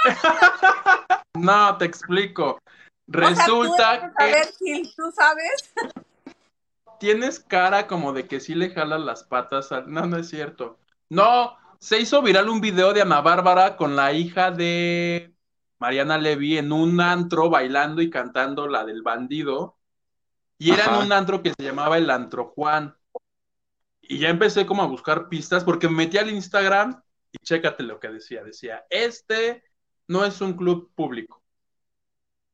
no, 1.34 1.78
te 1.78 1.84
explico. 1.84 2.58
Resulta 3.06 4.12
que... 4.18 4.24
Ver, 4.24 4.52
Gil, 4.58 4.92
¿Tú 4.96 5.12
sabes? 5.12 5.72
tienes 7.00 7.40
cara 7.40 7.88
como 7.88 8.12
de 8.12 8.28
que 8.28 8.38
sí 8.38 8.54
le 8.54 8.70
jalas 8.70 9.00
las 9.00 9.24
patas. 9.24 9.70
No, 9.86 10.06
no 10.06 10.18
es 10.18 10.28
cierto. 10.28 10.78
No, 11.08 11.56
se 11.80 11.98
hizo 11.98 12.22
viral 12.22 12.48
un 12.48 12.60
video 12.60 12.92
de 12.92 13.02
Ana 13.02 13.22
Bárbara 13.22 13.76
con 13.76 13.96
la 13.96 14.12
hija 14.12 14.52
de 14.52 15.34
Mariana 15.78 16.18
Levy 16.18 16.58
en 16.58 16.70
un 16.70 17.00
antro 17.00 17.50
bailando 17.50 18.02
y 18.02 18.10
cantando 18.10 18.68
la 18.68 18.84
del 18.84 19.02
bandido. 19.02 19.78
Y 20.58 20.72
era 20.72 20.84
en 20.84 21.06
un 21.06 21.12
antro 21.12 21.42
que 21.42 21.54
se 21.58 21.64
llamaba 21.64 21.96
el 21.96 22.10
Antro 22.10 22.52
Juan. 22.54 22.94
Y 24.02 24.18
ya 24.18 24.28
empecé 24.28 24.66
como 24.66 24.82
a 24.82 24.86
buscar 24.86 25.30
pistas 25.30 25.64
porque 25.64 25.88
me 25.88 25.96
metí 25.96 26.18
al 26.18 26.30
Instagram 26.30 27.02
y 27.32 27.38
chécate 27.38 27.82
lo 27.82 27.98
que 27.98 28.08
decía. 28.08 28.44
Decía, 28.44 28.84
este 28.90 29.64
no 30.06 30.24
es 30.26 30.38
un 30.42 30.52
club 30.52 30.92
público. 30.94 31.42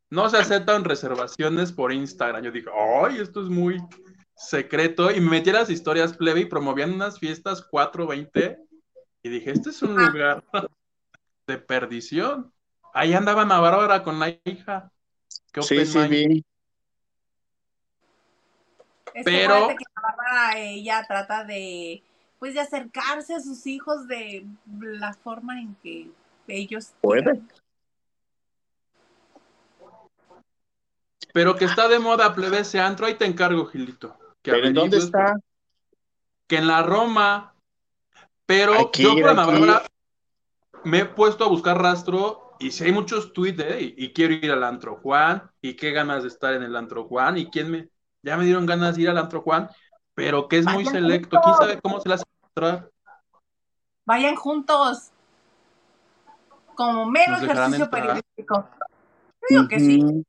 No 0.09 0.31
se 0.31 0.37
aceptan 0.37 0.85
reservaciones 0.85 1.73
por 1.73 1.93
Instagram. 1.93 2.45
Yo 2.45 2.53
dije, 2.53 2.71
ay, 3.03 3.19
esto 3.19 3.43
es 3.43 3.49
muy 3.49 3.79
secreto 4.37 5.11
y 5.11 5.21
me 5.21 5.31
metí 5.31 5.51
a 5.51 5.55
las 5.55 5.71
historias 5.71 6.17
plebe 6.17 6.41
y 6.41 6.45
promovían 6.45 6.93
unas 6.93 7.19
fiestas 7.19 7.63
420 7.63 8.59
y 9.23 9.29
dije, 9.29 9.51
este 9.51 9.71
es 9.71 9.83
un 9.83 9.97
lugar 9.97 10.45
de 11.47 11.59
perdición. 11.59 12.53
Ahí 12.93 13.15
andaba 13.15 13.45
Bárbara 13.45 14.03
con 14.03 14.21
la 14.21 14.37
hija. 14.45 14.93
¿Qué 15.53 15.63
sí, 15.63 15.87
sí, 15.87 15.99
vi. 16.09 16.45
pero 19.25 19.69
que 19.69 19.85
ella 20.57 21.05
trata 21.09 21.43
de 21.43 22.03
pues 22.39 22.53
de 22.53 22.61
acercarse 22.61 23.35
a 23.35 23.41
sus 23.41 23.67
hijos 23.67 24.07
de 24.07 24.47
la 24.79 25.15
forma 25.15 25.59
en 25.59 25.75
que 25.83 26.11
ellos 26.47 26.93
puede 27.01 27.41
pero 31.33 31.57
que 31.57 31.65
está 31.65 31.89
de 31.89 31.99
moda 31.99 32.35
plebe 32.35 32.59
ese 32.59 32.79
antro 32.79 33.07
ahí 33.07 33.15
te 33.15 33.25
encargo 33.25 33.65
Gilito 33.65 34.15
¿Pero 34.53 34.67
en 34.67 34.75
dónde 34.75 34.99
está? 34.99 35.37
que 36.47 36.57
en 36.57 36.67
la 36.67 36.83
Roma 36.83 37.55
pero 38.47 38.93
yo 38.93 39.15
por 39.15 39.29
Ana 39.29 39.47
Bárbara 39.47 39.83
me 40.85 41.01
he 41.01 41.05
puesto 41.05 41.45
a 41.45 41.49
buscar 41.49 41.81
rastro 41.83 42.55
y 42.61 42.71
si 42.71 42.85
hay 42.85 42.93
muchos 42.93 43.33
tweets 43.33 43.59
de 43.59 43.95
y, 43.97 44.13
quiero 44.13 44.35
ir 44.35 44.51
al 44.53 44.63
antro 44.63 44.97
Juan 45.03 45.51
y 45.61 45.75
qué 45.75 45.91
ganas 45.91 46.23
de 46.23 46.29
estar 46.29 46.55
en 46.55 46.63
el 46.63 46.77
antro 46.77 47.05
Juan 47.09 47.37
y 47.39 47.51
quién 47.51 47.71
me 47.71 47.89
ya 48.23 48.37
me 48.37 48.45
dieron 48.45 48.67
ganas 48.67 48.97
de 48.97 49.03
ir 49.03 49.09
al 49.09 49.19
antro 49.19 49.41
Juan, 49.43 49.71
pero 50.15 50.49
que 50.49 50.59
es 50.59 50.67
muy 50.67 50.85
selecto. 50.85 51.41
¿Quién 51.41 51.55
sabe 51.55 51.81
cómo 51.81 52.01
se 52.01 52.09
las 52.09 52.25
entrar? 52.49 52.91
Vayan 54.05 54.35
juntos. 54.35 55.13
Como 56.75 57.07
menos 57.07 57.41
ejercicio 57.41 57.89
periodístico. 57.89 58.69
Digo 59.49 59.69
que 59.69 59.79
sí. 59.79 60.25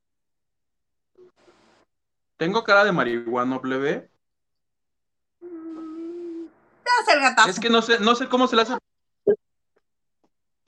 ¿Tengo 2.38 2.63
cara 2.63 2.85
de 2.85 2.91
marihuana, 2.91 3.59
plebe? 3.59 4.11
Te 5.39 7.13
el 7.13 7.19
gatazo. 7.19 7.49
Es 7.49 7.59
que 7.59 7.69
no 7.69 7.81
sé, 7.81 7.99
no 7.99 8.15
sé 8.15 8.29
cómo 8.29 8.47
se 8.47 8.55
le 8.55 8.61
hace. 8.61 8.77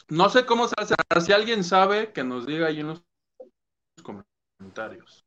No 0.08 0.30
sé 0.30 0.46
cómo 0.46 0.68
se 0.68 0.74
hace. 0.78 0.96
Si 1.22 1.32
alguien 1.32 1.64
sabe, 1.64 2.12
que 2.12 2.24
nos 2.24 2.48
diga 2.48 2.68
ahí 2.68 2.80
en 2.80 2.88
los 2.88 3.04
comentarios. 4.02 5.24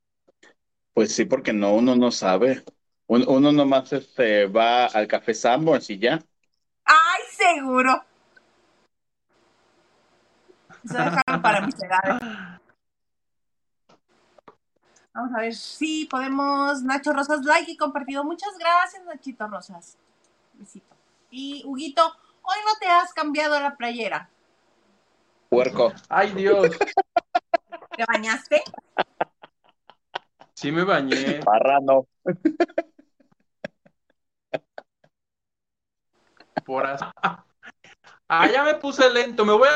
Pues 0.92 1.14
sí, 1.14 1.24
porque 1.24 1.52
no, 1.52 1.74
uno 1.74 1.94
no 1.94 2.10
sabe. 2.10 2.64
Uno, 3.06 3.52
nomás 3.52 3.92
este, 3.92 4.46
va 4.46 4.86
al 4.86 5.06
café 5.06 5.34
Sanborns 5.34 5.90
y 5.90 5.98
ya. 5.98 6.18
¡Ay, 6.84 7.22
seguro! 7.30 8.04
Se 10.84 10.98
dejaron 10.98 11.42
para 11.42 11.66
mis 11.66 11.74
edades. 11.82 12.51
Vamos 15.14 15.34
a 15.34 15.40
ver 15.40 15.54
si 15.54 16.06
podemos. 16.06 16.82
Nacho 16.82 17.12
Rosas, 17.12 17.44
like 17.44 17.70
y 17.70 17.76
compartido. 17.76 18.24
Muchas 18.24 18.56
gracias, 18.58 19.04
Nachito 19.04 19.46
Rosas. 19.46 19.98
Besito. 20.54 20.94
Y 21.30 21.62
Huguito, 21.66 22.02
hoy 22.42 22.56
no 22.64 22.78
te 22.80 22.86
has 22.86 23.12
cambiado 23.12 23.58
la 23.60 23.76
playera. 23.76 24.28
Puerco. 25.50 25.92
Ay, 26.08 26.30
Dios. 26.32 26.70
¿Te 27.96 28.04
bañaste? 28.06 28.62
Sí 30.54 30.72
me 30.72 30.84
bañé. 30.84 31.40
Parrano. 31.44 32.06
Por 36.64 36.86
Ah, 38.28 38.48
ya 38.50 38.64
me 38.64 38.76
puse 38.76 39.10
lento. 39.10 39.44
Me 39.44 39.52
voy 39.52 39.68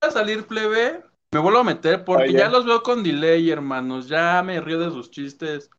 a 0.00 0.10
salir 0.10 0.46
plebe. 0.48 1.04
Me 1.32 1.40
vuelvo 1.40 1.60
a 1.60 1.64
meter 1.64 2.04
porque 2.04 2.30
ya 2.32 2.50
los 2.50 2.66
veo 2.66 2.82
con 2.82 3.02
delay, 3.02 3.50
hermanos. 3.50 4.06
Ya 4.06 4.42
me 4.42 4.60
río 4.60 4.78
de 4.78 4.90
sus 4.90 5.10
chistes. 5.10 5.70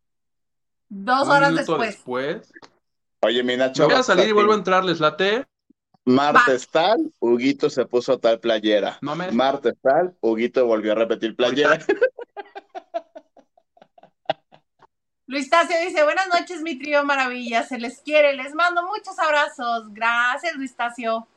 Dos 0.89 1.27
horas 1.27 1.55
después. 1.55 2.51
Oye, 3.21 3.43
mi 3.43 3.55
Nacho. 3.55 3.85
voy 3.85 3.93
a 3.93 4.03
salir 4.03 4.29
y 4.29 4.31
vuelvo 4.31 4.53
a 4.53 4.55
entrarles, 4.55 4.99
late. 4.99 5.45
Martes 6.05 6.67
tal, 6.67 7.13
Huguito 7.19 7.69
se 7.69 7.85
puso 7.85 8.19
tal 8.19 8.39
playera. 8.39 8.97
No 9.01 9.15
me... 9.15 9.31
Martes 9.31 9.75
tal, 9.81 10.17
Huguito 10.19 10.65
volvió 10.65 10.91
a 10.93 10.95
repetir 10.95 11.35
playera. 11.35 11.79
Luis 15.27 15.49
Tacio 15.49 15.79
dice, 15.87 16.03
buenas 16.03 16.27
noches, 16.27 16.61
mi 16.61 16.77
trío 16.77 17.05
maravilla, 17.05 17.63
se 17.63 17.77
les 17.79 18.01
quiere, 18.01 18.33
les 18.35 18.53
mando 18.53 18.83
muchos 18.83 19.17
abrazos. 19.17 19.93
Gracias, 19.93 20.55
Luis 20.55 20.75
Tacio. 20.75 21.27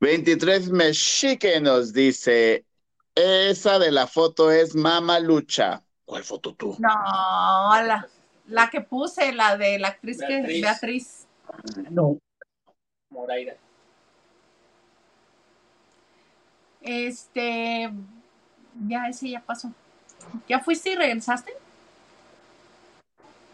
23 0.00 0.70
Mexique 0.70 1.60
nos 1.60 1.92
dice, 1.92 2.64
esa 3.14 3.78
de 3.78 3.90
la 3.90 4.06
foto 4.06 4.50
es 4.50 4.74
Mama 4.74 5.18
Lucha. 5.20 5.82
¿Cuál 6.04 6.22
foto 6.22 6.54
tú? 6.54 6.76
No, 6.78 6.88
la, 8.46 8.70
que 8.70 8.80
puse, 8.80 9.32
la 9.32 9.56
de 9.56 9.78
la 9.78 9.88
actriz 9.88 10.18
que 10.18 10.38
es 10.38 10.46
Beatriz. 10.62 11.26
No. 11.90 12.18
Moraira. 13.10 13.56
Este, 16.82 17.90
ya 18.86 19.08
ese 19.08 19.30
ya 19.30 19.40
pasó. 19.40 19.72
¿Ya 20.48 20.60
fuiste 20.60 20.90
y 20.90 20.94
regresaste? 20.94 21.52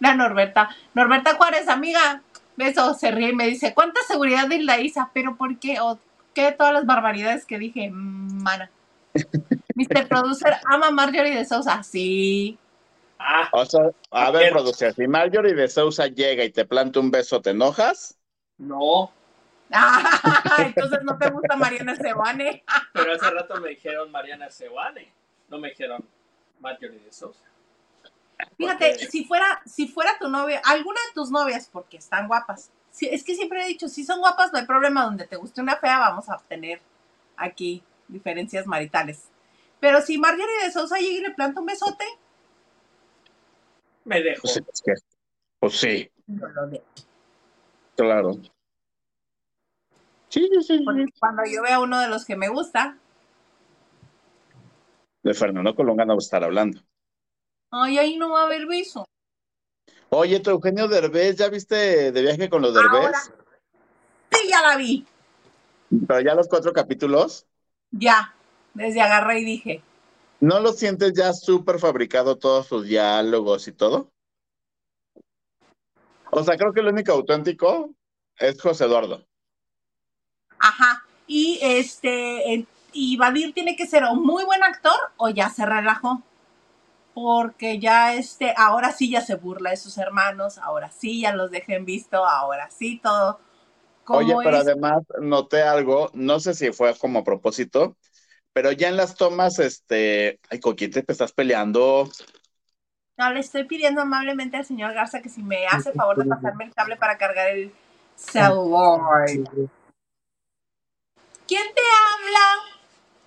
La 0.00 0.14
Norberta. 0.14 0.68
Norberta 0.94 1.36
Juárez, 1.36 1.68
amiga. 1.68 2.22
Beso, 2.56 2.92
se 2.94 3.10
ríe 3.10 3.30
y 3.30 3.34
me 3.34 3.46
dice, 3.46 3.72
¿cuánta 3.72 4.00
seguridad 4.06 4.48
de 4.48 4.58
la 4.62 4.80
Isa? 4.80 5.10
¿Pero 5.14 5.36
por 5.36 5.58
qué? 5.58 5.80
¿O 5.80 5.98
qué 6.34 6.52
todas 6.52 6.72
las 6.72 6.86
barbaridades 6.86 7.44
que 7.46 7.58
dije? 7.58 7.90
Mana. 7.90 8.70
Mr. 9.74 10.08
Producer 10.08 10.54
ama 10.64 10.90
Marjorie 10.90 11.34
de 11.34 11.44
Sousa. 11.44 11.82
Sí. 11.82 12.58
Ah, 13.18 13.48
o 13.52 13.64
sea, 13.64 13.90
a 14.10 14.30
ver, 14.32 14.52
producer, 14.52 14.92
si 14.94 15.06
Marjorie 15.06 15.54
de 15.54 15.68
Sousa 15.68 16.08
llega 16.08 16.42
y 16.44 16.50
te 16.50 16.64
planta 16.64 16.98
un 16.98 17.10
beso, 17.10 17.40
¿te 17.40 17.50
enojas? 17.50 18.18
No. 18.58 19.12
Ah, 19.74 20.56
entonces 20.58 20.98
no 21.02 21.16
te 21.16 21.30
gusta 21.30 21.56
Mariana 21.56 21.96
Sebane. 21.96 22.62
Pero 22.92 23.14
hace 23.14 23.30
rato 23.30 23.58
me 23.58 23.70
dijeron 23.70 24.10
Mariana 24.10 24.50
Sebane, 24.50 25.10
no 25.48 25.58
me 25.58 25.70
dijeron 25.70 26.04
Marjorie 26.60 26.98
de 26.98 27.10
Sousa. 27.10 27.40
Fíjate, 28.58 28.98
si 29.08 29.24
fuera, 29.24 29.62
si 29.64 29.88
fuera 29.88 30.18
tu 30.18 30.28
novia, 30.28 30.60
alguna 30.62 31.00
de 31.08 31.14
tus 31.14 31.30
novias, 31.30 31.70
porque 31.72 31.96
están 31.96 32.28
guapas. 32.28 32.70
Es 33.00 33.24
que 33.24 33.34
siempre 33.34 33.64
he 33.64 33.68
dicho, 33.68 33.88
si 33.88 34.04
son 34.04 34.20
guapas, 34.20 34.52
no 34.52 34.58
hay 34.58 34.66
problema. 34.66 35.04
Donde 35.04 35.26
te 35.26 35.36
guste 35.36 35.60
una 35.60 35.76
fea, 35.76 35.98
vamos 35.98 36.28
a 36.28 36.36
obtener 36.36 36.80
aquí 37.36 37.82
diferencias 38.08 38.66
maritales. 38.66 39.28
Pero 39.80 40.00
si 40.00 40.18
Marjorie 40.18 40.64
de 40.64 40.72
Sousa 40.72 40.98
llega 40.98 41.18
y 41.18 41.20
le 41.20 41.30
planta 41.32 41.60
un 41.60 41.66
besote, 41.66 42.04
me 44.04 44.22
dejo. 44.22 44.42
Pues, 44.42 44.62
pues 45.58 45.76
sí. 45.76 46.10
No 46.26 46.48
lo 46.48 46.66
dejo. 46.68 46.84
Claro. 47.96 48.32
Sí, 50.28 50.48
sí, 50.50 50.62
sí. 50.62 50.84
cuando 51.18 51.42
yo 51.44 51.62
veo 51.62 51.82
uno 51.82 52.00
de 52.00 52.08
los 52.08 52.24
que 52.24 52.36
me 52.36 52.48
gusta. 52.48 52.96
De 55.22 55.34
Fernando 55.34 55.74
Colunga 55.74 56.04
no 56.04 56.14
va 56.14 56.18
a 56.18 56.24
estar 56.24 56.42
hablando. 56.42 56.80
Ay, 57.70 57.98
ahí 57.98 58.16
no 58.16 58.30
va 58.30 58.42
a 58.42 58.46
haber 58.46 58.66
beso. 58.66 59.06
Oye, 60.14 60.40
tu 60.40 60.50
Eugenio 60.50 60.88
Derbez, 60.88 61.36
¿ya 61.36 61.48
viste 61.48 62.12
de 62.12 62.20
viaje 62.20 62.50
con 62.50 62.60
los 62.60 62.74
Derbez? 62.74 63.32
Sí, 64.30 64.46
ya 64.46 64.60
la 64.60 64.76
vi. 64.76 65.06
¿Pero 66.06 66.20
ya 66.20 66.34
los 66.34 66.48
cuatro 66.48 66.74
capítulos? 66.74 67.46
Ya, 67.92 68.34
desde 68.74 69.00
agarré 69.00 69.40
y 69.40 69.44
dije. 69.46 69.82
¿No 70.38 70.60
lo 70.60 70.74
sientes 70.74 71.14
ya 71.14 71.32
súper 71.32 71.78
fabricado 71.78 72.36
todos 72.36 72.66
sus 72.66 72.84
diálogos 72.84 73.66
y 73.68 73.72
todo? 73.72 74.10
O 76.30 76.44
sea, 76.44 76.58
creo 76.58 76.74
que 76.74 76.80
el 76.80 76.88
único 76.88 77.12
auténtico 77.12 77.94
es 78.36 78.60
José 78.60 78.84
Eduardo. 78.84 79.24
Ajá. 80.58 81.06
Y 81.26 81.58
este, 81.62 82.66
y 82.92 83.16
Badir 83.16 83.54
tiene 83.54 83.76
que 83.76 83.86
ser 83.86 84.04
un 84.04 84.22
muy 84.22 84.44
buen 84.44 84.62
actor 84.62 85.10
o 85.16 85.30
ya 85.30 85.48
se 85.48 85.64
relajó. 85.64 86.22
Porque 87.14 87.78
ya 87.78 88.14
este, 88.14 88.54
ahora 88.56 88.92
sí 88.92 89.10
ya 89.10 89.20
se 89.20 89.34
burla 89.34 89.70
de 89.70 89.76
sus 89.76 89.98
hermanos, 89.98 90.58
ahora 90.58 90.90
sí 90.90 91.20
ya 91.20 91.32
los 91.32 91.50
dejen 91.50 91.84
visto, 91.84 92.24
ahora 92.24 92.70
sí 92.70 93.00
todo. 93.02 93.38
Oye, 94.06 94.34
pero 94.42 94.58
además 94.58 95.02
noté 95.20 95.62
algo, 95.62 96.10
no 96.14 96.40
sé 96.40 96.54
si 96.54 96.72
fue 96.72 96.94
como 96.98 97.20
a 97.20 97.24
propósito, 97.24 97.96
pero 98.52 98.72
ya 98.72 98.88
en 98.88 98.96
las 98.96 99.14
tomas, 99.14 99.58
este, 99.58 100.40
ay, 100.50 100.60
¿con 100.60 100.74
quién 100.74 100.90
te 100.90 101.04
estás 101.06 101.32
peleando? 101.32 102.10
No, 103.16 103.30
le 103.30 103.40
estoy 103.40 103.64
pidiendo 103.64 104.00
amablemente 104.00 104.56
al 104.56 104.64
señor 104.64 104.94
Garza 104.94 105.22
que 105.22 105.28
si 105.28 105.42
me 105.42 105.66
hace 105.66 105.92
favor 105.92 106.16
de 106.16 106.24
pasarme 106.24 106.64
el 106.64 106.74
cable 106.74 106.96
para 106.96 107.18
cargar 107.18 107.48
el 107.48 107.72
celular. 108.16 109.26
¿Quién 111.46 111.74
te 111.74 111.82
habla? 111.82 112.80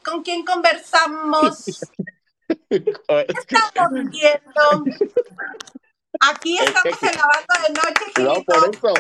¿Con 0.04 0.24
quién 0.24 0.44
conversamos? 0.44 1.82
¿Qué 2.70 3.56
estamos 3.56 4.10
viendo? 4.12 4.86
Aquí 6.20 6.58
estamos 6.58 7.04
en 7.04 7.18
la 7.18 7.28
banda 7.28 7.56
de 7.68 7.74
noche, 7.74 8.24
No, 8.24 8.44
por 8.44 8.70
eso 8.74 8.94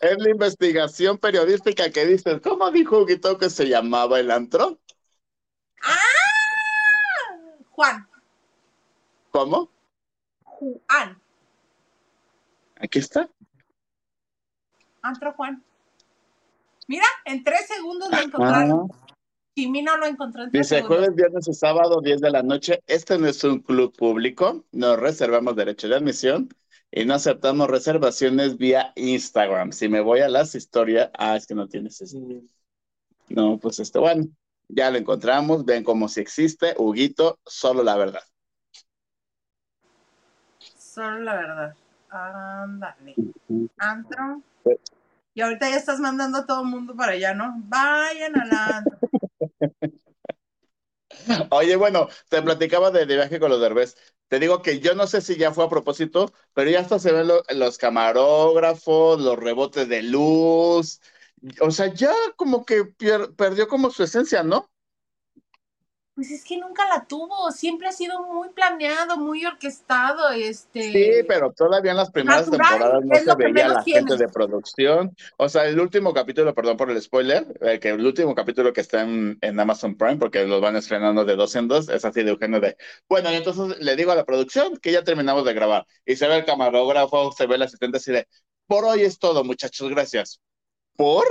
es 0.00 0.18
la 0.18 0.30
investigación 0.30 1.18
periodística 1.18 1.90
que 1.90 2.06
dices. 2.06 2.40
¿Cómo 2.42 2.70
dijo 2.70 3.00
Huguito 3.00 3.38
que 3.38 3.50
se 3.50 3.68
llamaba 3.68 4.20
el 4.20 4.30
antro? 4.30 4.78
¡Ah! 5.82 5.96
Juan. 7.70 8.08
¿Cómo? 9.30 9.70
Juan. 10.44 11.20
Aquí 12.76 12.98
está. 12.98 13.28
Antro 15.02 15.32
Juan. 15.32 15.62
Mira, 16.88 17.06
en 17.24 17.42
tres 17.44 17.66
segundos 17.66 18.10
lo 18.10 18.18
encontraron. 18.18 18.88
Jimmy 18.88 19.01
no 19.56 19.96
lo 19.96 20.06
encontró 20.06 20.44
en 20.44 20.50
Dice 20.50 20.82
jueves, 20.82 21.14
viernes 21.14 21.48
y 21.48 21.52
sábado, 21.52 22.00
10 22.00 22.20
de 22.20 22.30
la 22.30 22.42
noche. 22.42 22.82
Este 22.86 23.18
no 23.18 23.28
es 23.28 23.42
un 23.44 23.60
club 23.60 23.94
público, 23.96 24.64
no 24.72 24.96
reservamos 24.96 25.56
derecho 25.56 25.88
de 25.88 25.96
admisión 25.96 26.48
y 26.90 27.04
no 27.04 27.14
aceptamos 27.14 27.68
reservaciones 27.68 28.56
vía 28.56 28.92
Instagram. 28.96 29.72
Si 29.72 29.88
me 29.88 30.00
voy 30.00 30.20
a 30.20 30.28
las 30.28 30.54
historias, 30.54 31.10
ah, 31.18 31.36
es 31.36 31.46
que 31.46 31.54
no 31.54 31.68
tienes 31.68 32.00
eso. 32.00 32.18
No, 33.28 33.58
pues 33.58 33.78
esto, 33.78 34.00
bueno, 34.00 34.26
ya 34.68 34.90
lo 34.90 34.98
encontramos, 34.98 35.64
ven 35.64 35.84
como 35.84 36.08
si 36.08 36.20
existe, 36.20 36.74
Huguito, 36.76 37.38
solo 37.46 37.82
la 37.82 37.96
verdad. 37.96 38.22
Solo 40.76 41.20
la 41.20 41.34
verdad. 41.34 41.74
Ándale. 42.10 43.14
Antro. 43.78 44.42
Y 45.34 45.40
ahorita 45.40 45.70
ya 45.70 45.76
estás 45.76 45.98
mandando 45.98 46.38
a 46.38 46.46
todo 46.46 46.62
el 46.62 46.68
mundo 46.68 46.94
para 46.94 47.12
allá, 47.12 47.32
¿no? 47.32 47.54
Vayan 47.56 48.38
a 48.38 48.44
la 48.44 48.84
Oye, 51.50 51.76
bueno, 51.76 52.08
te 52.28 52.42
platicaba 52.42 52.90
de, 52.90 53.04
viaje 53.06 53.38
con 53.38 53.50
los 53.50 53.60
derbés. 53.60 53.96
Te 54.28 54.38
digo 54.38 54.62
que 54.62 54.80
yo 54.80 54.94
no 54.94 55.06
sé 55.06 55.20
si 55.20 55.36
ya 55.36 55.52
fue 55.52 55.64
a 55.64 55.68
propósito, 55.68 56.32
pero 56.54 56.70
ya 56.70 56.80
hasta 56.80 56.98
se 56.98 57.12
ven 57.12 57.28
los 57.28 57.78
camarógrafos, 57.78 59.20
los 59.20 59.38
rebotes 59.38 59.88
de 59.88 60.02
luz. 60.02 61.00
O 61.60 61.70
sea, 61.70 61.92
ya 61.92 62.14
como 62.36 62.64
que 62.64 62.84
perdió 63.36 63.68
como 63.68 63.90
su 63.90 64.04
esencia, 64.04 64.42
¿no? 64.42 64.71
Pues 66.22 66.30
es 66.30 66.44
que 66.44 66.56
nunca 66.56 66.88
la 66.88 67.04
tuvo, 67.04 67.50
siempre 67.50 67.88
ha 67.88 67.92
sido 67.92 68.22
muy 68.22 68.50
planeado, 68.50 69.16
muy 69.16 69.44
orquestado, 69.44 70.30
este... 70.30 70.92
Sí, 70.92 71.10
pero 71.26 71.52
todavía 71.52 71.90
en 71.90 71.96
las 71.96 72.12
primeras 72.12 72.48
temporadas 72.48 73.04
no 73.04 73.16
se 73.16 73.34
veía 73.34 73.66
la 73.66 73.82
gente 73.82 74.16
de 74.16 74.28
producción. 74.28 75.16
O 75.36 75.48
sea, 75.48 75.64
el 75.66 75.80
último 75.80 76.14
capítulo, 76.14 76.54
perdón 76.54 76.76
por 76.76 76.92
el 76.92 77.02
spoiler, 77.02 77.44
eh, 77.60 77.80
que 77.80 77.88
el 77.88 78.06
último 78.06 78.36
capítulo 78.36 78.72
que 78.72 78.82
está 78.82 79.02
en, 79.02 79.36
Amazon 79.42 79.96
Prime, 79.96 80.18
porque 80.18 80.46
los 80.46 80.60
van 80.60 80.76
estrenando 80.76 81.24
de 81.24 81.34
dos 81.34 81.56
en 81.56 81.66
dos, 81.66 81.88
es 81.88 82.04
así 82.04 82.22
de 82.22 82.30
Eugenio 82.30 82.60
de, 82.60 82.76
bueno, 83.08 83.32
y 83.32 83.34
entonces 83.34 83.80
le 83.80 83.96
digo 83.96 84.12
a 84.12 84.14
la 84.14 84.24
producción 84.24 84.76
que 84.76 84.92
ya 84.92 85.02
terminamos 85.02 85.44
de 85.44 85.54
grabar, 85.54 85.88
y 86.06 86.14
se 86.14 86.28
ve 86.28 86.36
el 86.36 86.44
camarógrafo, 86.44 87.32
se 87.32 87.48
ve 87.48 87.56
el 87.56 87.62
asistente 87.62 87.96
así 87.96 88.12
de, 88.12 88.28
por 88.68 88.84
hoy 88.84 89.02
es 89.02 89.18
todo, 89.18 89.42
muchachos, 89.42 89.90
gracias. 89.90 90.40
¿Por? 90.94 91.24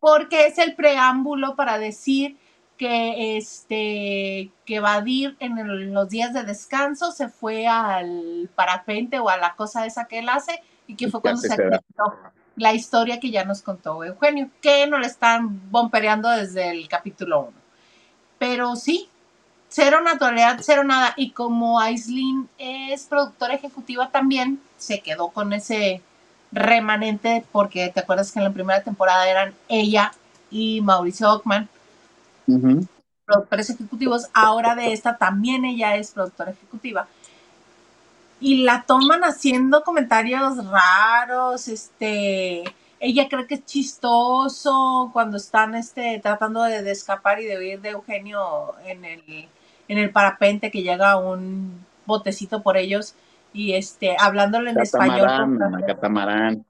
Porque 0.00 0.46
es 0.46 0.58
el 0.58 0.76
preámbulo 0.76 1.56
para 1.56 1.80
decir 1.80 2.36
que 2.82 3.36
este 3.36 4.50
que 4.64 4.80
Vadir 4.80 5.36
en 5.38 5.94
los 5.94 6.08
días 6.08 6.32
de 6.32 6.42
descanso 6.42 7.12
se 7.12 7.28
fue 7.28 7.68
al 7.68 8.50
parapente 8.56 9.20
o 9.20 9.28
a 9.28 9.36
la 9.36 9.54
cosa 9.54 9.86
esa 9.86 10.06
que 10.06 10.18
él 10.18 10.28
hace 10.28 10.60
y 10.88 10.96
que 10.96 11.08
fue 11.08 11.20
cuando 11.20 11.40
se 11.40 11.52
acreditó 11.52 12.16
la 12.56 12.74
historia 12.74 13.20
que 13.20 13.30
ya 13.30 13.44
nos 13.44 13.62
contó 13.62 14.02
Eugenio, 14.02 14.50
que 14.60 14.88
no 14.88 14.98
le 14.98 15.06
están 15.06 15.70
bompereando 15.70 16.28
desde 16.28 16.70
el 16.70 16.88
capítulo 16.88 17.42
1. 17.42 17.52
Pero 18.40 18.74
sí, 18.74 19.08
cero 19.68 20.00
naturalidad, 20.02 20.58
cero 20.60 20.82
nada. 20.82 21.14
Y 21.16 21.30
como 21.30 21.78
Aislinn 21.78 22.48
es 22.58 23.04
productora 23.04 23.54
ejecutiva 23.54 24.10
también, 24.10 24.60
se 24.76 24.98
quedó 25.02 25.28
con 25.28 25.52
ese 25.52 26.02
remanente, 26.50 27.44
porque 27.52 27.92
te 27.94 28.00
acuerdas 28.00 28.32
que 28.32 28.40
en 28.40 28.44
la 28.46 28.52
primera 28.52 28.82
temporada 28.82 29.28
eran 29.28 29.54
ella 29.68 30.10
y 30.50 30.80
Mauricio 30.80 31.32
Ockman 31.32 31.68
productores 33.24 33.70
ejecutivos, 33.70 34.28
ahora 34.34 34.74
de 34.74 34.92
esta 34.92 35.16
también 35.16 35.64
ella 35.64 35.96
es 35.96 36.12
productora 36.12 36.50
ejecutiva. 36.50 37.06
Y 38.40 38.64
la 38.64 38.82
toman 38.82 39.22
haciendo 39.22 39.84
comentarios 39.84 40.66
raros, 40.66 41.68
este, 41.68 42.64
ella 42.98 43.28
cree 43.28 43.46
que 43.46 43.54
es 43.54 43.64
chistoso 43.64 45.10
cuando 45.12 45.36
están 45.36 45.74
este, 45.74 46.18
tratando 46.20 46.62
de, 46.62 46.90
escapar 46.90 47.40
y 47.40 47.44
de 47.46 47.58
huir 47.58 47.80
de 47.80 47.90
Eugenio 47.90 48.74
en 48.84 49.04
el, 49.04 49.48
en 49.88 49.98
el 49.98 50.10
parapente 50.10 50.70
que 50.70 50.82
llega 50.82 51.16
un 51.16 51.86
botecito 52.04 52.62
por 52.62 52.76
ellos 52.76 53.14
y 53.52 53.74
este 53.74 54.16
hablándole 54.18 54.70
en 54.70 54.80
español. 54.80 55.28
Catamarán. 55.86 56.64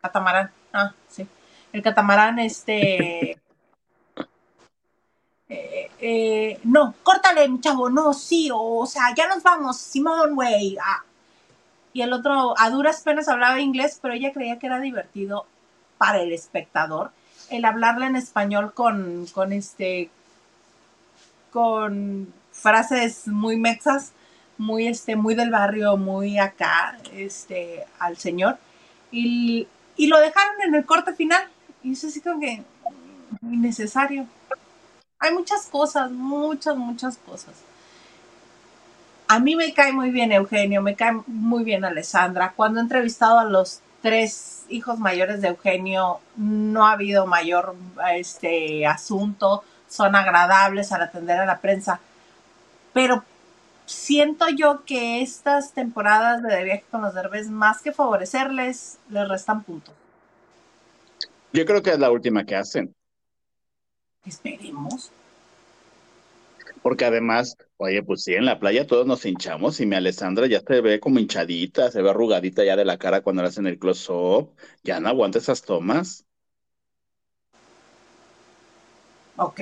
Catamarán, 0.00 0.50
ah, 0.72 0.92
sí. 1.08 1.26
El 1.72 1.82
catamarán, 1.82 2.38
este, 2.38 3.38
eh, 5.50 5.90
eh, 6.00 6.60
no, 6.64 6.94
córtale, 7.02 7.46
chavo, 7.60 7.90
no, 7.90 8.14
sí, 8.14 8.48
o, 8.52 8.86
sea, 8.86 9.14
ya 9.14 9.28
nos 9.28 9.42
vamos, 9.42 9.76
Simón, 9.76 10.34
güey. 10.34 10.78
Ah. 10.82 11.04
Y 11.92 12.02
el 12.02 12.12
otro 12.12 12.54
a 12.56 12.70
duras 12.70 13.02
penas 13.02 13.28
hablaba 13.28 13.60
inglés, 13.60 13.98
pero 14.00 14.14
ella 14.14 14.32
creía 14.32 14.58
que 14.58 14.66
era 14.68 14.80
divertido 14.80 15.44
para 15.98 16.22
el 16.22 16.32
espectador 16.32 17.10
el 17.50 17.64
hablarle 17.64 18.06
en 18.06 18.16
español 18.16 18.72
con, 18.72 19.26
con 19.32 19.52
este, 19.52 20.08
con 21.50 22.32
frases 22.52 23.26
muy 23.26 23.56
mexas, 23.56 24.12
muy 24.56 24.86
este, 24.86 25.16
muy 25.16 25.34
del 25.34 25.50
barrio, 25.50 25.96
muy 25.96 26.38
acá, 26.38 26.96
este, 27.12 27.84
al 27.98 28.16
señor. 28.16 28.58
Y, 29.10 29.66
y 29.96 30.06
lo 30.06 30.20
dejaron 30.20 30.62
en 30.62 30.74
el 30.76 30.86
corte 30.86 31.12
final. 31.12 31.42
Y 31.82 31.92
eso 31.92 32.08
sí 32.08 32.20
como 32.20 32.40
que 32.40 32.62
innecesario. 33.42 34.26
Hay 35.20 35.34
muchas 35.34 35.66
cosas, 35.66 36.10
muchas, 36.10 36.76
muchas 36.76 37.18
cosas. 37.18 37.54
A 39.28 39.38
mí 39.38 39.54
me 39.54 39.72
cae 39.74 39.92
muy 39.92 40.10
bien 40.10 40.32
Eugenio, 40.32 40.82
me 40.82 40.96
cae 40.96 41.12
muy 41.26 41.62
bien 41.62 41.84
Alessandra. 41.84 42.54
Cuando 42.56 42.80
he 42.80 42.82
entrevistado 42.82 43.38
a 43.38 43.44
los 43.44 43.80
tres 44.00 44.64
hijos 44.70 44.98
mayores 44.98 45.42
de 45.42 45.48
Eugenio, 45.48 46.20
no 46.36 46.86
ha 46.86 46.92
habido 46.92 47.26
mayor 47.26 47.76
este, 48.14 48.86
asunto, 48.86 49.62
son 49.88 50.16
agradables 50.16 50.90
al 50.90 51.02
atender 51.02 51.38
a 51.38 51.46
la 51.46 51.60
prensa. 51.60 52.00
Pero 52.94 53.22
siento 53.84 54.48
yo 54.48 54.84
que 54.86 55.20
estas 55.20 55.72
temporadas 55.72 56.42
de, 56.42 56.64
viaje 56.64 56.84
con 56.90 57.02
los 57.02 57.14
derbes, 57.14 57.50
más 57.50 57.82
que 57.82 57.92
favorecerles, 57.92 58.98
les 59.10 59.28
restan 59.28 59.62
puntos. 59.64 59.94
Yo 61.52 61.66
creo 61.66 61.82
que 61.82 61.90
es 61.90 61.98
la 61.98 62.10
última 62.10 62.44
que 62.44 62.56
hacen. 62.56 62.94
Esperemos. 64.24 65.10
Porque 66.82 67.04
además, 67.04 67.56
oye, 67.76 68.02
pues 68.02 68.24
sí, 68.24 68.34
en 68.34 68.46
la 68.46 68.58
playa 68.58 68.86
todos 68.86 69.06
nos 69.06 69.24
hinchamos 69.26 69.80
y 69.80 69.86
mi 69.86 69.96
Alessandra 69.96 70.46
ya 70.46 70.60
se 70.60 70.80
ve 70.80 70.98
como 70.98 71.18
hinchadita, 71.18 71.90
se 71.90 72.00
ve 72.00 72.10
arrugadita 72.10 72.64
ya 72.64 72.76
de 72.76 72.84
la 72.84 72.98
cara 72.98 73.22
cuando 73.22 73.42
le 73.42 73.48
hacen 73.48 73.66
el 73.66 73.78
close-up. 73.78 74.50
Ya 74.82 75.00
no 75.00 75.08
aguanta 75.08 75.38
esas 75.38 75.62
tomas. 75.62 76.24
Ok. 79.36 79.60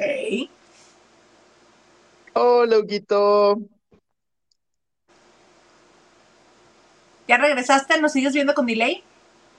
Hola, 2.34 2.78
Huguito. 2.78 3.58
¿Ya 7.26 7.36
regresaste? 7.36 8.00
¿Nos 8.00 8.12
sigues 8.12 8.32
viendo 8.32 8.54
con 8.54 8.66
delay? 8.66 9.02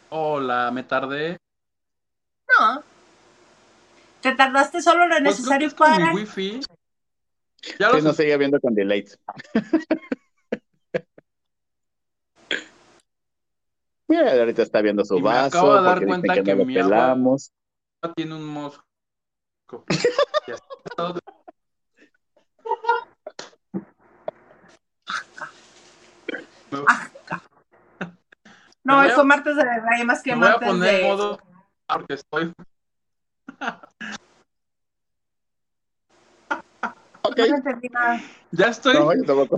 Hola, 0.10 0.72
me 0.72 0.84
tardé. 0.84 1.38
No, 2.47 2.84
te 4.22 4.34
tardaste 4.36 4.82
solo 4.82 5.07
lo 5.07 5.15
pues 5.15 5.24
necesario 5.24 5.70
para. 5.76 6.13
Mi 6.13 6.22
wifi. 6.22 6.59
Ya 7.80 7.91
sí, 7.91 8.01
no 8.01 8.13
seguía 8.13 8.38
viendo 8.38 8.59
con 8.59 8.74
delay. 8.74 9.05
Mira, 14.07 14.32
ahorita 14.32 14.63
está 14.63 14.82
viendo 14.82 15.05
su 15.05 15.22
vaso. 15.22 15.41
Me 15.41 15.47
acabo 15.47 15.76
de 15.76 15.82
dar 15.84 16.05
cuenta 16.05 16.41
que, 16.41 16.55
mi 16.55 16.74
pelamos. 16.74 17.51
tiene 18.15 18.36
un 18.36 18.45
mosco. 18.45 18.84
no, 28.84 29.03
eso 29.03 29.24
martes 29.24 29.55
de 29.55 29.63
rey 29.63 30.03
más 30.05 30.24
que 30.24 30.36
martes 30.36 30.59
voy 30.59 30.67
a 30.67 30.72
poner 30.72 31.03
modo 31.03 31.39
porque 31.88 32.13
estoy 32.15 32.53
ya 38.51 38.68
estoy, 38.68 38.95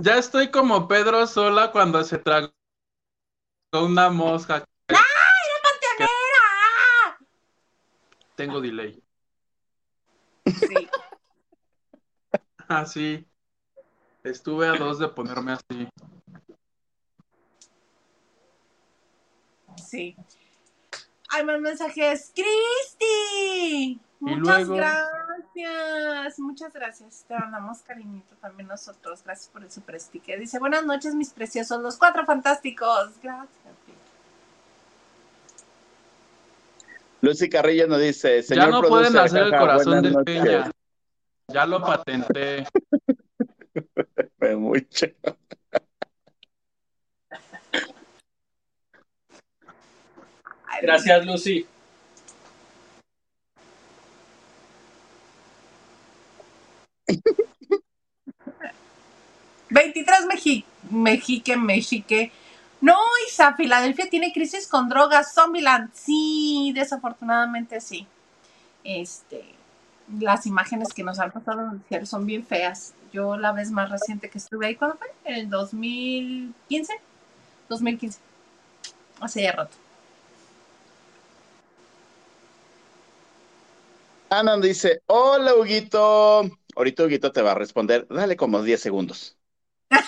ya 0.02 0.18
estoy 0.18 0.50
como 0.50 0.88
Pedro 0.88 1.26
Sola 1.26 1.72
cuando 1.72 2.02
se 2.04 2.18
tragó 2.18 2.52
una 3.72 4.10
mosca. 4.10 4.64
¡Ay, 4.88 4.96
la 5.98 7.18
Tengo 8.34 8.60
delay. 8.60 9.02
Sí. 10.46 10.88
Así. 12.68 13.26
Ah, 13.26 13.32
Estuve 14.24 14.68
a 14.68 14.74
dos 14.74 14.98
de 15.00 15.08
ponerme 15.08 15.52
así. 15.52 15.88
Sí. 19.76 20.16
Hay 21.32 21.44
más 21.44 21.60
mensajes. 21.60 22.30
¡Cristi! 22.34 23.98
Muchas 24.20 24.68
gracias, 24.68 26.38
muchas 26.38 26.72
gracias. 26.74 27.24
Te 27.26 27.34
mandamos 27.34 27.78
cariñito 27.80 28.36
también 28.36 28.68
nosotros. 28.68 29.22
Gracias 29.24 29.48
por 29.48 29.62
el 29.62 29.70
super 29.70 29.98
sticker. 29.98 30.38
Dice, 30.38 30.58
buenas 30.58 30.84
noches, 30.84 31.14
mis 31.14 31.30
preciosos, 31.30 31.82
los 31.82 31.96
cuatro 31.96 32.26
fantásticos. 32.26 33.12
Gracias. 33.22 33.48
Lucy 37.22 37.48
Carrillo 37.48 37.86
nos 37.86 38.00
dice, 38.00 38.42
señor 38.42 38.64
Ya 38.66 38.70
no 38.70 38.82
pueden 38.82 39.16
hacer 39.16 39.44
el 39.44 39.50
corazón 39.50 40.02
de 40.02 40.24
Peña. 40.24 40.70
Ya 41.48 41.66
lo 41.66 41.80
patenté. 41.80 42.66
Fue 44.38 44.56
mucho. 44.56 45.06
Gracias, 50.82 51.24
Lucy. 51.24 51.64
¿23 59.70 60.64
Mexique, 60.90 61.56
Mexique. 61.56 62.32
No, 62.80 62.96
Isa, 63.28 63.54
Filadelfia 63.54 64.10
tiene 64.10 64.32
crisis 64.32 64.66
con 64.66 64.88
drogas. 64.88 65.32
Zombieland, 65.32 65.90
sí, 65.94 66.72
desafortunadamente 66.74 67.80
sí. 67.80 68.08
Este, 68.82 69.54
las 70.18 70.46
imágenes 70.46 70.92
que 70.92 71.04
nos 71.04 71.20
han 71.20 71.30
pasado 71.30 71.78
son 72.02 72.26
bien 72.26 72.44
feas. 72.44 72.92
Yo 73.12 73.36
la 73.36 73.52
vez 73.52 73.70
más 73.70 73.88
reciente 73.88 74.28
que 74.28 74.38
estuve 74.38 74.66
ahí, 74.66 74.74
¿cuándo 74.74 74.96
fue? 74.96 75.06
En 75.26 75.34
el 75.36 75.48
2015. 75.48 76.92
2015. 77.68 78.18
Hace 79.20 79.42
ya 79.42 79.52
rato. 79.52 79.76
Ana 84.32 84.56
dice, 84.56 85.02
hola 85.08 85.54
Huguito. 85.54 86.50
Ahorita 86.74 87.04
Huguito 87.04 87.32
te 87.32 87.42
va 87.42 87.52
a 87.52 87.54
responder. 87.54 88.06
Dale 88.08 88.34
como 88.34 88.62
10 88.62 88.80
segundos. 88.80 89.36
¡Ay, 89.90 90.00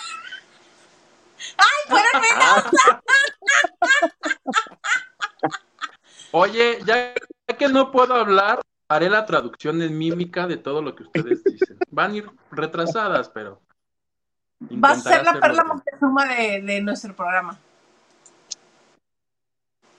fueron 1.87 2.23
menos! 2.23 2.65
Oye, 6.33 6.79
ya 6.87 7.13
que 7.59 7.69
no 7.69 7.93
puedo 7.93 8.15
hablar, 8.15 8.63
haré 8.89 9.11
la 9.11 9.27
traducción 9.27 9.83
en 9.83 9.99
mímica 9.99 10.47
de 10.47 10.57
todo 10.57 10.81
lo 10.81 10.97
que 10.97 11.03
ustedes 11.03 11.45
dicen. 11.45 11.77
Van 11.91 12.13
a 12.13 12.17
ir 12.17 12.31
retrasadas, 12.51 13.29
pero. 13.29 13.61
Va 14.83 14.93
a 14.93 14.97
ser 14.97 15.23
la 15.23 15.39
perla 15.39 15.65
Montezuma 15.65 16.35
de, 16.35 16.63
de 16.63 16.81
nuestro 16.81 17.15
programa. 17.15 17.61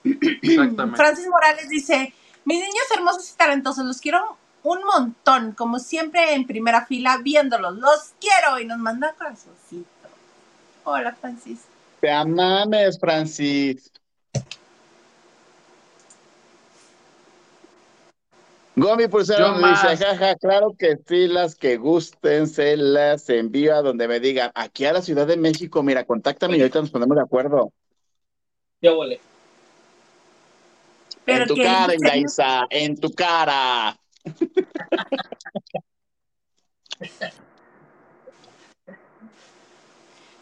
Exactamente. 0.02 0.96
Francis 0.96 1.28
Morales 1.28 1.68
dice: 1.68 2.12
Mis 2.46 2.60
niños 2.60 2.84
hermosos 2.94 3.28
y 3.32 3.36
talentosos, 3.36 3.84
los 3.84 4.00
quiero 4.00 4.38
un 4.62 4.78
montón, 4.84 5.50
como 5.50 5.80
siempre 5.80 6.32
en 6.34 6.46
primera 6.46 6.86
fila, 6.86 7.18
viéndolos. 7.20 7.76
Los 7.76 8.12
quiero 8.20 8.60
y 8.60 8.64
nos 8.64 8.78
manda 8.78 9.14
corazoncito. 9.18 9.86
Hola, 10.84 11.12
Francis. 11.20 11.64
Te 12.00 12.08
amames, 12.08 13.00
Francis. 13.00 13.90
Gomi 18.76 19.08
Pulsero 19.08 19.56
me 19.56 19.70
dice, 19.70 19.96
jaja, 19.96 20.36
claro 20.36 20.76
que 20.78 20.98
sí, 21.04 21.26
las 21.26 21.56
que 21.56 21.78
gusten, 21.78 22.46
se 22.46 22.76
las 22.76 23.28
envío 23.28 23.74
a 23.74 23.82
donde 23.82 24.06
me 24.06 24.20
digan, 24.20 24.52
aquí 24.54 24.84
a 24.84 24.92
la 24.92 25.02
Ciudad 25.02 25.26
de 25.26 25.36
México, 25.36 25.82
mira, 25.82 26.04
contáctame 26.04 26.58
y 26.58 26.60
ahorita 26.60 26.80
nos 26.80 26.90
ponemos 26.90 27.16
de 27.16 27.22
acuerdo. 27.24 27.72
Ya 28.80 28.92
volé. 28.92 29.18
En 31.26 31.46
tu 31.46 31.56
cara, 31.56 31.94
Ingaisa, 31.94 32.66
en 32.70 33.00
tu 33.00 33.12
cara. 33.12 33.96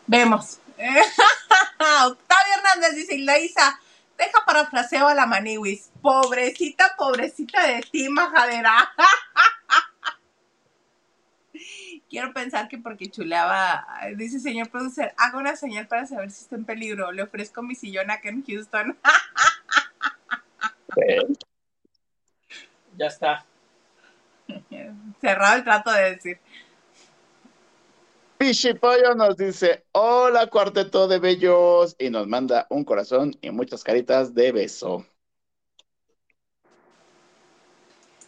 Vemos. 0.07 0.61
Octavio 2.07 2.55
Hernández 2.59 2.97
dice, 2.97 3.17
Isa, 3.17 3.81
deja 4.19 4.45
parafraseo 4.47 5.09
a 5.09 5.15
la 5.15 5.27
Maniwis. 5.27 5.91
Pobrecita, 6.03 6.95
pobrecita 6.97 7.67
de 7.67 7.83
ti, 7.83 8.09
majadera. 8.09 8.93
Quiero 12.11 12.33
pensar 12.33 12.69
que 12.69 12.79
porque 12.79 13.11
chuleaba, 13.11 13.87
dice 14.17 14.39
señor 14.39 14.69
producer, 14.69 15.15
haga 15.17 15.39
una 15.39 15.57
señal 15.57 15.89
para 15.89 16.07
saber 16.07 16.31
si 16.31 16.43
está 16.43 16.57
en 16.57 16.65
peligro. 16.65 17.11
Le 17.11 17.23
ofrezco 17.23 17.63
mi 17.63 17.75
sillón 17.75 18.11
acá 18.11 18.29
en 18.29 18.45
Houston. 18.45 18.99
ya 22.97 23.07
está. 23.07 23.45
Cerrado 25.21 25.57
el 25.57 25.65
trato 25.65 25.93
de 25.93 26.15
decir. 26.15 26.39
Pollo 28.81 29.15
nos 29.15 29.37
dice, 29.39 29.85
hola 29.93 30.49
cuarteto 30.49 31.09
de 31.09 31.19
bellos, 31.19 31.97
y 31.99 32.11
nos 32.11 32.27
manda 32.27 32.67
un 32.69 32.85
corazón 32.85 33.35
y 33.41 33.51
muchas 33.51 33.83
caritas 33.83 34.35
de 34.35 34.53
beso. 34.53 35.07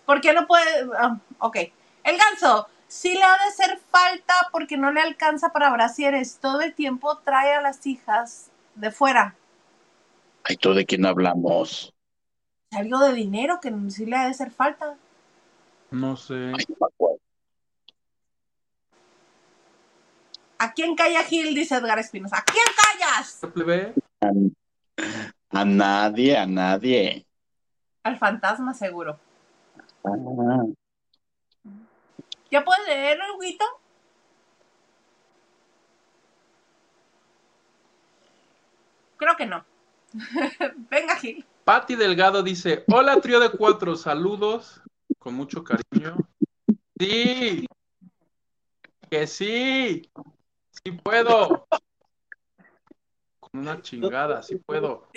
¿Por 0.07 0.21
qué 0.21 0.33
no 0.33 0.47
puede? 0.47 0.89
Ah, 0.97 1.19
ok. 1.39 1.57
El 2.05 2.17
ganso, 2.17 2.69
sí 2.87 3.13
le 3.13 3.23
ha 3.23 3.33
de 3.33 3.49
hacer 3.49 3.79
falta 3.91 4.49
porque 4.53 4.77
no 4.77 4.93
le 4.93 5.01
alcanza 5.01 5.53
para 5.53 5.71
brasieres. 5.71 6.39
Todo 6.41 6.61
el 6.63 6.73
tiempo 6.75 7.19
trae 7.19 7.53
a 7.55 7.61
las 7.61 7.85
hijas 7.87 8.51
de 8.75 8.91
fuera. 8.93 9.35
Ay, 10.45 10.57
¿tú 10.57 10.73
de 10.73 10.87
quién 10.87 11.05
hablamos? 11.05 11.93
Algo 12.73 12.99
de 13.01 13.13
dinero 13.13 13.59
que 13.61 13.73
sí 13.91 14.07
le 14.07 14.17
ha 14.17 14.25
de 14.25 14.31
hacer 14.31 14.51
falta. 14.51 14.97
No 15.91 16.17
sé. 16.17 16.53
¿A 20.59 20.73
quién 20.73 20.97
calla 20.97 21.23
Gil? 21.23 21.55
Dice 21.55 21.77
Edgar 21.77 21.99
Espinosa. 21.99 22.39
¿A 22.39 22.45
quién 22.45 22.65
callas? 22.77 23.41
A, 25.51 25.65
nadie, 25.65 26.37
a 26.37 26.47
nadie. 26.47 27.27
Al 28.03 28.19
fantasma, 28.19 28.75
seguro. 28.75 29.19
Ah. 30.05 30.65
¿Ya 32.51 32.65
puedes 32.65 32.87
leer, 32.87 33.19
Huguito? 33.37 33.65
Creo 39.17 39.37
que 39.37 39.47
no. 39.47 39.65
Venga, 40.91 41.17
Gil. 41.17 41.45
Patti 41.67 41.97
Delgado 41.97 42.45
dice: 42.45 42.85
Hola, 42.87 43.21
trío 43.21 43.41
de 43.41 43.51
cuatro, 43.51 43.97
saludos 43.97 44.81
con 45.19 45.35
mucho 45.35 45.65
cariño. 45.65 46.17
Sí, 46.97 47.67
que 49.11 49.27
sí, 49.27 50.09
sí 50.71 50.93
puedo. 50.93 51.67
Con 53.41 53.63
una 53.63 53.83
chingada, 53.83 54.45
sí 54.45 54.59
puedo. 54.59 55.09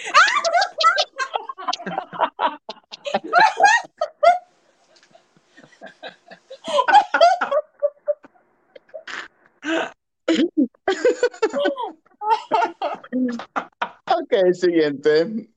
ok, 14.08 14.54
siguiente. 14.54 15.52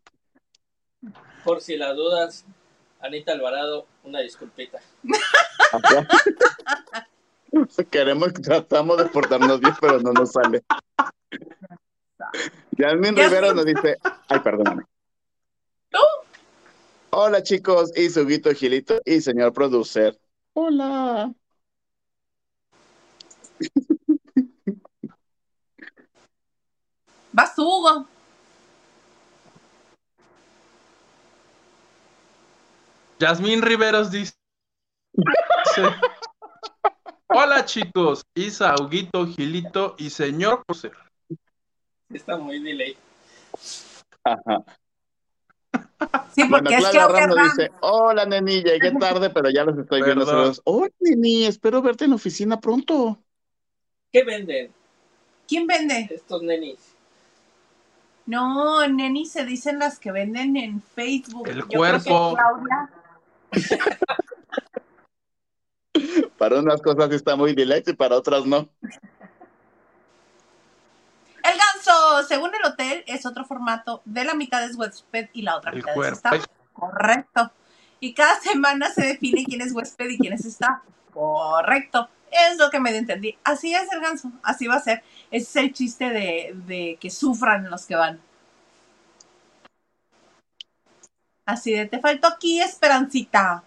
Por 1.45 1.61
si 1.61 1.76
las 1.76 1.97
dudas, 1.97 2.45
Anita 3.01 3.32
Alvarado, 3.32 3.86
una 4.05 4.20
disculpita. 4.20 4.80
Queremos, 7.90 8.32
tratamos 8.34 8.99
de 8.99 9.07
portarnos 9.07 9.61
bien, 9.61 9.74
pero 9.80 9.99
no 10.01 10.12
nos 10.12 10.32
sale. 10.32 10.62
Yasmin 12.72 13.16
Rivera 13.16 13.53
nos 13.53 13.64
dice, 13.64 13.99
ay, 14.28 14.40
perdóname. 14.40 14.84
Hola 17.11 17.43
chicos, 17.43 17.93
y 17.95 18.09
su 18.09 18.26
guito 18.26 18.55
Gilito 18.55 19.01
y 19.05 19.20
señor 19.20 19.53
producer. 19.53 20.18
Hola. 20.55 21.34
Vas 27.32 27.59
Hugo. 27.59 28.07
Yasmín 33.22 33.62
Riveros 33.62 34.10
dice. 34.10 34.34
Hola 37.28 37.64
chicos, 37.64 38.26
Isa, 38.34 38.74
Huguito, 38.74 39.28
Gilito 39.28 39.94
y 39.96 40.10
señor 40.10 40.64
José. 40.66 40.90
Está 42.12 42.36
muy 42.36 42.58
delay. 42.58 42.96
Ajá. 44.24 44.64
Sí, 46.34 46.42
porque 46.50 46.74
es 46.74 46.84
que 46.88 46.98
dice, 47.42 47.70
hola 47.80 48.26
neni, 48.26 48.60
llegué 48.60 48.90
tarde, 48.98 49.30
pero 49.30 49.50
ya 49.50 49.62
los 49.62 49.78
estoy 49.78 50.02
viendo. 50.02 50.52
Hola 50.64 50.90
neni, 50.98 51.44
espero 51.44 51.80
verte 51.80 52.04
en 52.04 52.10
la 52.10 52.16
oficina 52.16 52.60
pronto. 52.60 53.22
¿Qué 54.12 54.24
venden? 54.24 54.72
¿Quién 55.46 55.68
vende? 55.68 56.08
Estos 56.10 56.42
nenis. 56.42 56.92
No, 58.26 58.84
nenis 58.88 59.30
se 59.30 59.44
dicen 59.44 59.78
las 59.78 60.00
que 60.00 60.10
venden 60.10 60.56
en 60.56 60.82
Facebook. 60.82 61.46
El 61.46 61.64
cuerpo. 61.66 62.36
para 66.38 66.59
unas 66.59 66.82
cosas 66.82 67.12
está 67.12 67.36
muy 67.36 67.55
deluxe 67.55 67.88
y 67.88 67.94
para 67.94 68.16
otras 68.16 68.46
no. 68.46 68.68
El 71.44 71.59
ganso, 71.59 72.22
según 72.28 72.55
el 72.55 72.64
hotel, 72.64 73.03
es 73.07 73.26
otro 73.26 73.44
formato. 73.44 74.00
De 74.05 74.24
la 74.24 74.34
mitad 74.34 74.64
es 74.64 74.76
huésped 74.76 75.28
y 75.32 75.42
la 75.42 75.57
otra 75.57 75.72
mitad 75.72 75.96
es 76.34 76.48
Correcto. 76.72 77.50
Y 78.00 78.14
cada 78.14 78.40
semana 78.40 78.90
se 78.90 79.07
define 79.07 79.44
quién 79.44 79.61
es 79.61 79.72
huésped 79.72 80.09
y 80.09 80.18
quién 80.18 80.32
es 80.32 80.44
está. 80.44 80.82
Correcto. 81.12 82.09
Es 82.30 82.59
lo 82.59 82.70
que 82.70 82.80
me 82.80 82.96
entendí. 82.96 83.36
Así 83.44 83.74
es 83.74 83.92
el 83.92 84.00
ganso. 84.00 84.32
Así 84.42 84.66
va 84.66 84.76
a 84.76 84.80
ser. 84.80 85.03
Ese 85.30 85.44
es 85.44 85.57
el 85.57 85.72
chiste 85.72 86.11
de, 86.11 86.55
de 86.66 86.96
que 87.00 87.11
sufran 87.11 87.70
los 87.70 87.86
que 87.86 87.96
van. 87.96 88.20
Así 91.45 91.72
de, 91.72 91.86
te 91.86 91.99
faltó 91.99 92.28
aquí, 92.28 92.61
Esperancita. 92.61 93.64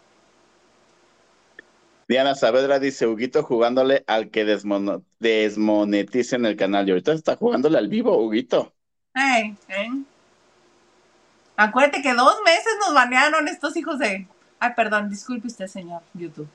Diana 2.07 2.35
Saavedra 2.35 2.79
dice, 2.79 3.07
Huguito 3.07 3.43
jugándole 3.43 4.03
al 4.07 4.29
que 4.29 4.45
desmono, 4.45 5.03
desmoneticen 5.19 6.45
el 6.45 6.55
canal. 6.55 6.87
Y 6.87 6.91
ahorita 6.91 7.13
está 7.13 7.35
jugándole 7.35 7.77
al 7.77 7.87
vivo, 7.87 8.17
Huguito. 8.17 8.73
Hey, 9.13 9.55
Acuérdate 11.57 12.01
que 12.01 12.13
dos 12.13 12.35
meses 12.43 12.73
nos 12.79 12.93
banearon 12.93 13.47
estos 13.47 13.75
hijos 13.77 13.97
de... 13.97 14.27
Ay, 14.59 14.71
perdón, 14.75 15.09
disculpe 15.09 15.47
usted, 15.47 15.67
señor 15.67 16.01
YouTube. 16.13 16.49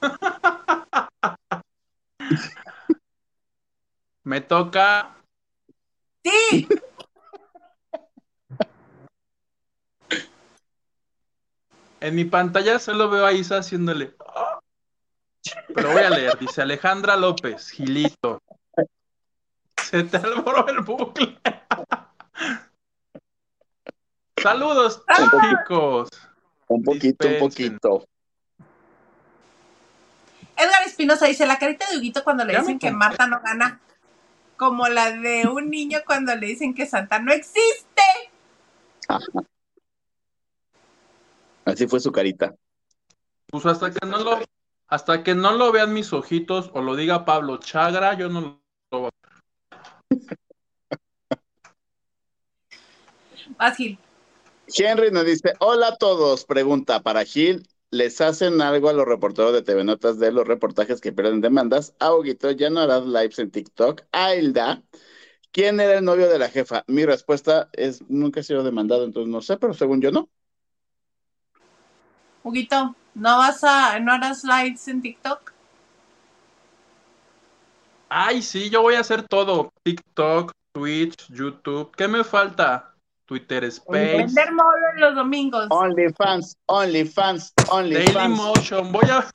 Me 4.24 4.40
toca. 4.40 5.14
Sí. 6.24 6.66
En 12.04 12.14
mi 12.14 12.26
pantalla 12.26 12.78
solo 12.78 13.08
veo 13.08 13.24
a 13.24 13.32
Isa 13.32 13.56
haciéndole. 13.56 14.14
Pero 15.74 15.90
voy 15.90 16.02
a 16.02 16.10
leer. 16.10 16.38
Dice 16.38 16.60
Alejandra 16.60 17.16
López, 17.16 17.70
Gilito. 17.70 18.42
Se 19.82 20.02
te 20.02 20.18
alboró 20.18 20.68
el 20.68 20.80
bucle. 20.80 21.40
Saludos, 24.36 25.02
chicos. 25.16 26.10
Un 26.68 26.82
poquito, 26.82 27.26
un 27.26 27.38
poquito. 27.38 28.06
Edgar 30.58 30.82
Espinosa 30.84 31.24
dice, 31.24 31.46
la 31.46 31.58
carita 31.58 31.88
de 31.88 31.96
Huguito 31.96 32.22
cuando 32.22 32.44
le 32.44 32.58
dicen 32.58 32.78
que 32.78 32.90
Marta 32.90 33.26
no 33.26 33.40
gana, 33.40 33.80
como 34.58 34.88
la 34.88 35.10
de 35.10 35.48
un 35.48 35.70
niño 35.70 36.00
cuando 36.04 36.36
le 36.36 36.48
dicen 36.48 36.74
que 36.74 36.84
Santa 36.84 37.18
no 37.18 37.32
existe. 37.32 38.02
Así 41.64 41.86
fue 41.86 42.00
su 42.00 42.12
carita. 42.12 42.54
Pues 43.46 43.66
hasta 43.66 43.90
que 43.90 44.06
no 44.06 44.18
lo, 44.18 44.38
hasta 44.88 45.22
que 45.22 45.34
no 45.34 45.52
lo 45.52 45.72
vean 45.72 45.92
mis 45.92 46.12
ojitos 46.12 46.70
o 46.74 46.82
lo 46.82 46.96
diga 46.96 47.24
Pablo 47.24 47.58
Chagra, 47.58 48.14
yo 48.14 48.28
no 48.28 48.60
lo 48.90 49.00
voy 49.00 49.10
a 53.58 53.70
Gil. 53.72 53.98
Henry 54.66 55.10
nos 55.10 55.26
dice, 55.26 55.52
hola 55.60 55.88
a 55.88 55.96
todos, 55.96 56.44
pregunta 56.44 57.02
para 57.02 57.24
Gil, 57.24 57.68
¿les 57.90 58.20
hacen 58.20 58.60
algo 58.60 58.88
a 58.88 58.92
los 58.92 59.06
reporteros 59.06 59.52
de 59.52 59.62
TV 59.62 59.84
Notas 59.84 60.18
de 60.18 60.32
los 60.32 60.46
reportajes 60.46 61.00
que 61.00 61.12
pierden 61.12 61.40
demandas? 61.40 61.94
A 62.00 62.10
ya 62.56 62.70
no 62.70 62.80
harás 62.80 63.04
lives 63.04 63.38
en 63.38 63.50
TikTok. 63.50 64.02
A 64.12 64.34
Hilda, 64.34 64.82
¿quién 65.52 65.80
era 65.80 65.98
el 65.98 66.04
novio 66.04 66.28
de 66.28 66.38
la 66.38 66.48
jefa? 66.48 66.84
Mi 66.86 67.04
respuesta 67.04 67.68
es, 67.72 68.02
nunca 68.08 68.40
he 68.40 68.42
sido 68.42 68.62
demandado, 68.62 69.04
entonces 69.04 69.30
no 69.30 69.42
sé, 69.42 69.58
pero 69.58 69.74
según 69.74 70.00
yo 70.00 70.10
no. 70.10 70.30
Huguito, 72.44 72.94
¿no 73.14 73.38
vas 73.38 73.64
a, 73.64 73.98
no 73.98 74.12
harás 74.12 74.44
lives 74.44 74.86
en 74.86 75.00
TikTok? 75.00 75.52
Ay, 78.10 78.42
sí, 78.42 78.68
yo 78.68 78.82
voy 78.82 78.94
a 78.94 79.00
hacer 79.00 79.26
todo. 79.26 79.72
TikTok, 79.82 80.52
Twitch, 80.72 81.26
YouTube. 81.32 81.90
¿Qué 81.96 82.06
me 82.06 82.22
falta? 82.22 82.94
Twitter 83.24 83.64
Space. 83.64 84.18
Vender 84.18 84.52
molo 84.52 84.90
en 84.94 85.00
los 85.00 85.14
domingos. 85.14 85.66
OnlyFans, 85.70 86.56
OnlyFans, 86.66 87.54
OnlyFans. 87.70 88.14
Dailymotion, 88.14 88.92
voy 88.92 89.10
a... 89.10 89.26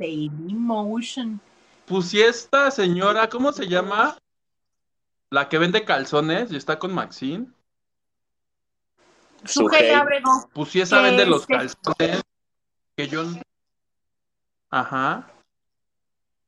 Dailymotion. 0.00 1.40
Pues 1.86 2.08
si 2.08 2.20
esta 2.20 2.72
señora, 2.72 3.28
¿cómo 3.28 3.52
se 3.52 3.68
llama? 3.68 4.18
La 5.30 5.48
que 5.48 5.58
vende 5.58 5.84
calzones 5.84 6.50
y 6.50 6.56
está 6.56 6.80
con 6.80 6.92
Maxine. 6.92 7.46
Pues 9.42 10.70
si 10.70 10.80
esa 10.80 11.00
vende 11.00 11.26
los 11.26 11.46
calzones 11.46 12.22
que 12.96 13.08
yo. 13.08 13.24
Ajá. 14.70 15.30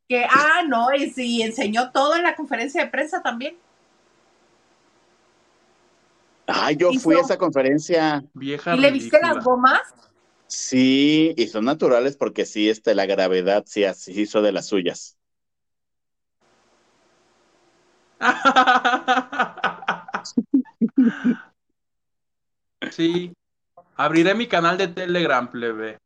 Que, 0.08 0.24
ah, 0.24 0.62
no, 0.66 0.92
y 0.94 1.10
sí, 1.10 1.42
enseñó 1.42 1.92
todo 1.92 2.16
en 2.16 2.22
la 2.22 2.34
conferencia 2.34 2.82
de 2.82 2.90
prensa 2.90 3.22
también. 3.22 3.58
Ah, 6.46 6.72
yo 6.72 6.90
fui 6.94 7.16
a 7.16 7.20
esa 7.20 7.36
conferencia. 7.36 8.24
Vieja 8.32 8.74
¿Y 8.74 8.78
le 8.78 8.90
viste 8.90 9.20
las 9.20 9.44
gomas? 9.44 9.82
Sí, 10.46 11.34
y 11.36 11.48
son 11.48 11.66
naturales 11.66 12.16
porque 12.16 12.46
sí, 12.46 12.70
este, 12.70 12.94
la 12.94 13.04
gravedad 13.04 13.64
sí, 13.66 13.84
así 13.84 14.18
hizo 14.18 14.40
de 14.40 14.52
las 14.52 14.66
suyas. 14.66 15.18
Sí. 22.90 23.32
Abriré 23.96 24.34
mi 24.34 24.46
canal 24.46 24.78
de 24.78 24.88
Telegram, 24.88 25.50
plebe. 25.50 25.98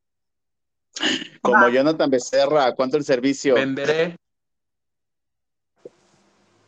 Como 1.41 1.69
Jonathan 1.69 2.11
Becerra, 2.11 2.73
¿cuánto 2.75 2.97
el 2.97 3.05
servicio? 3.05 3.55
Venderé. 3.55 4.17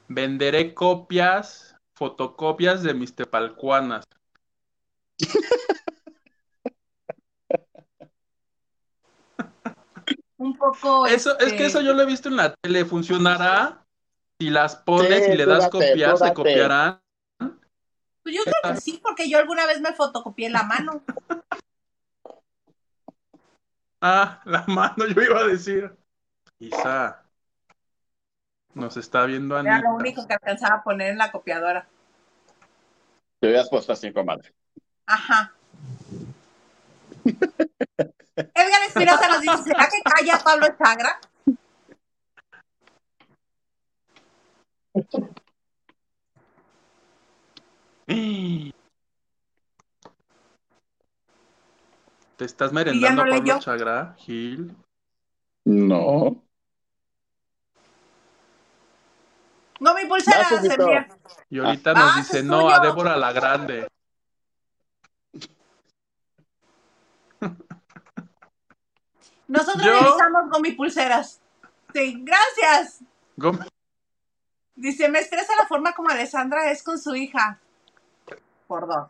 Venderé 0.09 0.75
copias, 0.75 1.77
fotocopias 1.95 2.83
de 2.83 2.95
mis 2.95 3.15
tepalcuanas. 3.15 4.05
Un 10.37 10.57
poco. 10.59 11.07
Eso, 11.07 11.39
Es 11.39 11.53
que 11.55 11.67
eso 11.67 11.79
este 11.79 11.85
yo 11.85 11.95
lo 11.95 12.03
he 12.03 12.07
visto 12.07 12.29
en 12.29 12.37
la 12.37 12.55
tele. 12.55 12.85
¿Funcionará? 12.85 13.85
Si 14.39 14.51
las 14.51 14.77
pones 14.77 15.29
y 15.29 15.37
le 15.37 15.47
das 15.47 15.69
copiar, 15.69 16.19
se 16.19 16.35
copiarán. 16.35 17.04
Pues 18.25 18.35
yo 18.35 18.43
creo 18.43 18.75
que 18.75 18.81
sí, 18.81 18.99
porque 19.03 19.29
yo 19.29 19.39
alguna 19.39 19.67
vez 19.67 19.83
me 19.83 19.93
fotocopié 19.93 20.49
la 20.49 20.63
mano. 20.63 21.03
Ah, 24.01 24.41
la 24.47 24.65
mano, 24.67 25.07
yo 25.07 25.23
iba 25.23 25.41
a 25.41 25.47
decir. 25.47 25.95
Isa. 26.59 27.23
Nos 28.73 28.97
está 28.97 29.27
viendo 29.27 29.57
Anita. 29.57 29.77
Era 29.77 29.91
lo 29.91 29.97
único 29.97 30.27
que 30.27 30.33
alcanzaba 30.33 30.77
a 30.77 30.83
poner 30.83 31.11
en 31.11 31.19
la 31.19 31.31
copiadora. 31.31 31.87
Te 33.41 33.49
habías 33.49 33.69
puesto 33.69 33.93
así, 33.93 34.11
comadre. 34.11 34.55
Ajá. 35.05 35.53
Edgar 37.27 38.83
Espinosa 38.89 39.29
nos 39.29 39.41
dice, 39.43 39.63
¿será 39.65 39.87
que 39.87 40.03
calla 40.03 40.41
Pablo 40.43 40.67
Chagra? 40.79 41.21
¿Te 52.37 52.45
estás 52.45 52.73
merendando 52.73 53.25
no 53.25 53.31
Pablo 53.31 53.59
Chagra, 53.61 54.15
Gil? 54.19 54.77
No. 55.65 56.43
No, 59.81 59.95
mi 59.95 60.05
pulsera 60.07 60.45
se 60.45 60.77
Y 61.49 61.59
ahorita 61.59 61.95
nos 61.95 62.17
dice 62.17 62.43
no 62.43 62.69
a 62.69 62.81
Débora 62.81 63.17
la 63.17 63.33
Grande. 63.33 63.89
Nosotros 69.49 69.87
revisamos 69.87 70.51
con 70.51 70.63
pulseras. 70.77 71.41
Sí, 71.95 72.23
gracias. 72.23 73.01
Dice, 74.75 75.09
me 75.09 75.21
estresa 75.21 75.55
la 75.57 75.67
forma 75.67 75.93
como 75.93 76.11
Alessandra 76.11 76.71
es 76.71 76.83
con 76.83 76.99
su 76.99 77.15
hija 77.15 77.61
por 78.67 78.87
dos. 78.87 79.09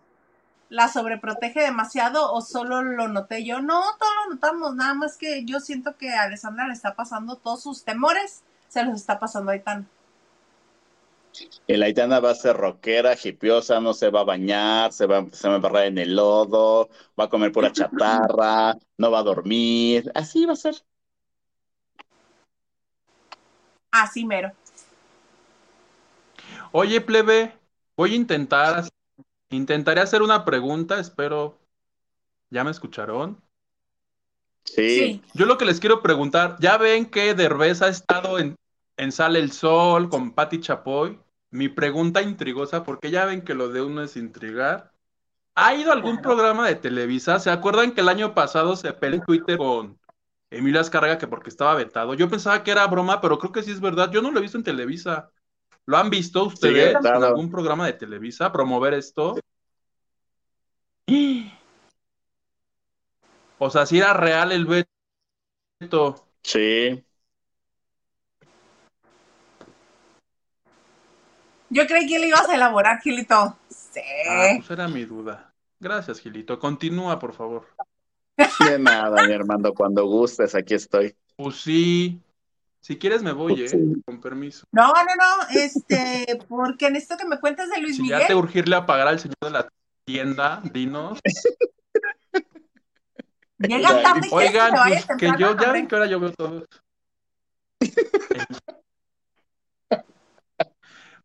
¿La 0.69 0.89
sobreprotege 0.89 1.61
demasiado 1.61 2.33
o 2.33 2.41
solo 2.41 2.83
lo 2.83 3.09
noté 3.09 3.45
yo? 3.45 3.61
No, 3.61 3.81
todos 3.99 4.13
lo 4.25 4.35
notamos, 4.35 4.75
nada 4.75 4.95
más 4.95 5.17
que 5.17 5.45
yo 5.45 5.61
siento 5.61 5.97
que 5.97 6.11
a 6.11 6.23
Alessandra 6.23 6.67
le 6.67 6.73
está 6.73 6.95
pasando 6.95 7.37
todos 7.37 7.63
sus 7.63 7.85
temores, 7.85 8.43
se 8.69 8.85
los 8.85 8.95
está 8.95 9.19
pasando 9.19 9.51
a 9.51 9.55
Aitana. 9.55 9.87
El 11.67 11.83
Aitana 11.83 12.21
va 12.21 12.31
a 12.31 12.35
ser 12.35 12.57
rockera, 12.57 13.15
hipiosa, 13.23 13.81
no 13.81 13.93
se 13.93 14.11
va 14.11 14.21
a 14.21 14.25
bañar, 14.25 14.93
se 14.93 15.07
va, 15.07 15.27
se 15.33 15.49
va 15.49 15.55
a 15.55 15.57
embarrar 15.57 15.87
en 15.87 15.99
el 15.99 16.15
lodo, 16.15 16.89
va 17.19 17.25
a 17.25 17.29
comer 17.29 17.53
pura 17.53 17.73
chatarra, 17.73 18.77
no 18.99 19.11
va 19.11 19.19
a 19.19 19.23
dormir, 19.23 20.11
así 20.15 20.47
va 20.47 20.53
a 20.53 20.57
ser. 20.57 20.77
Así 23.91 24.25
mero. 24.25 24.53
Oye, 26.73 27.01
plebe, 27.01 27.57
voy 27.97 28.13
a 28.13 28.17
intentar 28.17 28.85
Intentaré 29.55 30.01
hacer 30.01 30.23
una 30.23 30.45
pregunta, 30.45 30.99
espero. 30.99 31.59
¿Ya 32.51 32.65
me 32.65 32.71
escucharon? 32.71 33.41
Sí. 34.65 35.23
Yo 35.35 35.47
lo 35.47 35.59
que 35.59 35.65
les 35.65 35.81
quiero 35.81 36.03
preguntar, 36.03 36.57
ya 36.59 36.77
ven 36.79 37.07
que 37.07 37.35
Derbez 37.35 37.83
ha 37.83 37.89
estado 37.89 38.39
en, 38.39 38.57
en 38.97 39.13
Sale 39.13 39.39
el 39.39 39.53
Sol 39.53 40.09
con 40.09 40.33
Patti 40.33 40.61
Chapoy. 40.61 41.21
Mi 41.51 41.69
pregunta 41.69 42.21
intrigosa, 42.21 42.83
porque 42.83 43.11
ya 43.11 43.27
ven 43.27 43.43
que 43.43 43.55
lo 43.55 43.69
de 43.69 43.83
uno 43.83 44.03
es 44.03 44.17
intrigar. 44.17 44.93
¿Ha 45.55 45.77
ido 45.77 45.93
algún 45.93 46.21
programa 46.21 46.67
de 46.67 46.75
Televisa? 46.75 47.39
¿Se 47.39 47.51
acuerdan 47.51 47.93
que 47.93 48.01
el 48.01 48.09
año 48.09 48.35
pasado 48.35 48.75
se 48.75 48.93
peleó 48.93 49.21
en 49.21 49.25
Twitter 49.25 49.57
con 49.57 50.01
Emilia 50.51 50.81
Escarga 50.81 51.17
que 51.17 51.29
porque 51.29 51.51
estaba 51.51 51.77
vetado? 51.77 52.15
Yo 52.15 52.29
pensaba 52.29 52.65
que 52.65 52.73
era 52.73 52.87
broma, 52.89 53.21
pero 53.21 53.39
creo 53.39 53.53
que 53.53 53.63
sí 53.63 53.71
es 53.71 53.81
verdad. 53.81 54.11
Yo 54.11 54.21
no 54.21 54.33
lo 54.33 54.41
he 54.41 54.43
visto 54.43 54.59
en 54.59 54.65
Televisa. 54.65 55.31
¿Lo 55.87 55.99
han 55.99 56.09
visto 56.11 56.45
ustedes 56.45 56.97
en 56.97 57.23
algún 57.23 57.51
programa 57.51 57.87
de 57.87 57.93
Televisa 57.95 58.53
promover 58.53 58.95
esto? 58.95 59.39
O 63.57 63.71
sea, 63.71 63.87
si 63.87 63.99
era 63.99 64.13
real 64.13 64.53
el 64.53 64.67
veto. 64.67 66.27
Sí. 66.43 67.03
Yo 71.71 71.87
creí 71.87 72.07
que 72.07 72.19
le 72.19 72.29
ibas 72.29 72.49
a 72.49 72.55
elaborar, 72.57 73.01
Gilito. 73.01 73.57
Sí. 73.69 74.01
Ah, 74.29 74.55
pues 74.57 74.71
era 74.71 74.89
mi 74.89 75.05
duda. 75.05 75.55
Gracias, 75.81 76.21
Gilito. 76.21 76.59
Continúa, 76.59 77.19
por 77.19 77.33
favor. 77.33 77.67
De 78.37 78.79
nada, 78.79 79.27
mi 79.27 79.33
hermano. 79.33 79.73
Cuando 79.73 80.05
gustes, 80.05 80.55
aquí 80.55 80.75
estoy. 80.75 81.17
Pues 81.37 81.57
sí. 81.57 82.21
Si 82.85 82.99
quieres 82.99 83.23
me 83.23 83.33
voy, 83.33 83.63
¿eh? 83.63 83.71
Con 84.05 84.21
permiso. 84.21 84.67
No, 84.71 84.93
no, 84.93 84.93
no. 84.93 85.59
Este, 85.59 86.39
porque 86.51 86.89
en 86.89 86.97
esto 86.97 87.17
que 87.17 87.25
me 87.25 87.41
cuentas 87.41 87.71
de 87.71 87.81
Luis 87.81 87.97
si 87.97 88.03
Miguel. 88.03 88.21
ya 88.21 88.27
te 88.27 88.35
urgirle 88.35 88.77
a 88.77 88.85
pagar 88.85 89.09
al 89.09 89.19
señor 89.19 89.39
de 89.41 89.51
la 89.51 89.67
tienda, 90.05 90.61
dinos. 90.71 91.19
Llega 93.59 94.03
tarde. 94.03 94.29
Oigan, 94.31 94.75
pues, 94.87 95.07
que 95.19 95.33
yo, 95.39 95.57
ya 95.57 95.73
ven 95.73 95.89
que 95.89 95.95
ahora 95.95 96.09
yo 96.09 96.21
veo 96.21 96.35
todo. 96.35 96.67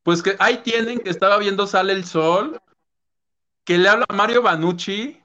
pues 0.03 0.23
que 0.23 0.37
ahí 0.39 0.59
tienen 0.59 0.99
que 0.99 1.09
estaba 1.09 1.37
viendo 1.39 1.67
Sale 1.67 1.91
el 1.91 2.05
Sol, 2.05 2.61
que 3.65 3.77
le 3.77 3.89
habla 3.89 4.05
a 4.07 4.13
Mario 4.13 4.41
Banucci, 4.41 5.18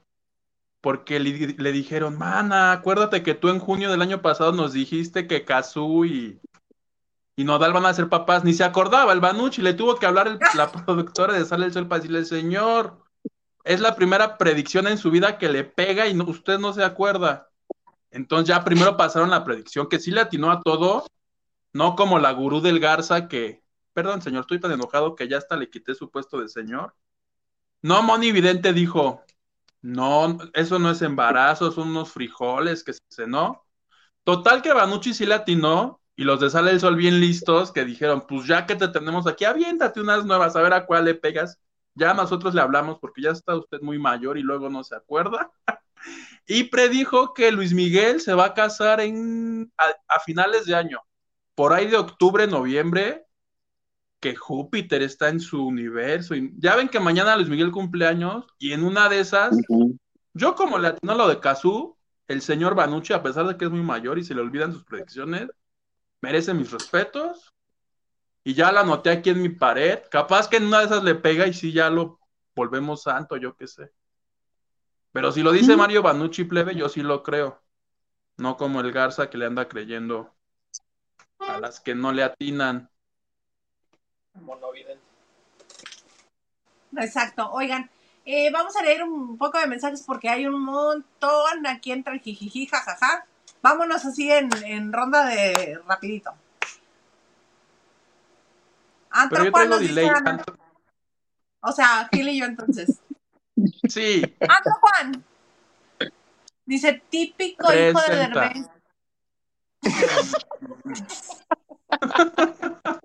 porque 0.85 1.19
le, 1.19 1.71
dijeron, 1.71 2.15
mana, 2.15 2.71
acuérdate 2.71 3.23
que 3.23 3.33
tú 3.33 3.49
en 3.49 3.57
junio 3.57 3.89
del 3.89 4.03
año 4.03 4.21
pasado 4.21 4.51
nos 4.51 4.71
dijiste 4.71 5.25
que 5.25 5.43
Kazu 5.43 6.05
y, 6.05 6.39
y 7.35 7.43
Nodal 7.43 7.73
van 7.73 7.87
a 7.87 7.93
ser 7.95 8.07
papás. 8.07 8.43
Ni 8.43 8.53
se 8.53 8.63
acordaba 8.63 9.11
el 9.11 9.19
Banucci, 9.19 9.63
le 9.63 9.73
tuvo 9.73 9.95
que 9.95 10.05
hablar 10.05 10.37
la 10.53 10.71
productora 10.85 11.33
de 11.33 11.43
Sale 11.43 11.65
el 11.65 11.73
Sol 11.73 11.87
para 11.87 12.01
decirle, 12.01 12.23
señor, 12.23 13.03
es 13.63 13.79
la 13.79 13.95
primera 13.95 14.37
predicción 14.37 14.85
en 14.85 14.99
su 14.99 15.09
vida 15.09 15.39
que 15.39 15.49
le 15.49 15.63
pega 15.63 16.05
y 16.05 16.15
usted 16.21 16.59
no 16.59 16.71
se 16.71 16.83
acuerda. 16.83 17.49
Entonces 18.11 18.47
ya 18.47 18.63
primero 18.63 18.95
pasaron 18.95 19.31
la 19.31 19.43
predicción 19.43 19.89
que 19.89 19.97
sí 19.97 20.11
le 20.11 20.21
atinó 20.21 20.51
a 20.51 20.61
todo, 20.61 21.07
no 21.73 21.95
como 21.95 22.19
la 22.19 22.31
gurú 22.31 22.61
del 22.61 22.79
Garza 22.79 23.27
que, 23.27 23.63
perdón 23.93 24.21
señor, 24.21 24.41
estoy 24.41 24.59
tan 24.59 24.71
enojado 24.71 25.15
que 25.15 25.27
ya 25.27 25.39
hasta 25.39 25.55
le 25.55 25.67
quité 25.67 25.95
su 25.95 26.11
puesto 26.11 26.39
de 26.39 26.47
señor. 26.47 26.93
No, 27.81 28.03
Moni 28.03 28.31
Vidente 28.31 28.71
dijo, 28.71 29.24
no, 29.85 30.39
eso 30.55 30.79
no 30.79 30.89
es 30.89 31.01
embarazo, 31.03 31.71
son 31.71 31.89
unos 31.89 32.11
frijoles 32.11 32.83
que 32.83 32.93
se 32.93 33.01
cenó. 33.07 33.65
Total 34.23 34.63
que 34.63 34.73
Banucci 34.73 35.13
sí 35.13 35.27
le 35.27 35.35
atinó 35.35 36.01
y 36.15 36.23
los 36.23 36.39
de 36.39 36.49
Sale 36.49 36.71
el 36.71 36.79
Sol 36.79 36.95
bien 36.95 37.19
listos 37.19 37.71
que 37.71 37.85
dijeron, 37.85 38.25
pues 38.27 38.47
ya 38.47 38.65
que 38.65 38.75
te 38.75 38.87
tenemos 38.87 39.27
aquí, 39.27 39.45
aviéntate 39.45 40.01
unas 40.01 40.25
nuevas, 40.25 40.55
a 40.55 40.61
ver 40.63 40.73
a 40.73 40.87
cuál 40.87 41.05
le 41.05 41.13
pegas. 41.13 41.59
Ya 41.93 42.15
nosotros 42.15 42.55
le 42.55 42.61
hablamos 42.61 42.97
porque 42.99 43.21
ya 43.21 43.29
está 43.31 43.55
usted 43.55 43.79
muy 43.81 43.99
mayor 43.99 44.39
y 44.39 44.41
luego 44.41 44.69
no 44.71 44.83
se 44.83 44.95
acuerda. 44.95 45.51
y 46.47 46.63
predijo 46.65 47.35
que 47.35 47.51
Luis 47.51 47.73
Miguel 47.73 48.21
se 48.21 48.33
va 48.33 48.45
a 48.45 48.53
casar 48.55 49.01
en, 49.01 49.71
a, 49.77 50.19
finales 50.21 50.65
de 50.65 50.75
año, 50.75 50.99
por 51.53 51.73
ahí 51.73 51.85
de 51.87 51.97
octubre, 51.97 52.47
noviembre, 52.47 53.24
que 54.25 54.35
Júpiter 54.35 55.03
está 55.03 55.29
en 55.29 55.39
su 55.39 55.63
universo. 55.63 56.33
Y 56.33 56.51
ya 56.57 56.75
ven 56.75 56.89
que 56.89 56.99
mañana 56.99 57.35
Luis 57.35 57.47
Miguel 57.47 57.69
cumple 57.69 58.07
años 58.07 58.47
y 58.57 58.71
en 58.71 58.83
una 58.83 59.07
de 59.07 59.19
esas, 59.19 59.55
yo 60.33 60.55
como 60.55 60.79
le 60.79 60.87
atino 60.87 61.13
lo 61.13 61.27
de 61.27 61.39
Cazú, 61.39 61.95
el 62.27 62.41
señor 62.41 62.73
Banucci, 62.73 63.13
a 63.13 63.21
pesar 63.21 63.45
de 63.45 63.55
que 63.55 63.65
es 63.65 63.71
muy 63.71 63.83
mayor 63.83 64.17
y 64.17 64.23
se 64.23 64.33
le 64.33 64.41
olvidan 64.41 64.73
sus 64.73 64.83
predicciones, 64.83 65.47
merece 66.21 66.55
mis 66.55 66.71
respetos 66.71 67.53
y 68.43 68.55
ya 68.55 68.71
la 68.71 68.81
anoté 68.81 69.11
aquí 69.11 69.29
en 69.29 69.43
mi 69.43 69.49
pared. 69.49 69.99
Capaz 70.09 70.47
que 70.47 70.57
en 70.57 70.65
una 70.65 70.79
de 70.79 70.85
esas 70.85 71.03
le 71.03 71.13
pega 71.13 71.45
y 71.45 71.53
sí 71.53 71.71
ya 71.71 71.91
lo 71.91 72.19
volvemos 72.55 73.03
santo, 73.03 73.37
yo 73.37 73.55
qué 73.55 73.67
sé. 73.67 73.91
Pero 75.11 75.31
si 75.31 75.43
lo 75.43 75.51
dice 75.51 75.77
Mario 75.77 76.01
Banucci 76.01 76.45
plebe, 76.45 76.73
yo 76.73 76.89
sí 76.89 77.03
lo 77.03 77.21
creo. 77.21 77.61
No 78.37 78.57
como 78.57 78.79
el 78.79 78.91
Garza 78.91 79.29
que 79.29 79.37
le 79.37 79.45
anda 79.45 79.67
creyendo 79.67 80.33
a 81.37 81.59
las 81.59 81.79
que 81.79 81.93
no 81.93 82.11
le 82.11 82.23
atinan. 82.23 82.89
Exacto. 86.97 87.51
Oigan, 87.51 87.89
eh, 88.25 88.49
vamos 88.51 88.75
a 88.75 88.83
leer 88.83 89.03
un 89.03 89.37
poco 89.37 89.59
de 89.59 89.67
mensajes 89.67 90.01
porque 90.03 90.29
hay 90.29 90.47
un 90.47 90.61
montón 90.61 91.67
aquí 91.67 91.91
entre 91.91 92.13
el 92.13 92.21
jijiji, 92.21 92.67
jajaja. 92.67 93.25
Vámonos 93.61 94.05
así 94.05 94.31
en, 94.31 94.49
en 94.63 94.93
ronda 94.93 95.25
de 95.25 95.79
rapidito. 95.87 96.33
Antro 99.09 99.49
Juan 99.49 99.69
nos 99.69 99.79
dice, 99.79 100.11
O 101.61 101.71
sea, 101.71 102.07
Gil 102.11 102.29
y 102.29 102.39
yo 102.39 102.45
entonces. 102.45 102.99
Sí. 103.87 104.21
Antro 104.41 104.73
Juan. 104.81 105.23
Dice, 106.65 107.01
típico 107.09 107.71
hijo 107.71 108.01
de 108.01 108.15
Derbez. 108.15 108.67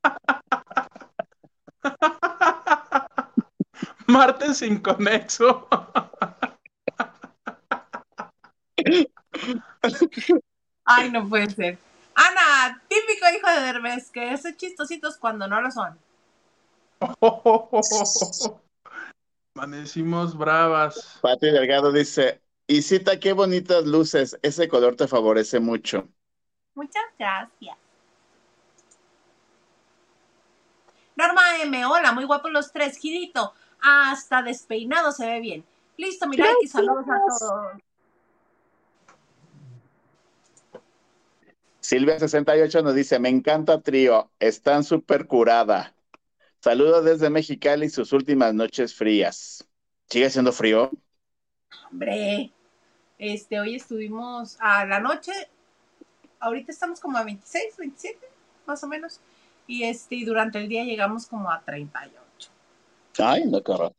Martes 4.11 4.59
sin 4.59 4.79
conexo. 4.81 5.69
Ay, 10.85 11.11
no 11.11 11.29
puede 11.29 11.51
ser. 11.51 11.79
Ana, 12.15 12.83
típico 12.89 13.27
hijo 13.35 13.49
de 13.51 13.61
Derbez, 13.61 14.11
que 14.11 14.31
hace 14.31 14.57
chistositos 14.57 15.17
cuando 15.17 15.47
no 15.47 15.61
lo 15.61 15.71
son. 15.71 15.99
Amanecimos 19.55 20.37
bravas. 20.37 21.19
Pati 21.23 21.47
Delgado 21.51 21.93
dice, 21.93 22.41
Isita, 22.67 23.19
qué 23.19 23.33
bonitas 23.33 23.85
luces, 23.87 24.39
ese 24.43 24.69
color 24.69 24.97
te 24.97 25.09
favorece 25.09 25.61
mucho. 25.61 26.09
Muchas 26.75 27.05
gracias. 27.19 27.77
Norma 31.17 31.59
M, 31.63 31.85
hola, 31.85 32.13
muy 32.13 32.25
guapos 32.25 32.51
los 32.51 32.73
tres, 32.73 32.97
Girito, 32.97 33.53
hasta 33.83 34.43
despeinado 34.43 35.13
se 35.13 35.27
ve 35.27 35.41
bien. 35.41 35.65
Listo, 35.97 36.27
mira, 36.29 36.47
y 36.63 36.67
saludos 36.67 37.05
a 37.09 37.21
todos. 37.39 37.73
Silvia68 41.83 42.83
nos 42.85 42.95
dice, 42.95 43.19
me 43.19 43.29
encanta 43.29 43.81
trío, 43.81 44.31
están 44.39 44.85
súper 44.85 45.27
curada. 45.27 45.95
Saludos 46.61 47.05
desde 47.05 47.31
Mexicali 47.31 47.87
y 47.87 47.91
sus 47.91 48.13
últimas 48.13 48.55
noches 48.55 48.95
frías. 48.95 49.67
¿Sigue 50.09 50.29
siendo 50.29 50.53
frío? 50.53 50.91
Hombre, 51.91 52.53
este, 53.19 53.59
hoy 53.59 53.77
estuvimos 53.77 54.57
a 54.61 54.85
la 54.85 55.01
noche, 55.01 55.33
ahorita 56.39 56.71
estamos 56.71 57.01
como 57.01 57.17
a 57.17 57.25
26, 57.25 57.77
27, 57.79 58.19
más 58.67 58.85
o 58.85 58.87
menos, 58.87 59.21
y 59.67 59.85
este, 59.85 60.17
y 60.17 60.25
durante 60.25 60.59
el 60.59 60.69
día 60.69 60.85
llegamos 60.85 61.27
como 61.27 61.51
a 61.51 61.61
38. 61.61 62.20
Ay, 63.19 63.45
no, 63.47 63.63
caro. 63.63 63.95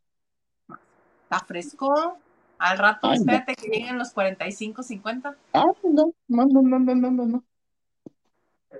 Está 1.24 1.44
fresco. 1.46 2.18
Al 2.58 2.78
rato, 2.78 3.12
espérate 3.12 3.56
que 3.56 3.68
lleguen 3.68 3.98
los 3.98 4.12
45, 4.12 4.82
50. 4.82 5.36
Ah, 5.52 5.64
no, 5.82 6.12
no, 6.28 6.46
no, 6.46 6.62
no, 6.62 6.78
no, 6.78 6.94
no, 6.94 7.26
no 7.26 7.44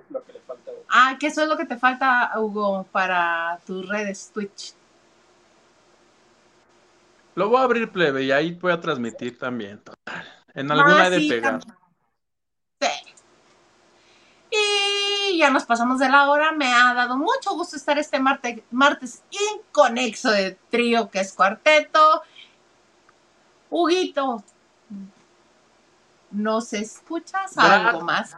lo 0.09 0.23
que 0.23 0.33
le 0.33 0.39
falta. 0.41 0.71
Ah, 0.89 1.17
que 1.19 1.27
eso 1.27 1.41
es 1.41 1.49
lo 1.49 1.57
que 1.57 1.65
te 1.65 1.77
falta, 1.77 2.31
Hugo, 2.37 2.85
para 2.91 3.59
tus 3.65 3.87
redes 3.87 4.31
Twitch. 4.33 4.73
Lo 7.35 7.49
voy 7.49 7.57
a 7.57 7.63
abrir 7.63 7.91
plebe 7.91 8.23
y 8.23 8.31
ahí 8.31 8.51
voy 8.51 8.71
a 8.71 8.79
transmitir 8.79 9.37
también, 9.37 9.79
total. 9.79 10.23
En 10.53 10.71
alguna 10.71 11.05
ah, 11.05 11.09
de 11.09 11.19
pegar. 11.27 11.61
Sí. 12.79 13.12
Y 15.33 15.39
ya 15.39 15.49
nos 15.49 15.65
pasamos 15.65 15.97
de 15.97 16.07
la 16.09 16.29
hora. 16.29 16.51
Me 16.51 16.71
ha 16.71 16.93
dado 16.93 17.17
mucho 17.17 17.55
gusto 17.55 17.75
estar 17.75 17.97
este 17.97 18.19
martes, 18.19 18.61
martes 18.69 19.23
inconexo 19.55 20.29
de 20.29 20.59
trío 20.69 21.09
que 21.09 21.21
es 21.21 21.33
cuarteto. 21.33 22.21
Huguito, 23.71 24.43
¿nos 26.29 26.71
escuchas 26.73 27.57
algo 27.57 28.01
más? 28.01 28.37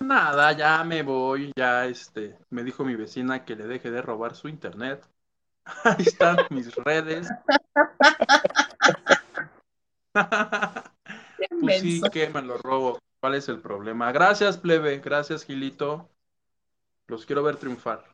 Nada, 0.00 0.50
ya 0.50 0.82
me 0.82 1.04
voy, 1.04 1.52
ya 1.56 1.86
este, 1.86 2.36
me 2.50 2.64
dijo 2.64 2.84
mi 2.84 2.96
vecina 2.96 3.44
que 3.44 3.54
le 3.54 3.68
deje 3.68 3.92
de 3.92 4.02
robar 4.02 4.34
su 4.34 4.48
internet. 4.48 5.06
Ahí 5.84 5.94
están 6.00 6.38
mis 6.50 6.74
redes. 6.74 7.28
pues 11.60 11.80
sí, 11.82 12.02
que 12.10 12.28
me 12.30 12.42
lo 12.42 12.58
robo. 12.58 12.98
¿Cuál 13.20 13.34
es 13.34 13.48
el 13.48 13.60
problema? 13.60 14.12
Gracias, 14.12 14.58
plebe. 14.58 14.98
Gracias, 14.98 15.44
Gilito. 15.44 16.08
Los 17.08 17.26
quiero 17.26 17.42
ver 17.42 17.56
triunfar. 17.56 18.04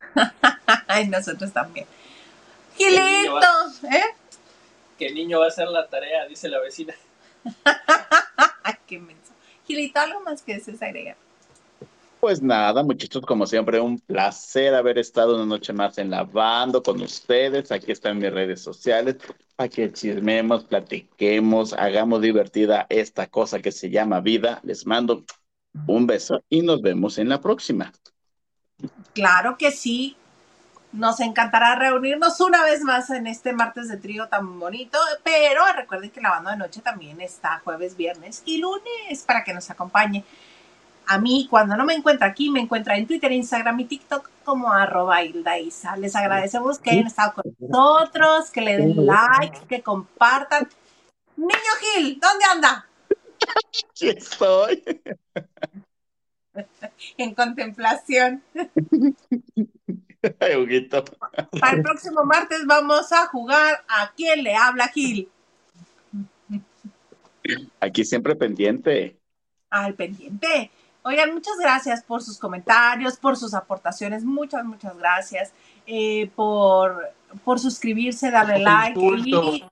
Ay, 0.86 1.08
nosotros 1.08 1.52
también. 1.52 1.86
Gilito, 2.76 3.34
¿eh? 3.90 4.14
¿Qué 4.98 5.12
niño 5.12 5.40
va 5.40 5.46
a 5.46 5.48
hacer 5.48 5.68
la 5.68 5.88
tarea? 5.88 6.26
Dice 6.26 6.48
la 6.48 6.60
vecina. 6.60 6.94
Qué 8.86 8.98
menso. 8.98 9.32
Gilito, 9.66 10.00
¿algo 10.00 10.20
más 10.20 10.42
que 10.42 10.54
desees 10.54 10.82
agregar? 10.82 11.16
Pues 12.20 12.42
nada, 12.42 12.82
muchachos, 12.82 13.24
como 13.24 13.46
siempre, 13.46 13.78
un 13.78 14.00
placer 14.00 14.74
haber 14.74 14.98
estado 14.98 15.36
una 15.36 15.46
noche 15.46 15.72
más 15.72 15.98
en 15.98 16.10
Lavando 16.10 16.82
con 16.82 17.00
ustedes. 17.00 17.70
Aquí 17.70 17.92
están 17.92 18.18
mis 18.18 18.32
redes 18.32 18.60
sociales 18.60 19.16
para 19.54 19.68
que 19.68 19.92
chismemos, 19.92 20.64
platiquemos, 20.64 21.72
hagamos 21.74 22.20
divertida 22.20 22.86
esta 22.88 23.28
cosa 23.28 23.60
que 23.60 23.70
se 23.70 23.88
llama 23.88 24.20
vida. 24.20 24.58
Les 24.64 24.84
mando 24.84 25.24
un 25.86 26.08
beso 26.08 26.42
y 26.48 26.62
nos 26.62 26.82
vemos 26.82 27.18
en 27.18 27.28
la 27.28 27.40
próxima. 27.40 27.92
Claro 29.14 29.56
que 29.56 29.70
sí. 29.70 30.16
Nos 30.90 31.20
encantará 31.20 31.76
reunirnos 31.76 32.40
una 32.40 32.64
vez 32.64 32.82
más 32.82 33.10
en 33.10 33.26
este 33.26 33.52
martes 33.52 33.88
de 33.88 33.98
trío 33.98 34.26
tan 34.28 34.58
bonito, 34.58 34.98
pero 35.22 35.60
recuerden 35.76 36.10
que 36.10 36.20
Lavando 36.20 36.50
de 36.50 36.56
Noche 36.56 36.80
también 36.80 37.20
está 37.20 37.60
jueves, 37.62 37.94
viernes 37.94 38.42
y 38.46 38.56
lunes 38.56 39.22
para 39.26 39.44
que 39.44 39.52
nos 39.52 39.70
acompañe 39.70 40.24
a 41.08 41.18
mí, 41.18 41.46
cuando 41.48 41.74
no 41.74 41.86
me 41.86 41.94
encuentra 41.94 42.26
aquí, 42.26 42.50
me 42.50 42.60
encuentra 42.60 42.96
en 42.96 43.06
Twitter, 43.06 43.32
Instagram 43.32 43.80
y 43.80 43.86
TikTok 43.86 44.30
como 44.44 44.70
arroba 44.70 45.22
Isa. 45.22 45.96
Les 45.96 46.14
agradecemos 46.14 46.78
que 46.78 46.90
hayan 46.90 47.06
estado 47.06 47.32
con 47.32 47.56
nosotros, 47.58 48.50
que 48.50 48.60
le 48.60 48.76
den 48.76 49.06
like, 49.06 49.58
que 49.66 49.82
compartan. 49.82 50.68
Niño 51.36 51.74
Gil, 51.80 52.20
¿dónde 52.20 52.44
anda? 52.44 52.86
Aquí 53.40 54.08
estoy. 54.10 54.84
en 57.16 57.34
contemplación. 57.34 58.42
Ay, 60.40 60.88
Para 61.60 61.76
el 61.76 61.82
próximo 61.82 62.24
martes 62.24 62.66
vamos 62.66 63.12
a 63.12 63.28
jugar 63.28 63.82
a 63.88 64.12
quién 64.14 64.42
le 64.42 64.54
habla 64.54 64.88
Gil. 64.88 65.30
Aquí 67.80 68.04
siempre 68.04 68.36
pendiente. 68.36 69.16
Al 69.70 69.94
pendiente. 69.94 70.70
Oigan, 71.02 71.32
muchas 71.32 71.56
gracias 71.58 72.02
por 72.02 72.22
sus 72.22 72.38
comentarios, 72.38 73.16
por 73.16 73.36
sus 73.36 73.54
aportaciones, 73.54 74.24
muchas, 74.24 74.64
muchas 74.64 74.96
gracias 74.98 75.52
eh, 75.86 76.30
por, 76.34 77.10
por 77.44 77.58
suscribirse, 77.58 78.30
darle 78.30 78.58
like. 78.58 79.68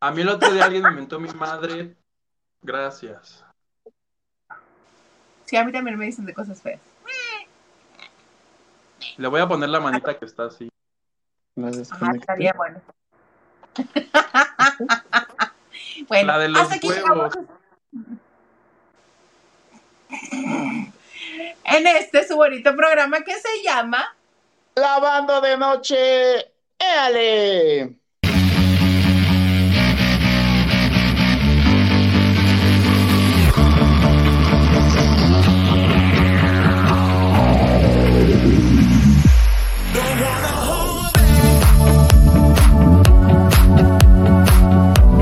A 0.00 0.10
mí 0.10 0.22
el 0.22 0.28
otro 0.28 0.52
día 0.52 0.64
alguien 0.64 0.82
me 0.82 0.90
mentó 0.90 1.20
mi 1.20 1.28
madre. 1.30 1.94
Gracias. 2.62 3.44
Sí, 5.44 5.56
a 5.56 5.64
mí 5.64 5.72
también 5.72 5.96
me 5.96 6.06
dicen 6.06 6.26
de 6.26 6.34
cosas 6.34 6.60
feas. 6.60 6.80
Le 9.16 9.28
voy 9.28 9.40
a 9.40 9.48
poner 9.48 9.68
la 9.68 9.80
manita 9.80 10.18
que 10.18 10.24
está 10.24 10.46
así. 10.46 10.68
Ajá, 11.90 12.12
estaría 12.14 12.52
bueno. 12.52 12.80
bueno, 16.08 16.26
la 16.26 16.38
de 16.38 16.48
los 16.48 16.68
huevos 16.82 17.38
en 21.64 21.86
este 21.86 22.26
su 22.26 22.36
bonito 22.36 22.74
programa 22.76 23.22
que 23.22 23.34
se 23.34 23.62
llama 23.62 24.16
Lavando 24.74 25.40
de 25.40 25.56
noche. 25.56 26.52
¡Éale! 26.78 27.96